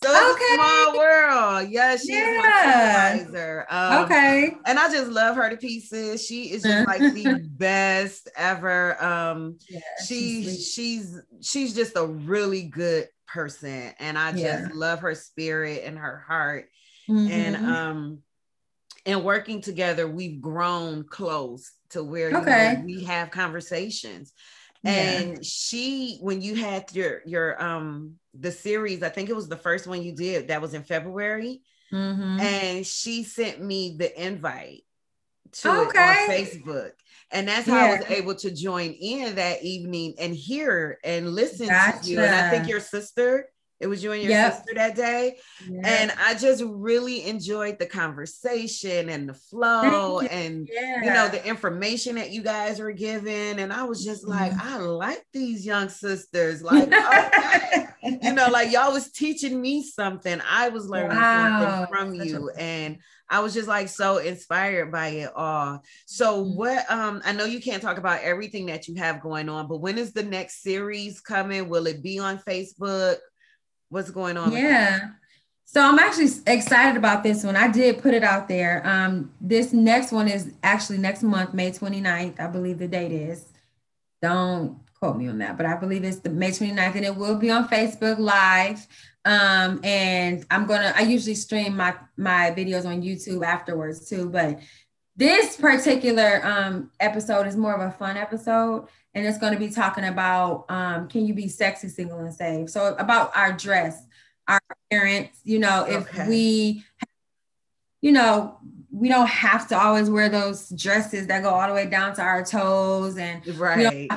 So 0.04 0.32
okay. 0.34 0.56
small 0.56 0.98
world. 0.98 1.70
Yeah, 1.70 1.96
she's 1.96 2.10
yeah. 2.10 2.42
my 2.42 3.18
supervisor. 3.18 3.66
Um, 3.70 4.04
okay. 4.04 4.58
And 4.66 4.78
I 4.78 4.92
just 4.92 5.10
love 5.10 5.38
her 5.38 5.50
to 5.50 5.56
pieces. 5.58 6.26
She 6.26 6.52
is 6.52 6.64
just 6.64 6.88
like 6.88 7.00
the 7.00 7.40
best 7.52 8.30
ever. 8.36 9.02
Um, 9.04 9.58
yeah, 9.70 9.80
she 10.06 10.44
she's, 10.44 10.74
she's 10.74 11.22
she's 11.42 11.74
just 11.74 11.96
a 11.96 12.06
really 12.06 12.64
good 12.64 13.08
person, 13.28 13.94
and 14.00 14.18
I 14.18 14.32
just 14.32 14.44
yeah. 14.44 14.68
love 14.74 15.00
her 15.00 15.16
spirit 15.16 15.84
and 15.86 15.98
her 15.98 16.24
heart. 16.28 16.70
Mm-hmm. 17.10 17.32
And 17.32 17.56
um, 17.66 18.20
and 19.06 19.24
working 19.24 19.62
together, 19.62 20.08
we've 20.08 20.42
grown 20.42 21.04
close 21.04 21.72
to 21.90 22.04
where 22.04 22.36
okay. 22.36 22.76
know, 22.78 22.84
we 22.86 23.04
have 23.06 23.32
conversations. 23.32 24.34
And 24.86 25.46
she, 25.46 26.18
when 26.20 26.42
you 26.42 26.56
had 26.56 26.94
your 26.94 27.22
your 27.26 27.64
um 27.64 28.16
the 28.34 28.52
series, 28.52 29.04
I 29.04 29.10
think 29.10 29.30
it 29.30 29.36
was 29.36 29.48
the 29.48 29.58
first 29.58 29.88
one 29.88 30.04
you 30.04 30.14
did 30.14 30.48
that 30.48 30.62
was 30.62 30.74
in 30.74 30.84
February. 30.84 31.62
Mm-hmm. 31.92 32.40
And 32.40 32.86
she 32.86 33.24
sent 33.24 33.62
me 33.62 33.96
the 33.98 34.22
invite 34.22 34.84
to 35.54 35.82
okay. 35.88 36.00
it 36.00 36.30
on 36.30 36.30
Facebook. 36.30 36.92
And 37.32 37.48
that's 37.48 37.68
how 37.68 37.78
yeah. 37.78 37.86
I 37.86 37.98
was 37.98 38.06
able 38.10 38.36
to 38.36 38.52
join 38.52 38.92
in 38.92 39.36
that 39.36 39.64
evening 39.64 40.16
and 40.20 40.36
hear 40.36 41.00
and 41.04 41.34
listen 41.34 41.68
gotcha. 41.68 42.04
to 42.04 42.10
you. 42.10 42.20
And 42.22 42.34
I 42.34 42.50
think 42.50 42.68
your 42.68 42.80
sister 42.80 43.50
it 43.84 43.88
was 43.88 44.02
you 44.02 44.14
and 44.14 44.24
your 44.24 44.32
yep. 44.32 44.54
sister 44.56 44.74
that 44.76 44.96
day. 44.96 45.36
Yep. 45.70 45.86
And 45.86 46.14
I 46.18 46.36
just 46.36 46.64
really 46.66 47.26
enjoyed 47.26 47.78
the 47.80 47.86
conversation 47.86 49.10
and 49.10 49.28
the 49.28 49.34
flow 49.34 50.22
and 50.22 50.70
yeah. 50.72 51.04
you 51.04 51.14
know 51.14 51.28
the 51.28 51.46
information 51.46 52.16
that 52.16 52.32
you 52.32 52.42
guys 52.42 52.80
were 52.80 52.94
giving. 52.94 53.60
And 53.60 53.74
I 53.74 53.84
was 53.84 54.04
just 54.04 54.26
like, 54.26 54.54
mm-hmm. 54.54 54.74
I 54.74 54.78
like 54.78 55.26
these 55.34 55.66
young 55.66 55.90
sisters. 55.90 56.64
Like, 56.64 56.88
okay. 56.94 57.88
you 58.22 58.34
know, 58.34 58.48
like 58.50 58.72
y'all 58.72 58.94
was 58.94 59.12
teaching 59.12 59.62
me 59.62 59.84
something. 59.84 60.42
I 60.50 60.70
was 60.70 60.88
learning 60.88 61.18
wow. 61.18 61.60
something 61.60 61.96
from 61.96 62.14
you. 62.16 62.52
A- 62.56 62.60
and 62.60 62.98
I 63.30 63.40
was 63.40 63.54
just 63.54 63.68
like 63.68 63.90
so 63.90 64.18
inspired 64.18 64.92
by 64.92 65.08
it 65.08 65.32
all. 65.36 65.84
So 66.06 66.44
mm-hmm. 66.44 66.56
what 66.56 66.90
um 66.90 67.22
I 67.26 67.34
know 67.34 67.46
you 67.46 67.60
can't 67.60 67.82
talk 67.82 67.98
about 67.98 68.22
everything 68.22 68.68
that 68.68 68.88
you 68.88 68.96
have 68.96 69.22
going 69.22 69.50
on, 69.50 69.68
but 69.68 69.82
when 69.82 69.98
is 69.98 70.14
the 70.14 70.24
next 70.24 70.62
series 70.64 71.20
coming? 71.20 71.68
Will 71.68 71.88
it 71.88 72.02
be 72.02 72.20
on 72.20 72.38
Facebook? 72.38 73.18
What's 73.94 74.10
going 74.10 74.38
on? 74.38 74.52
Yeah. 74.52 75.12
So 75.66 75.80
I'm 75.80 76.00
actually 76.00 76.30
excited 76.48 76.98
about 76.98 77.22
this 77.22 77.44
one. 77.44 77.56
I 77.56 77.68
did 77.68 78.02
put 78.02 78.16
it 78.16 78.24
out 78.24 78.48
there. 78.48 78.82
Um, 78.84 79.32
this 79.40 79.72
next 79.72 80.12
one 80.12 80.28
is 80.28 80.52
actually 80.64 80.98
next 80.98 81.22
month, 81.22 81.54
May 81.54 81.70
29th. 81.70 82.40
I 82.40 82.48
believe 82.48 82.80
the 82.80 82.88
date 82.88 83.12
is. 83.12 83.46
Don't 84.20 84.80
quote 85.00 85.18
me 85.18 85.28
on 85.28 85.38
that, 85.38 85.58
but 85.58 85.68
I 85.68 85.76
believe 85.76 86.04
it's 86.04 86.18
the 86.18 86.32
May 86.32 86.50
29th 86.50 86.96
and 86.96 87.06
it 87.06 87.16
will 87.16 87.38
be 87.38 87.52
on 87.52 87.68
Facebook 87.68 88.18
Live. 88.18 88.88
Um, 89.26 89.80
and 89.84 90.44
I'm 90.50 90.66
gonna 90.66 90.92
I 90.98 91.04
usually 91.04 91.36
stream 91.36 91.78
my 91.78 91.94
my 92.18 92.52
videos 92.58 92.86
on 92.86 93.04
YouTube 93.04 93.46
afterwards 93.46 94.10
too, 94.10 94.28
but 94.28 94.60
this 95.16 95.58
particular 95.58 96.42
um 96.46 96.92
episode 97.00 97.48
is 97.48 97.56
more 97.56 97.74
of 97.74 97.82
a 97.82 97.96
fun 97.96 98.18
episode 98.18 98.88
and 99.16 99.26
it's 99.26 99.38
going 99.38 99.54
to 99.54 99.60
be 99.60 99.70
talking 99.70 100.06
about 100.06 100.66
um, 100.70 101.08
can 101.08 101.26
you 101.26 101.34
be 101.34 101.48
sexy, 101.48 101.88
single, 101.88 102.20
and 102.20 102.34
safe 102.34 102.70
So 102.70 102.96
about 102.96 103.36
our 103.36 103.52
dress, 103.54 104.06
our 104.48 104.60
appearance. 104.72 105.40
You 105.44 105.60
know, 105.60 105.86
if 105.88 106.08
okay. 106.10 106.28
we, 106.28 106.84
you 108.02 108.12
know, 108.12 108.58
we 108.92 109.10
don't 109.10 109.28
have 109.28 109.68
to 109.70 109.78
always 109.78 110.10
wear 110.10 110.30
those 110.30 110.70
dresses 110.70 111.28
that 111.28 111.44
go 111.44 111.50
all 111.50 111.68
the 111.68 111.74
way 111.74 111.86
down 111.86 112.16
to 112.16 112.22
our 112.22 112.44
toes, 112.44 113.18
and 113.18 113.46
right. 113.58 114.10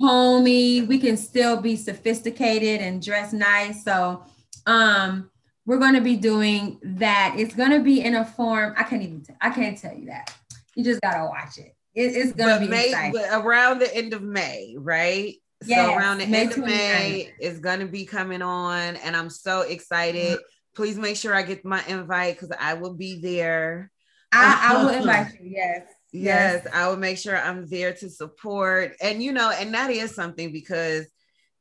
homey. 0.00 0.82
We 0.82 0.98
can 0.98 1.16
still 1.16 1.60
be 1.60 1.76
sophisticated 1.76 2.80
and 2.80 3.02
dress 3.02 3.32
nice. 3.32 3.84
So, 3.84 4.24
um, 4.66 5.30
we're 5.68 5.78
going 5.78 5.94
to 5.94 6.00
be 6.00 6.16
doing 6.16 6.78
that. 6.82 7.34
It's 7.36 7.54
going 7.54 7.72
to 7.72 7.80
be 7.80 8.00
in 8.00 8.14
a 8.14 8.24
form. 8.24 8.72
I 8.78 8.84
can't 8.84 9.02
even. 9.02 9.20
T- 9.20 9.34
I 9.38 9.50
can't 9.50 9.76
tell 9.76 9.94
you 9.94 10.06
that. 10.06 10.34
You 10.74 10.82
just 10.82 11.02
gotta 11.02 11.26
watch 11.26 11.58
it. 11.58 11.74
It, 11.94 12.16
it's 12.16 12.32
gonna 12.32 12.60
be 12.60 12.68
May, 12.68 13.12
around 13.32 13.80
the 13.80 13.94
end 13.94 14.14
of 14.14 14.22
May, 14.22 14.76
right? 14.78 15.34
Yes, 15.66 15.88
so 15.88 15.94
around 15.94 16.18
the 16.18 16.26
May 16.26 16.42
end 16.42 16.52
of 16.52 16.58
May 16.58 17.32
is 17.40 17.58
gonna 17.58 17.86
be 17.86 18.06
coming 18.06 18.42
on, 18.42 18.96
and 18.96 19.16
I'm 19.16 19.28
so 19.28 19.62
excited. 19.62 20.38
Mm-hmm. 20.38 20.76
Please 20.76 20.96
make 20.96 21.16
sure 21.16 21.34
I 21.34 21.42
get 21.42 21.64
my 21.64 21.84
invite 21.86 22.36
because 22.38 22.56
I 22.58 22.74
will 22.74 22.94
be 22.94 23.20
there. 23.20 23.90
I, 24.32 24.70
I 24.70 24.82
will 24.82 24.90
invite 24.90 25.34
you. 25.40 25.50
Yes. 25.50 25.82
Yes, 26.10 26.62
yes, 26.64 26.74
I 26.74 26.88
will 26.88 26.96
make 26.96 27.18
sure 27.18 27.36
I'm 27.36 27.68
there 27.68 27.92
to 27.92 28.08
support. 28.08 28.92
And 29.02 29.22
you 29.22 29.30
know, 29.30 29.50
and 29.50 29.74
that 29.74 29.90
is 29.90 30.14
something 30.14 30.52
because 30.52 31.06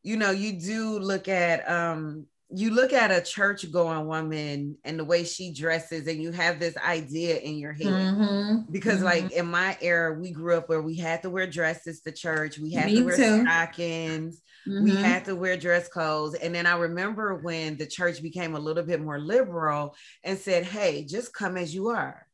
you 0.03 0.15
know, 0.15 0.31
you 0.31 0.53
do 0.53 0.99
look 0.99 1.27
at 1.27 1.69
um 1.69 2.27
you 2.49 2.71
look 2.71 2.93
at 2.93 3.11
a 3.11 3.21
church 3.21 3.69
going 3.71 4.07
woman 4.07 4.77
and 4.85 4.97
the 4.97 5.03
way 5.03 5.23
she 5.25 5.51
dresses 5.51 6.07
and 6.07 6.21
you 6.21 6.31
have 6.31 6.59
this 6.59 6.77
idea 6.77 7.37
in 7.37 7.57
your 7.57 7.73
head 7.73 7.87
mm-hmm. 7.87 8.71
because 8.71 8.97
mm-hmm. 8.97 9.05
like 9.05 9.31
in 9.33 9.45
my 9.45 9.77
era 9.81 10.13
we 10.13 10.31
grew 10.31 10.55
up 10.55 10.69
where 10.69 10.81
we 10.81 10.95
had 10.95 11.21
to 11.21 11.29
wear 11.29 11.45
dresses 11.45 11.99
to 12.01 12.11
church 12.11 12.57
we 12.57 12.71
had 12.71 12.85
Me 12.85 12.95
to 12.95 13.03
wear 13.03 13.17
too. 13.17 13.41
stockings 13.41 14.41
mm-hmm. 14.65 14.83
we 14.83 14.95
had 14.95 15.25
to 15.25 15.35
wear 15.35 15.57
dress 15.57 15.89
clothes 15.89 16.35
and 16.35 16.55
then 16.55 16.65
i 16.65 16.75
remember 16.77 17.35
when 17.35 17.75
the 17.75 17.85
church 17.85 18.21
became 18.21 18.55
a 18.55 18.59
little 18.59 18.83
bit 18.83 19.01
more 19.01 19.19
liberal 19.19 19.93
and 20.23 20.37
said 20.37 20.63
hey 20.63 21.03
just 21.03 21.33
come 21.33 21.57
as 21.57 21.75
you 21.75 21.89
are 21.89 22.25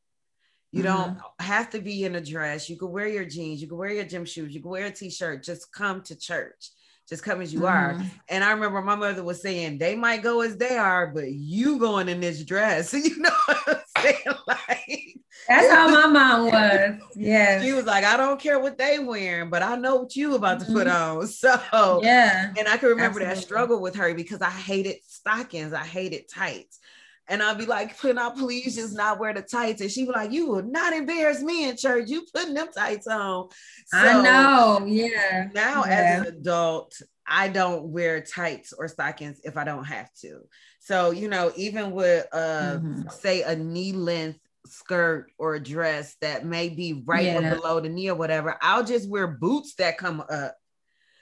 you 0.71 0.83
don't 0.83 1.17
mm-hmm. 1.17 1.43
have 1.43 1.71
to 1.71 1.81
be 1.81 2.03
in 2.03 2.15
a 2.15 2.21
dress 2.21 2.69
you 2.69 2.77
can 2.77 2.91
wear 2.91 3.07
your 3.07 3.25
jeans 3.25 3.61
you 3.61 3.67
can 3.67 3.77
wear 3.77 3.91
your 3.91 4.05
gym 4.05 4.25
shoes 4.25 4.53
you 4.53 4.61
can 4.61 4.69
wear 4.69 4.85
a 4.85 4.91
t-shirt 4.91 5.43
just 5.43 5.71
come 5.71 6.03
to 6.03 6.15
church 6.15 6.69
just 7.07 7.23
come 7.23 7.41
as 7.41 7.53
you 7.53 7.61
mm-hmm. 7.61 8.01
are. 8.01 8.05
And 8.29 8.43
I 8.43 8.51
remember 8.51 8.81
my 8.81 8.95
mother 8.95 9.23
was 9.23 9.41
saying, 9.41 9.77
they 9.77 9.95
might 9.95 10.23
go 10.23 10.41
as 10.41 10.57
they 10.57 10.77
are, 10.77 11.07
but 11.07 11.31
you 11.31 11.77
going 11.77 12.09
in 12.09 12.19
this 12.21 12.43
dress. 12.43 12.93
you 12.93 13.19
know 13.19 13.29
what 13.45 13.67
I'm 13.67 14.01
saying? 14.01 14.17
Like 14.47 15.17
that's 15.47 15.71
how 15.71 15.89
my 15.89 16.07
mom 16.07 16.45
was. 16.51 17.01
Yeah. 17.15 17.61
She 17.61 17.73
was 17.73 17.85
like, 17.85 18.03
I 18.03 18.17
don't 18.17 18.39
care 18.39 18.59
what 18.59 18.77
they 18.77 18.99
wearing, 18.99 19.49
but 19.49 19.61
I 19.61 19.75
know 19.75 19.97
what 19.97 20.15
you 20.15 20.35
about 20.35 20.59
to 20.61 20.65
put 20.65 20.87
mm-hmm. 20.87 21.19
on. 21.19 21.27
So 21.27 22.01
yeah. 22.03 22.53
And 22.57 22.67
I 22.67 22.77
can 22.77 22.89
remember 22.89 23.19
Absolutely. 23.19 23.35
that 23.35 23.41
struggle 23.41 23.81
with 23.81 23.95
her 23.95 24.13
because 24.13 24.41
I 24.41 24.49
hated 24.49 24.97
stockings, 25.07 25.73
I 25.73 25.83
hated 25.83 26.29
tights. 26.29 26.79
And 27.27 27.41
I'll 27.41 27.55
be 27.55 27.65
like, 27.65 27.97
putting 27.97 28.17
out, 28.17 28.37
please 28.37 28.75
just 28.75 28.95
not 28.95 29.19
wear 29.19 29.33
the 29.33 29.41
tights. 29.41 29.81
And 29.81 29.89
she 29.89 30.05
be 30.05 30.11
like, 30.11 30.31
you 30.31 30.47
will 30.47 30.63
not 30.63 30.93
embarrass 30.93 31.41
me 31.41 31.69
in 31.69 31.77
church. 31.77 32.09
You 32.09 32.25
putting 32.33 32.53
them 32.53 32.67
tights 32.75 33.07
on. 33.07 33.49
So 33.87 33.97
I 33.97 34.21
know. 34.21 34.85
Yeah. 34.85 35.47
Now 35.53 35.85
yeah. 35.85 35.91
as 35.91 36.21
an 36.21 36.33
adult, 36.35 37.01
I 37.25 37.47
don't 37.47 37.85
wear 37.85 38.21
tights 38.21 38.73
or 38.73 38.87
stockings 38.89 39.39
if 39.43 39.55
I 39.55 39.63
don't 39.63 39.85
have 39.85 40.09
to. 40.21 40.41
So, 40.79 41.11
you 41.11 41.29
know, 41.29 41.53
even 41.55 41.91
with 41.91 42.27
uh 42.33 42.77
mm-hmm. 42.77 43.09
say 43.09 43.43
a 43.43 43.55
knee 43.55 43.93
length 43.93 44.39
skirt 44.65 45.31
or 45.37 45.55
a 45.55 45.63
dress 45.63 46.15
that 46.19 46.45
may 46.45 46.67
be 46.67 47.03
right 47.05 47.25
yeah. 47.25 47.53
below 47.53 47.79
the 47.79 47.87
knee 47.87 48.09
or 48.09 48.15
whatever, 48.15 48.57
I'll 48.61 48.83
just 48.83 49.09
wear 49.09 49.27
boots 49.27 49.75
that 49.75 49.97
come 49.97 50.21
up. 50.29 50.57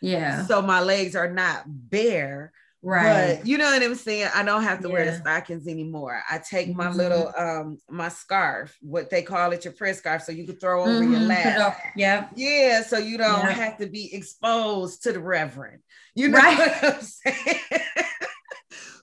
Yeah. 0.02 0.46
So 0.48 0.64
my 0.64 0.82
legs 0.82 1.16
are 1.16 1.30
not 1.30 1.64
bare 1.68 2.54
Right. 2.84 3.38
But 3.38 3.48
you 3.48 3.58
know 3.58 3.66
what 3.66 3.84
I'm 3.84 3.96
saying? 3.96 4.30
I 4.34 4.44
don't 4.44 4.64
have 4.64 4.82
to 4.82 4.88
yeah. 4.88 4.94
wear 4.94 5.06
the 5.06 5.18
stockings 5.18 5.68
anymore. 5.68 6.24
I 6.30 6.40
take 6.40 6.76
my 6.76 6.88
mm-hmm. 6.88 6.98
little 6.98 7.32
um 7.38 7.78
my 7.90 8.10
scarf, 8.10 8.76
what 8.82 9.10
they 9.10 9.22
call 9.22 9.52
it 9.52 9.66
your 9.66 9.74
prayer 9.74 9.94
scarf, 9.94 10.24
so 10.24 10.32
you 10.32 10.46
can 10.46 10.56
throw 10.56 10.82
over 10.82 10.92
mm-hmm. 10.92 11.12
your 11.12 11.22
lap. 11.22 11.80
Yeah. 11.96 12.30
Yeah. 12.36 12.82
So 12.82 12.98
you 12.98 13.18
don't 13.18 13.46
yeah. 13.46 13.52
have 13.52 13.78
to 13.78 13.88
be 13.88 14.14
exposed 14.14 15.04
to 15.04 15.14
the 15.14 15.20
reverend. 15.20 15.82
You 16.16 16.30
know 16.30 16.40
right. 16.40 16.58
what 16.58 16.96
I'm 16.96 17.02
saying? 17.02 17.60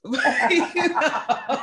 but, 0.04 0.50
you 0.50 0.88
know, 0.88 1.62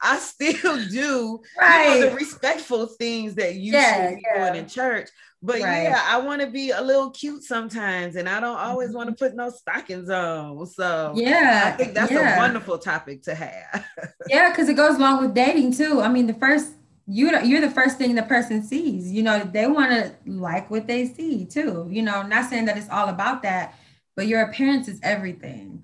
I 0.00 0.18
still 0.18 0.84
do 0.88 1.40
right. 1.58 1.94
you 1.94 2.00
know, 2.00 2.10
the 2.10 2.16
respectful 2.16 2.86
things 2.86 3.34
that 3.36 3.54
you 3.54 3.72
yeah, 3.72 4.08
should 4.08 4.16
be 4.16 4.22
yeah. 4.26 4.50
doing 4.50 4.62
in 4.62 4.68
church. 4.68 5.08
But 5.42 5.60
right. 5.60 5.82
yeah, 5.82 6.02
I 6.06 6.18
want 6.20 6.40
to 6.40 6.46
be 6.46 6.70
a 6.70 6.80
little 6.80 7.10
cute 7.10 7.42
sometimes, 7.42 8.16
and 8.16 8.26
I 8.26 8.40
don't 8.40 8.56
always 8.56 8.88
mm-hmm. 8.88 8.96
want 8.96 9.10
to 9.10 9.14
put 9.14 9.36
no 9.36 9.50
stockings 9.50 10.08
on. 10.08 10.66
So 10.66 11.12
yeah, 11.14 11.64
I 11.66 11.76
think 11.76 11.92
that's 11.92 12.10
yeah. 12.10 12.36
a 12.36 12.38
wonderful 12.38 12.78
topic 12.78 13.22
to 13.24 13.34
have. 13.34 13.84
yeah, 14.28 14.48
because 14.48 14.70
it 14.70 14.74
goes 14.74 14.96
along 14.96 15.20
with 15.20 15.34
dating 15.34 15.74
too. 15.74 16.00
I 16.00 16.08
mean, 16.08 16.26
the 16.26 16.34
first 16.34 16.72
you 17.06 17.38
you're 17.40 17.60
the 17.60 17.70
first 17.70 17.98
thing 17.98 18.14
the 18.14 18.22
person 18.22 18.62
sees. 18.62 19.12
You 19.12 19.22
know, 19.22 19.40
they 19.44 19.66
want 19.66 19.90
to 19.90 20.14
like 20.26 20.70
what 20.70 20.86
they 20.86 21.06
see 21.06 21.44
too. 21.44 21.88
You 21.90 22.02
know, 22.02 22.22
not 22.22 22.48
saying 22.48 22.64
that 22.64 22.78
it's 22.78 22.88
all 22.88 23.08
about 23.08 23.42
that, 23.42 23.74
but 24.16 24.26
your 24.26 24.42
appearance 24.42 24.88
is 24.88 24.98
everything. 25.02 25.82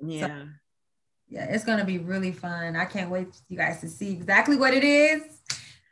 Yeah. 0.00 0.26
So, 0.26 0.48
yeah, 1.28 1.44
it's 1.44 1.64
gonna 1.64 1.84
be 1.84 1.98
really 1.98 2.32
fun. 2.32 2.76
I 2.76 2.84
can't 2.84 3.10
wait 3.10 3.34
for 3.34 3.40
you 3.48 3.56
guys 3.56 3.80
to 3.80 3.88
see 3.88 4.10
exactly 4.12 4.56
what 4.56 4.74
it 4.74 4.84
is 4.84 5.38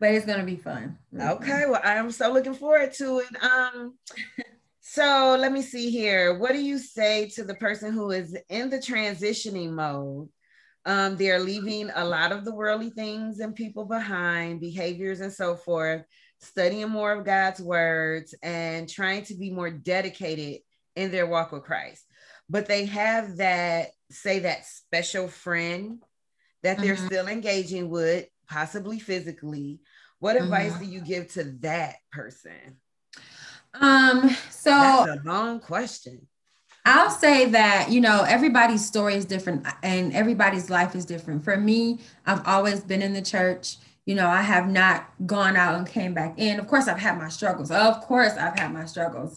but 0.01 0.13
it's 0.13 0.27
gonna 0.27 0.45
be 0.45 0.57
fun. 0.57 0.99
Really 1.13 1.29
okay, 1.31 1.63
fun. 1.63 1.71
well, 1.71 1.81
I'm 1.85 2.11
so 2.11 2.33
looking 2.33 2.55
forward 2.55 2.93
to 2.95 3.21
it. 3.21 3.43
Um, 3.43 3.95
so 4.81 5.37
let 5.39 5.53
me 5.53 5.63
see 5.63 5.91
here. 5.91 6.39
What 6.39 6.53
do 6.53 6.61
you 6.61 6.79
say 6.79 7.29
to 7.31 7.45
the 7.45 7.55
person 7.55 7.93
who 7.93 8.11
is 8.11 8.37
in 8.49 8.71
the 8.71 8.79
transitioning 8.79 9.71
mode? 9.71 10.29
Um, 10.85 11.17
they're 11.17 11.41
leaving 11.41 11.91
a 11.95 12.05
lot 12.05 12.31
of 12.31 12.45
the 12.45 12.55
worldly 12.55 12.91
things 12.91 13.41
and 13.41 13.55
people 13.55 13.87
behind, 13.87 14.61
behaviors 14.61 15.21
and 15.21 15.33
so 15.33 15.57
forth, 15.57 16.05
studying 16.41 16.91
more 16.91 17.13
of 17.13 17.25
God's 17.25 17.61
words 17.61 18.35
and 18.43 18.89
trying 18.89 19.25
to 19.25 19.35
be 19.35 19.51
more 19.51 19.71
dedicated 19.71 20.61
in 20.95 21.11
their 21.11 21.27
walk 21.27 21.51
with 21.51 21.65
Christ. 21.65 22.05
But 22.49 22.67
they 22.67 22.87
have 22.87 23.39
that, 23.39 23.89
say, 24.11 24.41
that 24.41 24.67
special 24.67 25.29
friend 25.29 26.03
that 26.63 26.79
they're 26.79 26.95
mm-hmm. 26.95 27.07
still 27.07 27.29
engaging 27.29 27.91
with 27.91 28.27
possibly 28.49 28.99
physically. 28.99 29.81
What 30.19 30.37
advice 30.37 30.73
mm-hmm. 30.73 30.85
do 30.85 30.91
you 30.91 31.01
give 31.01 31.29
to 31.35 31.45
that 31.61 31.97
person? 32.13 32.79
Um, 33.75 34.31
so 34.51 34.71
that's 34.71 35.21
a 35.21 35.23
long 35.25 35.61
question. 35.61 36.27
I'll 36.85 37.11
say 37.11 37.47
that, 37.51 37.91
you 37.91 38.01
know, 38.01 38.23
everybody's 38.23 38.87
story 38.87 39.17
is 39.17 39.25
different 39.25 39.67
and 39.83 40.13
everybody's 40.15 40.71
life 40.71 40.95
is 40.95 41.05
different. 41.05 41.43
For 41.43 41.57
me, 41.57 41.99
I've 42.25 42.47
always 42.47 42.81
been 42.81 43.03
in 43.03 43.13
the 43.13 43.23
church. 43.23 43.77
You 44.05 44.15
know, 44.15 44.29
I 44.29 44.41
have 44.43 44.69
not 44.69 45.13
gone 45.27 45.57
out 45.57 45.75
and 45.75 45.87
came 45.87 46.15
back 46.15 46.39
in. 46.39 46.61
Of 46.61 46.69
course, 46.69 46.87
I've 46.87 47.01
had 47.01 47.19
my 47.19 47.29
struggles. 47.29 47.73
Of 47.73 48.03
course, 48.03 48.35
I've 48.35 48.57
had 48.57 48.73
my 48.73 48.85
struggles. 48.85 49.37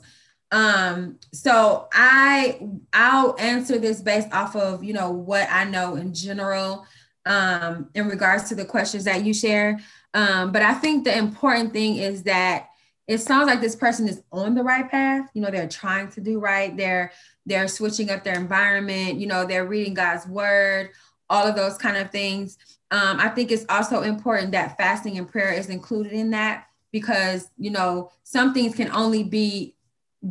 Um, 0.52 1.20
so 1.32 1.88
I 1.94 2.60
I'll 2.94 3.36
answer 3.40 3.78
this 3.78 4.02
based 4.02 4.32
off 4.32 4.56
of, 4.56 4.84
you 4.84 4.94
know, 4.94 5.12
what 5.12 5.48
I 5.52 5.64
know 5.64 5.96
in 5.96 6.14
general 6.14 6.86
um, 7.26 7.90
in 7.94 8.08
regards 8.08 8.50
to 8.50 8.56
the 8.56 8.66
questions 8.66 9.04
that 9.04 9.24
you 9.24 9.34
share. 9.34 9.80
Um, 10.14 10.52
but 10.52 10.62
I 10.62 10.74
think 10.74 11.04
the 11.04 11.16
important 11.16 11.72
thing 11.74 11.98
is 11.98 12.24
that 12.24 12.70
it 13.08 13.20
sounds 13.20 13.48
like 13.48 13.62
this 13.62 13.76
person 13.76 14.08
is 14.08 14.24
on 14.32 14.56
the 14.56 14.64
right 14.64 14.90
path. 14.90 15.30
You 15.34 15.42
know, 15.42 15.52
they're 15.52 15.68
trying 15.68 16.10
to 16.12 16.22
do 16.22 16.40
right. 16.40 16.76
They're 16.76 17.12
they're 17.46 17.68
switching 17.68 18.10
up 18.10 18.24
their 18.24 18.36
environment. 18.36 19.20
You 19.20 19.28
know, 19.28 19.46
they're 19.46 19.66
reading 19.66 19.94
God's 19.94 20.28
word. 20.28 20.92
All 21.30 21.46
of 21.46 21.56
those 21.56 21.78
kind 21.78 21.98
of 21.98 22.12
things. 22.12 22.58
Um, 22.92 23.20
I 23.20 23.30
think 23.30 23.52
it's 23.52 23.66
also 23.70 24.02
important 24.02 24.52
that 24.54 24.78
fasting 24.78 25.18
and 25.20 25.28
prayer 25.28 25.54
is 25.54 25.70
included 25.70 26.12
in 26.12 26.32
that 26.32 26.66
because 26.92 27.50
you 27.58 27.70
know 27.70 28.12
some 28.24 28.54
things 28.54 28.76
can 28.76 28.92
only 28.92 29.24
be 29.24 29.76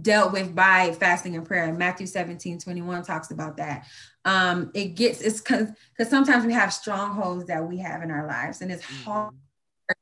dealt 0.02 0.32
with 0.32 0.54
by 0.54 0.92
fasting 0.92 1.36
and 1.36 1.46
prayer. 1.46 1.72
Matthew 1.72 2.06
17, 2.06 2.58
21 2.60 3.02
talks 3.04 3.30
about 3.30 3.56
that. 3.56 3.86
Um, 4.24 4.70
it 4.74 4.88
gets, 4.96 5.20
it's 5.20 5.40
because 5.40 6.10
sometimes 6.10 6.44
we 6.44 6.52
have 6.52 6.72
strongholds 6.72 7.46
that 7.46 7.66
we 7.66 7.78
have 7.78 8.02
in 8.02 8.10
our 8.10 8.26
lives, 8.26 8.60
and 8.60 8.70
it's 8.70 8.84
mm-hmm. 8.84 9.10
hard 9.10 9.34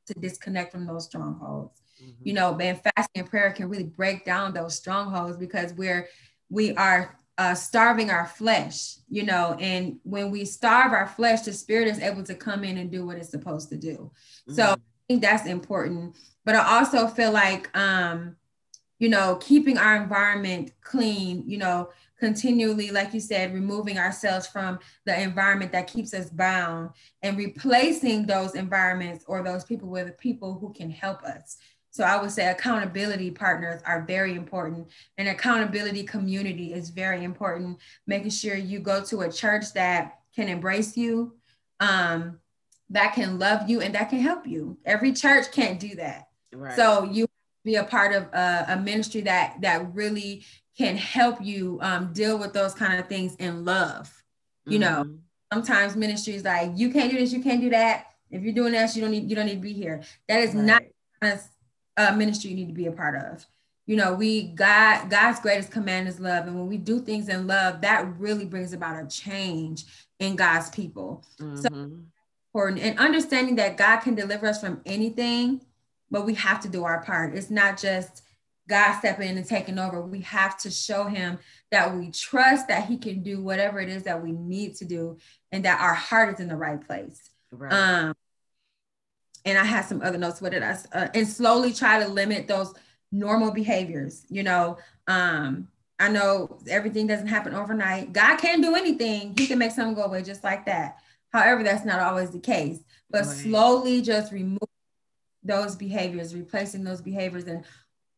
to 0.07 0.13
disconnect 0.15 0.71
from 0.71 0.85
those 0.85 1.05
strongholds. 1.05 1.81
Mm-hmm. 2.01 2.27
You 2.27 2.33
know, 2.33 2.57
and 2.59 2.81
fasting 2.81 3.21
and 3.21 3.29
prayer 3.29 3.51
can 3.51 3.69
really 3.69 3.85
break 3.85 4.25
down 4.25 4.53
those 4.53 4.75
strongholds 4.75 5.37
because 5.37 5.73
we're 5.73 6.07
we 6.49 6.75
are 6.75 7.17
uh, 7.37 7.53
starving 7.53 8.09
our 8.09 8.25
flesh, 8.25 8.95
you 9.09 9.23
know, 9.23 9.55
and 9.59 9.99
when 10.03 10.31
we 10.31 10.43
starve 10.43 10.91
our 10.91 11.07
flesh, 11.07 11.41
the 11.41 11.53
spirit 11.53 11.87
is 11.87 11.99
able 11.99 12.23
to 12.23 12.33
come 12.35 12.63
in 12.63 12.77
and 12.77 12.91
do 12.91 13.05
what 13.05 13.17
it's 13.17 13.29
supposed 13.29 13.69
to 13.69 13.77
do. 13.77 14.11
Mm-hmm. 14.49 14.53
So 14.53 14.63
I 14.63 14.75
think 15.07 15.21
that's 15.21 15.47
important. 15.47 16.17
But 16.45 16.55
I 16.55 16.79
also 16.79 17.07
feel 17.07 17.31
like 17.31 17.75
um, 17.77 18.35
you 18.99 19.09
know, 19.09 19.37
keeping 19.41 19.77
our 19.77 19.95
environment 19.95 20.71
clean, 20.81 21.43
you 21.47 21.57
know, 21.57 21.89
continually, 22.19 22.89
like 22.89 23.13
you 23.13 23.19
said, 23.19 23.53
removing 23.53 23.99
ourselves 23.99 24.47
from 24.47 24.79
the 25.05 25.21
environment 25.21 25.71
that 25.71 25.87
keeps 25.87 26.13
us 26.13 26.29
bound 26.29 26.89
and 27.21 27.37
replacing 27.37 28.25
those 28.25 28.55
environments 28.55 29.23
or 29.27 29.43
those 29.43 29.63
people 29.63 29.87
with 29.87 30.17
people 30.17 30.57
who 30.59 30.73
can 30.73 30.89
help 30.89 31.21
us. 31.23 31.57
So 31.91 32.03
I 32.03 32.21
would 32.21 32.31
say 32.31 32.47
accountability 32.47 33.31
partners 33.31 33.81
are 33.85 34.03
very 34.03 34.35
important. 34.35 34.87
And 35.17 35.27
accountability 35.27 36.03
community 36.03 36.73
is 36.73 36.89
very 36.89 37.23
important. 37.23 37.79
Making 38.05 38.29
sure 38.29 38.55
you 38.55 38.79
go 38.79 39.03
to 39.05 39.21
a 39.21 39.31
church 39.31 39.73
that 39.73 40.19
can 40.35 40.47
embrace 40.47 40.95
you, 40.95 41.35
um, 41.79 42.39
that 42.89 43.13
can 43.15 43.39
love 43.39 43.69
you, 43.69 43.81
and 43.81 43.95
that 43.95 44.09
can 44.09 44.19
help 44.19 44.45
you. 44.45 44.77
Every 44.85 45.11
church 45.11 45.51
can't 45.51 45.79
do 45.79 45.95
that. 45.95 46.27
Right. 46.53 46.75
So 46.75 47.03
you 47.05 47.26
be 47.67 47.75
a 47.75 47.83
part 47.83 48.15
of 48.15 48.23
a, 48.33 48.65
a 48.69 48.77
ministry 48.77 49.21
that 49.21 49.57
that 49.61 49.93
really 49.93 50.45
can 50.77 50.95
help 50.95 51.37
you 51.41 51.77
um, 51.81 52.13
deal 52.13 52.39
with 52.39 52.53
those 52.53 52.73
kind 52.73 52.99
of 52.99 53.07
things 53.07 53.35
in 53.35 53.65
love. 53.65 54.23
You 54.65 54.79
mm-hmm. 54.79 54.81
know, 54.81 55.17
sometimes 55.53 55.95
ministries 55.95 56.43
like 56.43 56.71
you 56.75 56.91
can't 56.91 57.11
do 57.11 57.17
this, 57.17 57.33
you 57.33 57.43
can't 57.43 57.61
do 57.61 57.69
that. 57.71 58.07
If 58.31 58.41
you're 58.41 58.53
doing 58.53 58.71
this, 58.71 58.95
you 58.95 59.01
don't 59.01 59.11
need 59.11 59.29
you 59.29 59.35
don't 59.35 59.45
need 59.45 59.55
to 59.55 59.61
be 59.61 59.73
here. 59.73 60.01
That 60.27 60.39
is 60.39 60.55
right. 60.55 60.89
not 61.21 61.39
a 61.97 62.15
ministry 62.15 62.51
you 62.51 62.55
need 62.55 62.67
to 62.67 62.73
be 62.73 62.87
a 62.87 62.91
part 62.91 63.15
of. 63.15 63.45
You 63.85 63.97
know, 63.97 64.13
we 64.13 64.43
God 64.43 65.09
God's 65.09 65.39
greatest 65.41 65.71
command 65.71 66.07
is 66.07 66.19
love, 66.19 66.47
and 66.47 66.57
when 66.57 66.67
we 66.67 66.77
do 66.77 66.99
things 66.99 67.27
in 67.27 67.47
love, 67.47 67.81
that 67.81 68.07
really 68.17 68.45
brings 68.45 68.73
about 68.73 69.03
a 69.03 69.07
change 69.07 69.85
in 70.19 70.35
God's 70.35 70.69
people. 70.69 71.25
Mm-hmm. 71.39 71.57
So 71.57 71.91
important 72.53 72.81
and 72.81 72.97
understanding 72.97 73.55
that 73.57 73.77
God 73.77 73.99
can 73.99 74.15
deliver 74.15 74.47
us 74.47 74.59
from 74.61 74.81
anything 74.85 75.61
but 76.09 76.25
we 76.25 76.33
have 76.35 76.61
to 76.61 76.69
do 76.69 76.83
our 76.83 77.03
part. 77.03 77.35
It's 77.35 77.49
not 77.49 77.77
just 77.77 78.23
God 78.67 78.97
stepping 78.99 79.29
in 79.29 79.37
and 79.37 79.47
taking 79.47 79.79
over. 79.79 80.01
We 80.01 80.21
have 80.21 80.57
to 80.59 80.69
show 80.69 81.05
him 81.05 81.39
that 81.71 81.95
we 81.95 82.11
trust 82.11 82.67
that 82.67 82.85
he 82.85 82.97
can 82.97 83.23
do 83.23 83.41
whatever 83.41 83.79
it 83.79 83.89
is 83.89 84.03
that 84.03 84.21
we 84.21 84.31
need 84.31 84.75
to 84.75 84.85
do 84.85 85.17
and 85.51 85.65
that 85.65 85.81
our 85.81 85.93
heart 85.93 86.33
is 86.33 86.39
in 86.39 86.47
the 86.47 86.55
right 86.55 86.85
place. 86.85 87.29
Right. 87.51 87.71
Um, 87.71 88.13
and 89.45 89.57
I 89.57 89.63
had 89.63 89.85
some 89.85 90.01
other 90.01 90.17
notes. 90.17 90.41
What 90.41 90.51
did 90.51 90.63
I, 90.63 90.77
uh, 90.91 91.07
and 91.13 91.27
slowly 91.27 91.73
try 91.73 92.03
to 92.03 92.09
limit 92.09 92.47
those 92.47 92.73
normal 93.11 93.51
behaviors. 93.51 94.25
You 94.29 94.43
know, 94.43 94.77
um, 95.07 95.67
I 95.99 96.09
know 96.09 96.59
everything 96.69 97.07
doesn't 97.07 97.27
happen 97.27 97.53
overnight. 97.53 98.13
God 98.13 98.37
can 98.37 98.61
do 98.61 98.75
anything. 98.75 99.33
He 99.37 99.47
can 99.47 99.59
make 99.59 99.71
something 99.71 99.95
go 99.95 100.03
away 100.03 100.21
just 100.21 100.43
like 100.43 100.65
that. 100.65 100.97
However, 101.31 101.63
that's 101.63 101.85
not 101.85 101.99
always 101.99 102.31
the 102.31 102.39
case. 102.39 102.79
But 103.09 103.25
right. 103.25 103.37
slowly 103.37 104.01
just 104.01 104.31
remove 104.31 104.59
those 105.47 105.75
behaviors, 105.75 106.35
replacing 106.35 106.83
those 106.83 107.01
behaviors 107.01 107.45
and 107.45 107.63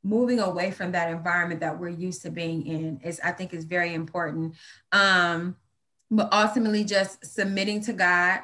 moving 0.03 0.39
away 0.39 0.71
from 0.71 0.91
that 0.93 1.11
environment 1.11 1.59
that 1.59 1.77
we're 1.77 1.89
used 1.89 2.21
to 2.21 2.31
being 2.31 2.65
in 2.65 2.99
is 3.03 3.19
I 3.23 3.31
think 3.31 3.53
is 3.53 3.65
very 3.65 3.93
important. 3.93 4.55
Um, 4.91 5.55
but 6.11 6.29
ultimately 6.31 6.83
just 6.83 7.23
submitting 7.25 7.81
to 7.81 7.93
God, 7.93 8.39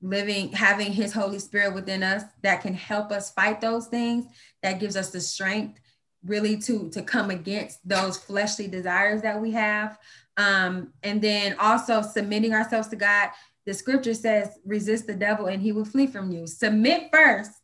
living, 0.00 0.52
having 0.52 0.92
his 0.92 1.12
Holy 1.12 1.38
Spirit 1.38 1.74
within 1.74 2.02
us 2.02 2.22
that 2.42 2.62
can 2.62 2.74
help 2.74 3.10
us 3.10 3.32
fight 3.32 3.60
those 3.60 3.86
things, 3.86 4.26
that 4.62 4.78
gives 4.78 4.96
us 4.96 5.10
the 5.10 5.20
strength 5.20 5.80
really 6.24 6.58
to 6.58 6.90
to 6.90 7.02
come 7.02 7.30
against 7.30 7.86
those 7.88 8.18
fleshly 8.18 8.68
desires 8.68 9.22
that 9.22 9.40
we 9.40 9.50
have. 9.52 9.98
Um, 10.36 10.92
and 11.02 11.20
then 11.20 11.56
also 11.58 12.02
submitting 12.02 12.54
ourselves 12.54 12.88
to 12.88 12.96
God. 12.96 13.30
The 13.66 13.74
scripture 13.74 14.14
says, 14.14 14.58
resist 14.64 15.06
the 15.06 15.14
devil 15.14 15.46
and 15.46 15.60
he 15.60 15.72
will 15.72 15.84
flee 15.84 16.06
from 16.06 16.30
you. 16.30 16.46
Submit 16.46 17.10
first 17.12 17.59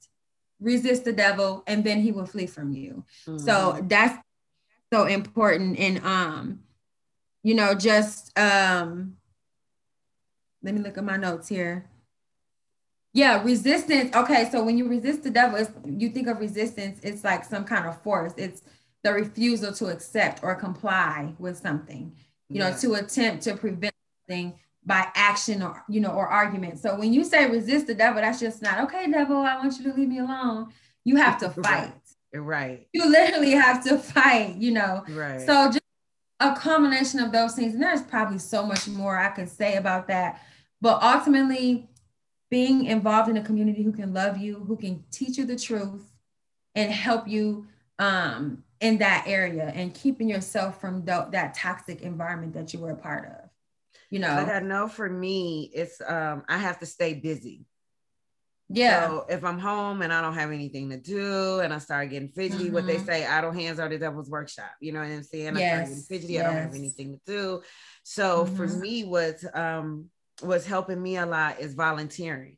resist 0.60 1.04
the 1.04 1.12
devil 1.12 1.62
and 1.66 1.84
then 1.84 2.00
he 2.00 2.12
will 2.12 2.26
flee 2.26 2.46
from 2.46 2.72
you. 2.72 3.04
Mm-hmm. 3.26 3.44
so 3.44 3.84
that's 3.86 4.18
so 4.92 5.04
important. 5.04 5.78
And 5.78 6.04
um 6.04 6.60
you 7.42 7.54
know 7.54 7.74
just 7.74 8.36
um 8.38 9.16
let 10.62 10.74
me 10.74 10.80
look 10.80 10.98
at 10.98 11.04
my 11.04 11.16
notes 11.16 11.48
here. 11.48 11.88
Yeah 13.12 13.42
resistance. 13.42 14.14
Okay 14.14 14.48
so 14.50 14.64
when 14.64 14.78
you 14.78 14.88
resist 14.88 15.22
the 15.22 15.30
devil 15.30 15.66
you 15.86 16.10
think 16.10 16.28
of 16.28 16.40
resistance 16.40 17.00
it's 17.02 17.24
like 17.24 17.44
some 17.44 17.64
kind 17.64 17.86
of 17.86 18.02
force. 18.02 18.32
It's 18.36 18.62
the 19.02 19.12
refusal 19.12 19.72
to 19.74 19.86
accept 19.86 20.42
or 20.42 20.54
comply 20.56 21.34
with 21.38 21.56
something 21.56 22.12
you 22.48 22.58
know 22.60 22.72
to 22.78 22.94
attempt 22.94 23.42
to 23.44 23.56
prevent 23.56 23.94
thing 24.26 24.54
by 24.86 25.08
action 25.16 25.62
or 25.62 25.82
you 25.88 26.00
know 26.00 26.10
or 26.10 26.28
argument. 26.28 26.78
So 26.78 26.96
when 26.96 27.12
you 27.12 27.24
say 27.24 27.50
resist 27.50 27.88
the 27.88 27.94
devil, 27.94 28.22
that's 28.22 28.40
just 28.40 28.62
not 28.62 28.84
okay, 28.84 29.10
devil. 29.10 29.38
I 29.38 29.56
want 29.56 29.76
you 29.78 29.90
to 29.90 29.96
leave 29.96 30.08
me 30.08 30.20
alone. 30.20 30.68
You 31.04 31.16
have 31.16 31.38
to 31.38 31.50
fight. 31.62 31.92
Right. 32.32 32.86
You 32.92 33.10
literally 33.10 33.52
have 33.52 33.82
to 33.84 33.98
fight. 33.98 34.56
You 34.56 34.72
know. 34.72 35.04
Right. 35.08 35.40
So 35.40 35.66
just 35.66 35.80
a 36.38 36.54
combination 36.54 37.18
of 37.18 37.32
those 37.32 37.54
things, 37.54 37.74
and 37.74 37.82
there's 37.82 38.02
probably 38.02 38.38
so 38.38 38.64
much 38.64 38.86
more 38.86 39.18
I 39.18 39.28
could 39.28 39.48
say 39.48 39.76
about 39.76 40.06
that. 40.08 40.40
But 40.80 41.02
ultimately, 41.02 41.88
being 42.48 42.84
involved 42.84 43.28
in 43.28 43.36
a 43.36 43.42
community 43.42 43.82
who 43.82 43.92
can 43.92 44.14
love 44.14 44.38
you, 44.38 44.64
who 44.66 44.76
can 44.76 45.04
teach 45.10 45.36
you 45.36 45.44
the 45.44 45.58
truth, 45.58 46.12
and 46.76 46.92
help 46.92 47.26
you 47.26 47.66
um, 47.98 48.62
in 48.80 48.98
that 48.98 49.24
area, 49.26 49.72
and 49.74 49.92
keeping 49.94 50.28
yourself 50.28 50.80
from 50.80 51.04
th- 51.04 51.30
that 51.32 51.54
toxic 51.54 52.02
environment 52.02 52.52
that 52.52 52.72
you 52.72 52.78
were 52.78 52.90
a 52.90 52.96
part 52.96 53.24
of 53.26 53.45
you 54.10 54.18
know 54.18 54.34
like 54.34 54.48
i 54.48 54.60
know 54.60 54.88
for 54.88 55.08
me 55.08 55.70
it's 55.74 56.00
um 56.06 56.42
i 56.48 56.58
have 56.58 56.78
to 56.78 56.86
stay 56.86 57.14
busy 57.14 57.64
yeah 58.68 59.06
so 59.06 59.26
if 59.28 59.44
i'm 59.44 59.58
home 59.58 60.02
and 60.02 60.12
i 60.12 60.20
don't 60.20 60.34
have 60.34 60.50
anything 60.50 60.90
to 60.90 60.96
do 60.96 61.60
and 61.60 61.72
i 61.72 61.78
start 61.78 62.10
getting 62.10 62.28
fidgety 62.28 62.64
mm-hmm. 62.64 62.74
what 62.74 62.86
they 62.86 62.96
mm-hmm. 62.96 63.06
say 63.06 63.26
idle 63.26 63.52
hands 63.52 63.78
are 63.78 63.88
the 63.88 63.98
devil's 63.98 64.28
workshop 64.28 64.72
you 64.80 64.92
know 64.92 65.00
what 65.00 65.08
i'm 65.08 65.22
saying 65.22 65.56
yes. 65.56 65.56
i 65.56 65.66
start 65.66 65.88
getting 65.88 66.02
fidgety 66.02 66.32
yes. 66.34 66.42
i 66.42 66.46
don't 66.46 66.62
have 66.62 66.74
anything 66.74 67.12
to 67.26 67.32
do 67.32 67.62
so 68.02 68.44
mm-hmm. 68.44 68.56
for 68.56 68.66
me 68.66 69.04
what 69.04 69.36
um 69.54 70.06
what's 70.40 70.66
helping 70.66 71.00
me 71.00 71.16
a 71.16 71.26
lot 71.26 71.60
is 71.60 71.74
volunteering 71.74 72.56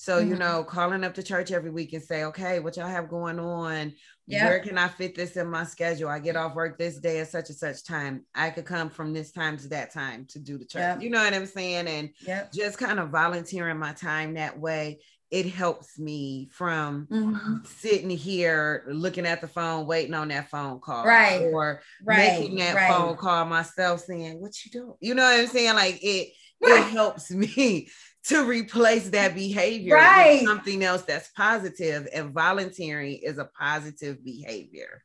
so, 0.00 0.20
mm-hmm. 0.20 0.30
you 0.30 0.36
know, 0.36 0.62
calling 0.62 1.02
up 1.02 1.14
the 1.16 1.24
church 1.24 1.50
every 1.50 1.72
week 1.72 1.92
and 1.92 2.00
say, 2.00 2.22
okay, 2.22 2.60
what 2.60 2.76
y'all 2.76 2.86
have 2.86 3.08
going 3.08 3.40
on? 3.40 3.92
Yep. 4.28 4.48
Where 4.48 4.60
can 4.60 4.78
I 4.78 4.86
fit 4.86 5.16
this 5.16 5.36
in 5.36 5.48
my 5.48 5.64
schedule? 5.64 6.08
I 6.08 6.20
get 6.20 6.36
off 6.36 6.54
work 6.54 6.78
this 6.78 6.98
day 6.98 7.18
at 7.18 7.26
such 7.26 7.48
and 7.48 7.58
such 7.58 7.82
time. 7.82 8.24
I 8.32 8.50
could 8.50 8.64
come 8.64 8.90
from 8.90 9.12
this 9.12 9.32
time 9.32 9.56
to 9.56 9.68
that 9.70 9.92
time 9.92 10.26
to 10.28 10.38
do 10.38 10.56
the 10.56 10.66
church. 10.66 10.82
Yep. 10.82 11.02
You 11.02 11.10
know 11.10 11.18
what 11.18 11.34
I'm 11.34 11.46
saying? 11.46 11.88
And 11.88 12.10
yep. 12.20 12.52
just 12.52 12.78
kind 12.78 13.00
of 13.00 13.08
volunteering 13.08 13.76
my 13.76 13.92
time 13.92 14.34
that 14.34 14.56
way. 14.56 15.00
It 15.32 15.46
helps 15.46 15.98
me 15.98 16.48
from 16.52 17.08
mm-hmm. 17.10 17.56
sitting 17.64 18.08
here 18.08 18.84
looking 18.86 19.26
at 19.26 19.40
the 19.40 19.48
phone, 19.48 19.88
waiting 19.88 20.14
on 20.14 20.28
that 20.28 20.48
phone 20.48 20.78
call, 20.78 21.04
right? 21.04 21.50
Or 21.52 21.82
right. 22.04 22.38
making 22.38 22.58
that 22.58 22.76
right. 22.76 22.90
phone 22.90 23.16
call 23.16 23.44
myself, 23.46 24.00
saying, 24.02 24.40
"What 24.40 24.52
you 24.64 24.70
doing?" 24.70 24.94
You 25.00 25.14
know 25.14 25.24
what 25.24 25.40
I'm 25.40 25.46
saying? 25.48 25.74
Like 25.74 25.98
it, 26.02 26.32
it 26.62 26.84
helps 26.84 27.30
me 27.32 27.88
to 28.24 28.44
replace 28.44 29.10
that 29.10 29.34
behavior 29.34 29.94
right. 29.94 30.40
with 30.40 30.48
something 30.48 30.82
else 30.82 31.02
that's 31.02 31.28
positive 31.36 32.08
and 32.12 32.32
volunteering 32.32 33.18
is 33.22 33.38
a 33.38 33.50
positive 33.58 34.24
behavior 34.24 35.02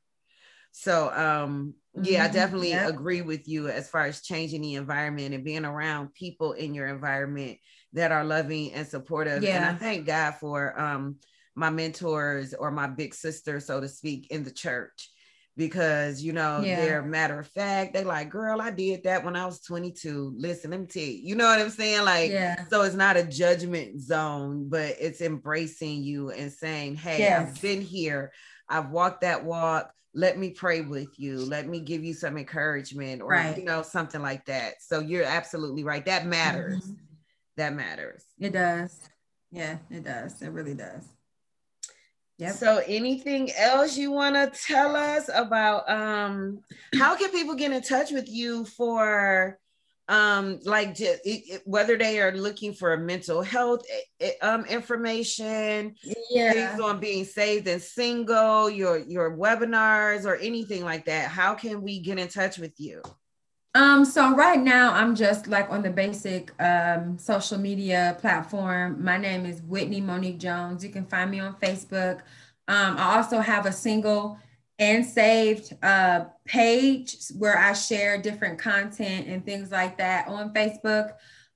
so 0.71 1.11
um 1.13 1.73
yeah 2.01 2.25
mm-hmm. 2.25 2.29
i 2.29 2.33
definitely 2.33 2.69
yep. 2.69 2.89
agree 2.89 3.21
with 3.21 3.47
you 3.47 3.67
as 3.67 3.87
far 3.87 4.05
as 4.05 4.21
changing 4.21 4.61
the 4.61 4.75
environment 4.75 5.33
and 5.33 5.43
being 5.43 5.65
around 5.65 6.13
people 6.13 6.53
in 6.53 6.73
your 6.73 6.87
environment 6.87 7.57
that 7.93 8.11
are 8.11 8.25
loving 8.25 8.73
and 8.73 8.87
supportive 8.87 9.43
yeah. 9.43 9.57
and 9.57 9.65
i 9.65 9.73
thank 9.73 10.05
god 10.05 10.31
for 10.31 10.79
um 10.79 11.15
my 11.55 11.69
mentors 11.69 12.53
or 12.55 12.71
my 12.71 12.87
big 12.87 13.13
sister 13.13 13.59
so 13.59 13.79
to 13.79 13.87
speak 13.87 14.27
in 14.31 14.43
the 14.43 14.51
church 14.51 15.11
because 15.55 16.23
you 16.23 16.33
know 16.33 16.61
yeah. 16.61 16.77
they're 16.77 17.03
matter 17.03 17.39
of 17.39 17.47
fact 17.47 17.93
they 17.93 18.03
like 18.03 18.29
girl 18.29 18.59
i 18.59 18.71
did 18.71 19.03
that 19.03 19.23
when 19.23 19.35
i 19.35 19.45
was 19.45 19.59
22 19.61 20.33
listen 20.35 20.71
let 20.71 20.79
me 20.79 20.87
tell 20.87 21.03
you 21.03 21.11
you 21.11 21.35
know 21.35 21.45
what 21.45 21.59
i'm 21.59 21.69
saying? 21.69 22.03
Like 22.05 22.31
yeah. 22.31 22.65
so 22.69 22.81
it's 22.81 22.95
not 22.95 23.17
a 23.17 23.23
judgment 23.23 24.01
zone 24.01 24.67
but 24.67 24.95
it's 24.99 25.21
embracing 25.21 26.03
you 26.03 26.31
and 26.31 26.51
saying 26.51 26.95
hey 26.95 27.19
yes. 27.19 27.49
i've 27.49 27.61
been 27.61 27.81
here. 27.81 28.31
I've 28.69 28.89
walked 28.89 29.21
that 29.21 29.43
walk. 29.43 29.91
Let 30.15 30.37
me 30.37 30.51
pray 30.51 30.81
with 30.81 31.19
you. 31.19 31.39
Let 31.39 31.67
me 31.67 31.79
give 31.79 32.03
you 32.03 32.13
some 32.13 32.37
encouragement 32.37 33.21
or 33.21 33.29
right. 33.29 33.57
you 33.57 33.63
know 33.63 33.81
something 33.81 34.21
like 34.21 34.45
that. 34.45 34.75
So 34.81 34.99
you're 34.99 35.25
absolutely 35.25 35.83
right. 35.83 36.05
That 36.05 36.25
matters. 36.25 36.83
Mm-hmm. 36.83 36.93
that 37.57 37.73
matters. 37.73 38.23
It 38.39 38.53
does. 38.53 38.99
Yeah 39.51 39.77
it 39.91 40.03
does. 40.03 40.41
It 40.41 40.49
really 40.49 40.73
does 40.73 41.07
Yep. 42.43 42.55
So 42.55 42.83
anything 42.87 43.51
else 43.57 43.95
you 43.95 44.11
want 44.11 44.35
to 44.35 44.51
tell 44.67 44.97
us 44.97 45.29
about 45.33 45.89
um 45.89 46.59
how 46.93 47.15
can 47.15 47.31
people 47.31 47.55
get 47.55 47.71
in 47.71 47.81
touch 47.81 48.11
with 48.11 48.27
you 48.27 48.65
for 48.65 49.57
um 50.09 50.59
like 50.65 50.93
just, 50.93 51.25
it, 51.25 51.43
it, 51.47 51.61
whether 51.63 51.97
they 51.97 52.19
are 52.19 52.33
looking 52.33 52.73
for 52.73 52.97
mental 52.97 53.41
health 53.41 53.85
eh, 54.19 54.27
eh, 54.27 54.45
um 54.45 54.65
information 54.65 55.95
yeah 56.29 56.77
on 56.83 56.99
being 56.99 57.23
saved 57.23 57.65
and 57.69 57.81
single 57.81 58.69
your 58.69 58.97
your 58.97 59.37
webinars 59.37 60.25
or 60.25 60.35
anything 60.35 60.83
like 60.83 61.05
that 61.05 61.29
how 61.29 61.53
can 61.53 61.81
we 61.81 62.01
get 62.01 62.19
in 62.19 62.27
touch 62.27 62.57
with 62.57 62.77
you 62.77 63.01
um, 63.75 64.05
so 64.05 64.35
right 64.35 64.59
now 64.59 64.93
I'm 64.93 65.15
just 65.15 65.47
like 65.47 65.71
on 65.71 65.81
the 65.81 65.89
basic 65.89 66.51
um, 66.61 67.17
social 67.17 67.57
media 67.57 68.17
platform. 68.19 69.03
My 69.03 69.17
name 69.17 69.45
is 69.45 69.61
Whitney 69.63 70.01
Monique 70.01 70.37
Jones. 70.37 70.83
You 70.83 70.91
can 70.91 71.05
find 71.05 71.31
me 71.31 71.39
on 71.39 71.55
Facebook. 71.55 72.19
Um, 72.67 72.97
I 72.97 73.15
also 73.17 73.39
have 73.39 73.65
a 73.65 73.71
single 73.71 74.37
and 74.79 75.05
saved 75.05 75.75
uh, 75.83 76.25
page 76.45 77.17
where 77.37 77.57
I 77.57 77.73
share 77.73 78.21
different 78.21 78.59
content 78.59 79.27
and 79.27 79.45
things 79.45 79.71
like 79.71 79.97
that 79.97 80.27
on 80.27 80.53
Facebook. 80.53 81.13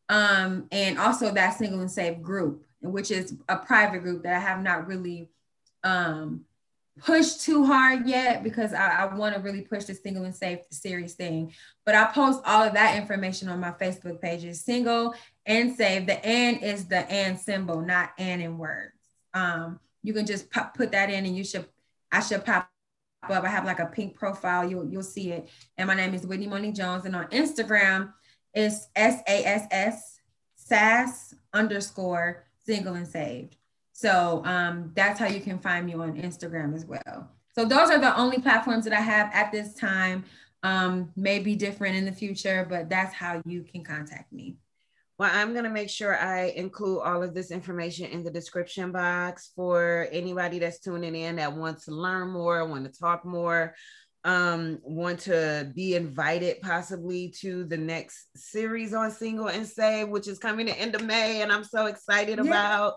Um, 0.09 0.67
and 0.71 0.97
also 0.97 1.31
that 1.33 1.57
single 1.57 1.81
and 1.81 1.91
saved 1.91 2.23
group, 2.23 2.65
which 2.81 3.11
is 3.11 3.35
a 3.49 3.57
private 3.57 3.99
group 3.99 4.23
that 4.23 4.35
I 4.35 4.39
have 4.39 4.61
not 4.61 4.87
really 4.87 5.29
um, 5.83 6.45
push 6.99 7.35
too 7.35 7.65
hard 7.65 8.07
yet 8.07 8.43
because 8.43 8.73
I, 8.73 9.03
I 9.03 9.15
want 9.15 9.35
to 9.35 9.41
really 9.41 9.61
push 9.61 9.85
the 9.85 9.93
single 9.93 10.25
and 10.25 10.35
safe 10.35 10.59
series 10.71 11.13
thing. 11.13 11.53
But 11.85 11.95
I 11.95 12.05
post 12.05 12.41
all 12.45 12.63
of 12.63 12.73
that 12.73 12.97
information 12.97 13.49
on 13.49 13.59
my 13.59 13.71
Facebook 13.71 14.21
pages, 14.21 14.61
single 14.61 15.13
and 15.45 15.75
save. 15.75 16.07
The 16.07 16.23
and 16.25 16.63
is 16.63 16.85
the 16.85 17.09
and 17.11 17.39
symbol, 17.39 17.81
not 17.81 18.11
and 18.17 18.41
in 18.41 18.57
words. 18.57 18.93
Um, 19.33 19.79
you 20.03 20.13
can 20.13 20.25
just 20.25 20.49
pop, 20.51 20.75
put 20.75 20.91
that 20.91 21.09
in 21.09 21.25
and 21.25 21.35
you 21.35 21.43
should, 21.43 21.65
I 22.11 22.21
should 22.21 22.45
pop 22.45 22.69
up. 23.23 23.43
I 23.43 23.49
have 23.49 23.65
like 23.65 23.79
a 23.79 23.85
pink 23.85 24.15
profile. 24.15 24.69
You'll, 24.69 24.87
you'll 24.87 25.03
see 25.03 25.31
it. 25.31 25.49
And 25.77 25.87
my 25.87 25.95
name 25.95 26.13
is 26.13 26.25
Whitney 26.25 26.47
Monique 26.47 26.75
Jones. 26.75 27.05
And 27.05 27.15
on 27.15 27.27
Instagram, 27.27 28.13
it's 28.53 28.87
S-A-S-S, 28.95 30.19
SASS 30.55 31.35
underscore 31.53 32.45
single 32.65 32.95
and 32.95 33.07
saved. 33.07 33.55
So 33.97 34.43
um, 34.45 34.91
that's 34.95 35.19
how 35.19 35.25
you 35.25 35.39
can 35.39 35.57
find 35.57 35.83
me 35.83 35.95
on 35.95 36.21
Instagram 36.21 36.75
as 36.75 36.85
well. 36.85 37.31
So 37.55 37.65
those 37.65 37.89
are 37.89 37.97
the 37.97 38.15
only 38.15 38.39
platforms 38.39 38.83
that 38.83 38.93
I 38.93 39.01
have 39.01 39.31
at 39.33 39.51
this 39.51 39.73
time. 39.73 40.23
Um, 40.61 41.09
may 41.15 41.39
be 41.39 41.55
different 41.55 41.95
in 41.95 42.05
the 42.05 42.11
future, 42.11 42.67
but 42.69 42.89
that's 42.91 43.11
how 43.11 43.41
you 43.47 43.63
can 43.63 43.83
contact 43.83 44.31
me. 44.31 44.57
Well, 45.17 45.31
I'm 45.33 45.53
going 45.53 45.63
to 45.63 45.71
make 45.71 45.89
sure 45.89 46.15
I 46.15 46.49
include 46.49 47.01
all 47.01 47.23
of 47.23 47.33
this 47.33 47.49
information 47.49 48.05
in 48.05 48.23
the 48.23 48.29
description 48.29 48.91
box 48.91 49.51
for 49.55 50.07
anybody 50.11 50.59
that's 50.59 50.79
tuning 50.79 51.15
in 51.15 51.37
that 51.37 51.51
wants 51.51 51.85
to 51.85 51.91
learn 51.91 52.29
more, 52.29 52.67
want 52.67 52.85
to 52.85 52.99
talk 52.99 53.25
more, 53.25 53.73
um, 54.25 54.77
want 54.83 55.21
to 55.21 55.71
be 55.73 55.95
invited 55.95 56.61
possibly 56.61 57.33
to 57.39 57.63
the 57.63 57.77
next 57.77 58.27
series 58.35 58.93
on 58.93 59.09
Single 59.09 59.47
and 59.47 59.65
Save, 59.65 60.09
which 60.09 60.27
is 60.27 60.37
coming 60.37 60.67
the 60.67 60.79
end 60.79 60.93
of 60.93 61.03
May, 61.03 61.41
and 61.41 61.51
I'm 61.51 61.63
so 61.63 61.87
excited 61.87 62.37
yeah. 62.37 62.45
about. 62.45 62.95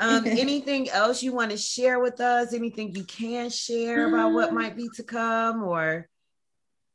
Um, 0.00 0.24
anything 0.26 0.90
else 0.90 1.22
you 1.22 1.32
want 1.32 1.50
to 1.52 1.56
share 1.56 2.00
with 2.00 2.20
us? 2.20 2.52
Anything 2.52 2.94
you 2.94 3.04
can 3.04 3.50
share 3.50 4.08
about 4.08 4.32
what 4.32 4.52
might 4.52 4.74
be 4.74 4.88
to 4.96 5.02
come 5.02 5.62
or? 5.62 6.08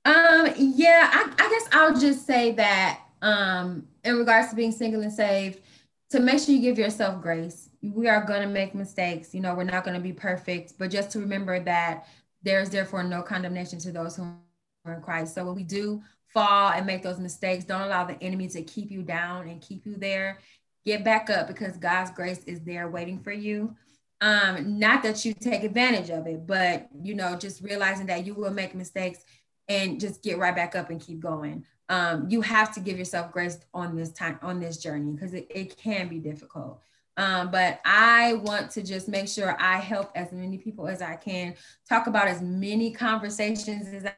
Um, 0.04 0.50
yeah, 0.58 1.10
I, 1.14 1.32
I 1.40 1.50
guess 1.50 1.70
I'll 1.72 1.98
just 1.98 2.26
say 2.28 2.52
that 2.54 3.00
um, 3.22 3.88
in 4.04 4.18
regards 4.18 4.50
to 4.50 4.56
being 4.56 4.72
single 4.72 5.02
and 5.02 5.14
saved, 5.14 5.62
to 6.12 6.20
make 6.20 6.40
sure 6.40 6.54
you 6.54 6.62
give 6.62 6.78
yourself 6.78 7.22
grace. 7.22 7.70
We 7.82 8.08
are 8.08 8.24
going 8.24 8.42
to 8.42 8.48
make 8.48 8.76
mistakes. 8.76 9.34
You 9.34 9.42
know, 9.42 9.56
we're 9.56 9.64
not 9.64 9.84
going 9.84 9.96
to 9.96 10.02
be 10.02 10.14
perfect, 10.14 10.74
but 10.78 10.92
just 10.92 11.12
to 11.12 11.20
remember 11.20 11.60
that 11.62 12.08
there's 12.44 12.70
therefore 12.70 13.04
no 13.04 13.22
condemnation 13.22 13.80
to 13.80 13.92
those 13.92 14.16
who 14.16 14.24
are 14.86 14.94
in 14.94 15.02
Christ. 15.02 15.34
So 15.34 15.46
when 15.46 15.56
we 15.56 15.64
do 15.64 16.02
fall 16.28 16.72
and 16.72 16.86
make 16.86 17.02
those 17.02 17.20
mistakes, 17.20 17.66
don't 17.66 17.82
allow 17.82 18.04
the 18.04 18.22
enemy 18.22 18.48
to 18.50 18.62
keep 18.62 18.92
you 18.92 19.02
down 19.02 19.48
and 19.48 19.62
keep 19.62 19.86
you 19.86 19.96
there 19.98 20.40
get 20.86 21.04
back 21.04 21.30
up 21.30 21.48
because 21.48 21.78
God's 21.78 22.12
grace 22.12 22.44
is 22.46 22.62
there 22.62 22.88
waiting 22.88 23.20
for 23.20 23.32
you. 23.32 23.76
Um, 24.22 24.80
not 24.80 25.04
that 25.04 25.26
you 25.26 25.34
take 25.34 25.64
advantage 25.64 26.10
of 26.10 26.28
it, 26.28 26.48
but 26.48 26.88
you 27.02 27.16
know, 27.16 27.36
just 27.36 27.62
realizing 27.62 28.08
that 28.08 28.26
you 28.26 28.34
will 28.34 28.52
make 28.52 28.76
mistakes 28.76 29.20
and 29.68 30.00
just 30.00 30.24
get 30.24 30.38
right 30.38 30.56
back 30.56 30.76
up 30.76 30.90
and 30.90 31.02
keep 31.02 31.20
going. 31.20 31.66
Um, 31.90 32.28
you 32.30 32.42
have 32.42 32.74
to 32.76 32.80
give 32.80 32.98
yourself 32.98 33.32
grace 33.32 33.60
on 33.74 33.96
this 33.96 34.12
time 34.12 34.40
on 34.42 34.60
this 34.60 34.78
journey 34.78 35.12
because 35.12 35.34
it, 35.34 35.48
it 35.50 35.78
can 35.78 36.08
be 36.08 36.20
difficult. 36.20 36.82
Um, 37.18 37.50
but 37.50 37.80
I 37.86 38.34
want 38.34 38.72
to 38.72 38.84
just 38.84 39.08
make 39.08 39.28
sure 39.28 39.56
I 39.60 39.78
help 39.78 40.12
as 40.16 40.32
many 40.32 40.58
people 40.58 40.88
as 40.88 41.02
I 41.02 41.16
can, 41.16 41.56
talk 41.88 42.08
about 42.08 42.28
as 42.28 42.42
many 42.42 42.92
conversations 42.92 43.88
as 43.88 44.06
I 44.06 44.16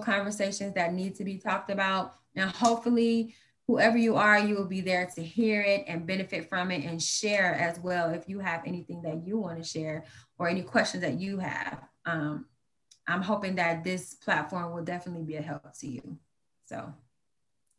conversations 0.00 0.74
that 0.74 0.94
need 0.94 1.16
to 1.16 1.24
be 1.24 1.38
talked 1.38 1.70
about. 1.70 2.14
And 2.36 2.48
hopefully 2.50 3.34
whoever 3.68 3.96
you 3.96 4.16
are, 4.16 4.38
you 4.38 4.56
will 4.56 4.66
be 4.66 4.80
there 4.80 5.08
to 5.14 5.22
hear 5.22 5.62
it 5.62 5.84
and 5.86 6.06
benefit 6.06 6.48
from 6.48 6.70
it 6.70 6.84
and 6.84 7.02
share 7.02 7.54
as 7.54 7.78
well 7.80 8.10
if 8.10 8.28
you 8.28 8.38
have 8.40 8.62
anything 8.66 9.02
that 9.02 9.26
you 9.26 9.38
want 9.38 9.58
to 9.58 9.64
share 9.64 10.04
or 10.38 10.48
any 10.48 10.62
questions 10.62 11.02
that 11.02 11.20
you 11.20 11.38
have. 11.38 11.80
Um, 12.04 12.46
I'm 13.06 13.22
hoping 13.22 13.56
that 13.56 13.84
this 13.84 14.14
platform 14.14 14.72
will 14.74 14.84
definitely 14.84 15.24
be 15.24 15.36
a 15.36 15.42
help 15.42 15.72
to 15.78 15.88
you. 15.88 16.18
So. 16.66 16.92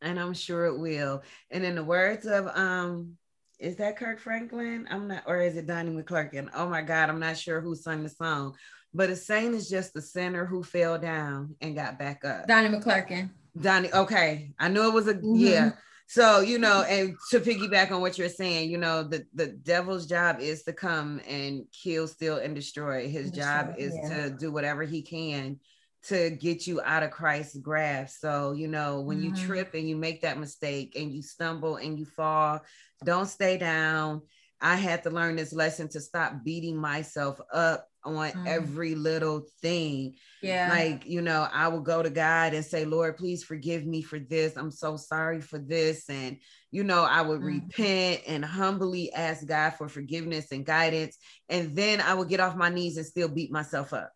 And 0.01 0.19
I'm 0.19 0.33
sure 0.33 0.65
it 0.65 0.77
will. 0.77 1.23
And 1.49 1.63
in 1.63 1.75
the 1.75 1.83
words 1.83 2.25
of 2.25 2.47
um, 2.47 3.17
is 3.59 3.77
that 3.77 3.97
Kirk 3.97 4.19
Franklin? 4.19 4.85
I'm 4.89 5.07
not, 5.07 5.23
or 5.25 5.39
is 5.39 5.55
it 5.55 5.67
Donnie 5.67 5.91
McClurkin? 5.91 6.49
Oh 6.53 6.67
my 6.67 6.81
God, 6.81 7.09
I'm 7.09 7.19
not 7.19 7.37
sure 7.37 7.61
who 7.61 7.75
sung 7.75 8.03
the 8.03 8.09
song. 8.09 8.55
But 8.93 9.09
a 9.09 9.15
saint 9.15 9.55
is 9.55 9.69
just 9.69 9.93
the 9.93 10.01
sinner 10.01 10.45
who 10.45 10.63
fell 10.63 10.99
down 10.99 11.55
and 11.61 11.75
got 11.75 11.97
back 11.97 12.25
up. 12.25 12.47
Donnie 12.47 12.69
McClurkin. 12.69 13.29
Donnie, 13.59 13.93
okay. 13.93 14.51
I 14.59 14.67
knew 14.67 14.87
it 14.87 14.93
was 14.93 15.07
a 15.07 15.15
mm-hmm. 15.15 15.35
yeah. 15.35 15.71
So, 16.07 16.41
you 16.41 16.59
know, 16.59 16.83
and 16.83 17.15
to 17.31 17.39
piggyback 17.39 17.91
on 17.91 18.01
what 18.01 18.17
you're 18.17 18.29
saying, 18.29 18.69
you 18.69 18.77
know, 18.77 19.03
the, 19.03 19.25
the 19.33 19.47
devil's 19.47 20.05
job 20.05 20.39
is 20.39 20.63
to 20.63 20.73
come 20.73 21.21
and 21.27 21.65
kill, 21.71 22.07
steal, 22.07 22.37
and 22.37 22.53
destroy. 22.53 23.07
His 23.07 23.31
job 23.31 23.75
is 23.77 23.95
yeah. 23.95 24.09
to 24.09 24.29
do 24.29 24.51
whatever 24.51 24.83
he 24.83 25.01
can 25.01 25.59
to 26.07 26.31
get 26.31 26.67
you 26.67 26.81
out 26.83 27.03
of 27.03 27.11
Christ's 27.11 27.57
grasp. 27.57 28.19
So, 28.19 28.51
you 28.51 28.67
know, 28.67 29.01
when 29.01 29.21
mm-hmm. 29.21 29.35
you 29.35 29.45
trip 29.45 29.73
and 29.73 29.87
you 29.87 29.95
make 29.95 30.21
that 30.21 30.37
mistake 30.37 30.95
and 30.99 31.11
you 31.11 31.21
stumble 31.21 31.77
and 31.77 31.97
you 31.97 32.05
fall, 32.05 32.61
don't 33.03 33.27
stay 33.27 33.57
down. 33.57 34.21
I 34.61 34.75
had 34.75 35.03
to 35.03 35.09
learn 35.09 35.35
this 35.35 35.53
lesson 35.53 35.87
to 35.89 36.01
stop 36.01 36.43
beating 36.43 36.77
myself 36.77 37.39
up 37.51 37.87
on 38.05 38.31
mm. 38.31 38.47
every 38.47 38.95
little 38.95 39.45
thing. 39.61 40.15
Yeah. 40.41 40.69
Like, 40.69 41.05
you 41.05 41.21
know, 41.21 41.47
I 41.51 41.67
will 41.69 41.81
go 41.81 42.03
to 42.03 42.09
God 42.09 42.53
and 42.53 42.65
say, 42.65 42.85
Lord, 42.85 43.17
please 43.17 43.43
forgive 43.43 43.85
me 43.85 44.01
for 44.01 44.19
this. 44.19 44.55
I'm 44.57 44.71
so 44.71 44.97
sorry 44.97 45.41
for 45.41 45.59
this. 45.59 46.09
And, 46.09 46.37
you 46.71 46.83
know, 46.83 47.03
I 47.03 47.21
would 47.21 47.41
mm. 47.41 47.61
repent 47.61 48.21
and 48.27 48.43
humbly 48.43 49.13
ask 49.13 49.45
God 49.45 49.71
for 49.71 49.87
forgiveness 49.87 50.51
and 50.51 50.65
guidance. 50.65 51.17
And 51.49 51.75
then 51.75 52.01
I 52.01 52.13
would 52.13 52.29
get 52.29 52.39
off 52.39 52.55
my 52.55 52.69
knees 52.69 52.97
and 52.97 53.05
still 53.05 53.29
beat 53.29 53.51
myself 53.51 53.93
up. 53.93 54.11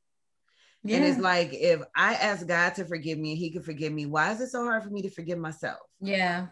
Yeah. 0.83 0.97
And 0.97 1.05
it's 1.05 1.19
like, 1.19 1.53
if 1.53 1.81
I 1.95 2.15
ask 2.15 2.47
God 2.47 2.75
to 2.75 2.85
forgive 2.85 3.17
me 3.17 3.31
and 3.31 3.39
He 3.39 3.51
can 3.51 3.63
forgive 3.63 3.91
me, 3.91 4.05
why 4.05 4.31
is 4.31 4.41
it 4.41 4.49
so 4.49 4.63
hard 4.63 4.83
for 4.83 4.89
me 4.89 5.01
to 5.03 5.09
forgive 5.09 5.37
myself? 5.37 5.79
Yeah. 5.99 6.47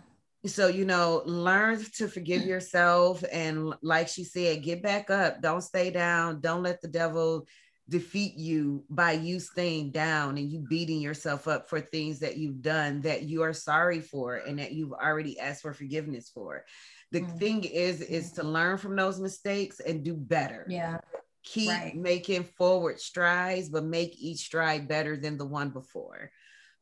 So, 0.46 0.68
you 0.68 0.86
know, 0.86 1.24
learn 1.26 1.84
to 1.96 2.08
forgive 2.08 2.44
yourself. 2.46 3.24
And 3.32 3.74
like 3.82 4.08
she 4.08 4.24
said, 4.24 4.64
get 4.64 4.84
back 4.84 5.10
up. 5.10 5.42
Don't 5.42 5.62
stay 5.62 5.90
down. 5.90 6.42
Don't 6.42 6.64
let 6.64 6.82
the 6.82 6.88
devil 6.88 7.48
defeat 7.88 8.36
you 8.36 8.84
by 8.90 9.12
you 9.12 9.40
staying 9.40 9.92
down 9.92 10.38
and 10.38 10.52
you 10.52 10.60
beating 10.60 11.00
yourself 11.00 11.48
up 11.48 11.70
for 11.70 11.80
things 11.80 12.20
that 12.20 12.38
you've 12.38 12.62
done 12.62 13.02
that 13.02 13.24
you 13.24 13.44
are 13.44 13.54
sorry 13.54 14.00
for 14.00 14.38
and 14.38 14.58
that 14.58 14.72
you've 14.72 14.94
already 14.94 15.40
asked 15.40 15.62
for 15.62 15.74
forgiveness 15.74 16.30
for. 16.34 16.66
The 17.12 17.22
mm-hmm. 17.22 17.38
thing 17.38 17.64
is, 17.64 18.02
is 18.02 18.32
to 18.34 18.44
learn 18.44 18.78
from 18.78 18.96
those 18.96 19.20
mistakes 19.20 19.80
and 19.80 20.04
do 20.04 20.16
better. 20.16 20.66
Yeah. 20.68 20.98
Keep 21.44 21.70
right. 21.70 21.96
making 21.96 22.44
forward 22.44 23.00
strides, 23.00 23.70
but 23.70 23.84
make 23.86 24.16
each 24.18 24.40
stride 24.40 24.88
better 24.88 25.16
than 25.16 25.38
the 25.38 25.46
one 25.46 25.70
before. 25.70 26.32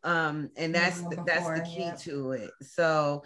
Um, 0.05 0.49
and 0.57 0.73
that's 0.73 1.01
the, 1.01 1.23
that's 1.25 1.47
the 1.47 1.65
key 1.65 1.91
to 2.09 2.31
it. 2.31 2.51
So 2.61 3.23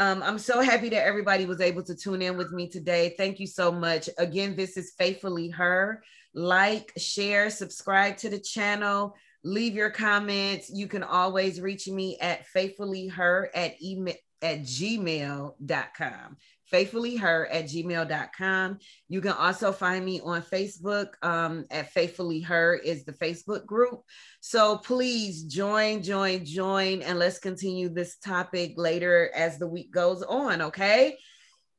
um, 0.00 0.22
I'm 0.22 0.38
so 0.38 0.62
happy 0.62 0.88
that 0.88 1.04
everybody 1.04 1.44
was 1.44 1.60
able 1.60 1.82
to 1.82 1.94
tune 1.94 2.22
in 2.22 2.38
with 2.38 2.52
me 2.52 2.70
today. 2.70 3.14
Thank 3.18 3.38
you 3.38 3.46
so 3.46 3.70
much. 3.70 4.08
Again, 4.16 4.56
this 4.56 4.78
is 4.78 4.94
Faithfully 4.96 5.50
Her. 5.50 6.02
Like, 6.32 6.90
share, 6.96 7.50
subscribe 7.50 8.16
to 8.18 8.30
the 8.30 8.38
channel, 8.38 9.14
leave 9.44 9.74
your 9.74 9.90
comments. 9.90 10.70
You 10.70 10.86
can 10.86 11.02
always 11.02 11.60
reach 11.60 11.86
me 11.86 12.16
at 12.18 12.46
faithfullyher 12.48 13.48
at 13.54 13.82
email 13.82 14.14
at 14.42 14.60
gmail.com 14.60 16.36
faithfullyher 16.72 17.46
at 17.50 17.66
gmail.com. 17.66 18.78
You 19.08 19.20
can 19.20 19.32
also 19.32 19.72
find 19.72 20.04
me 20.04 20.20
on 20.22 20.42
Facebook 20.42 21.08
um, 21.22 21.66
at 21.70 21.90
Faithfully 21.90 22.40
Her 22.40 22.74
is 22.74 23.04
the 23.04 23.12
Facebook 23.12 23.66
group. 23.66 24.02
So 24.40 24.78
please 24.78 25.44
join, 25.44 26.02
join, 26.02 26.44
join, 26.44 27.02
and 27.02 27.18
let's 27.18 27.38
continue 27.38 27.88
this 27.88 28.16
topic 28.18 28.74
later 28.76 29.30
as 29.34 29.58
the 29.58 29.66
week 29.66 29.92
goes 29.92 30.22
on. 30.22 30.62
Okay. 30.62 31.16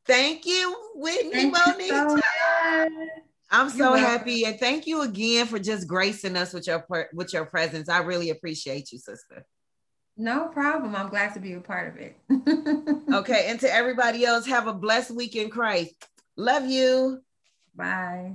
Thank 0.05 0.45
you, 0.45 0.75
Whitney 0.95 1.51
Thank 1.51 1.55
So 1.87 2.19
I'm 3.51 3.69
so 3.69 3.93
happy, 3.93 4.45
and 4.45 4.57
thank 4.57 4.87
you 4.87 5.01
again 5.01 5.45
for 5.45 5.59
just 5.59 5.87
gracing 5.87 6.37
us 6.37 6.53
with 6.53 6.67
your 6.67 6.85
with 7.13 7.33
your 7.33 7.45
presence. 7.45 7.89
I 7.89 7.99
really 7.99 8.29
appreciate 8.29 8.91
you, 8.91 8.97
sister. 8.97 9.45
No 10.21 10.49
problem. 10.49 10.95
I'm 10.95 11.09
glad 11.09 11.33
to 11.33 11.39
be 11.39 11.53
a 11.53 11.59
part 11.59 11.87
of 11.87 11.97
it. 11.97 12.15
okay. 13.11 13.47
And 13.47 13.59
to 13.61 13.73
everybody 13.73 14.23
else, 14.23 14.45
have 14.45 14.67
a 14.67 14.73
blessed 14.73 15.15
week 15.15 15.35
in 15.35 15.49
Christ. 15.49 15.95
Love 16.37 16.67
you. 16.67 17.21
Bye. 17.75 18.33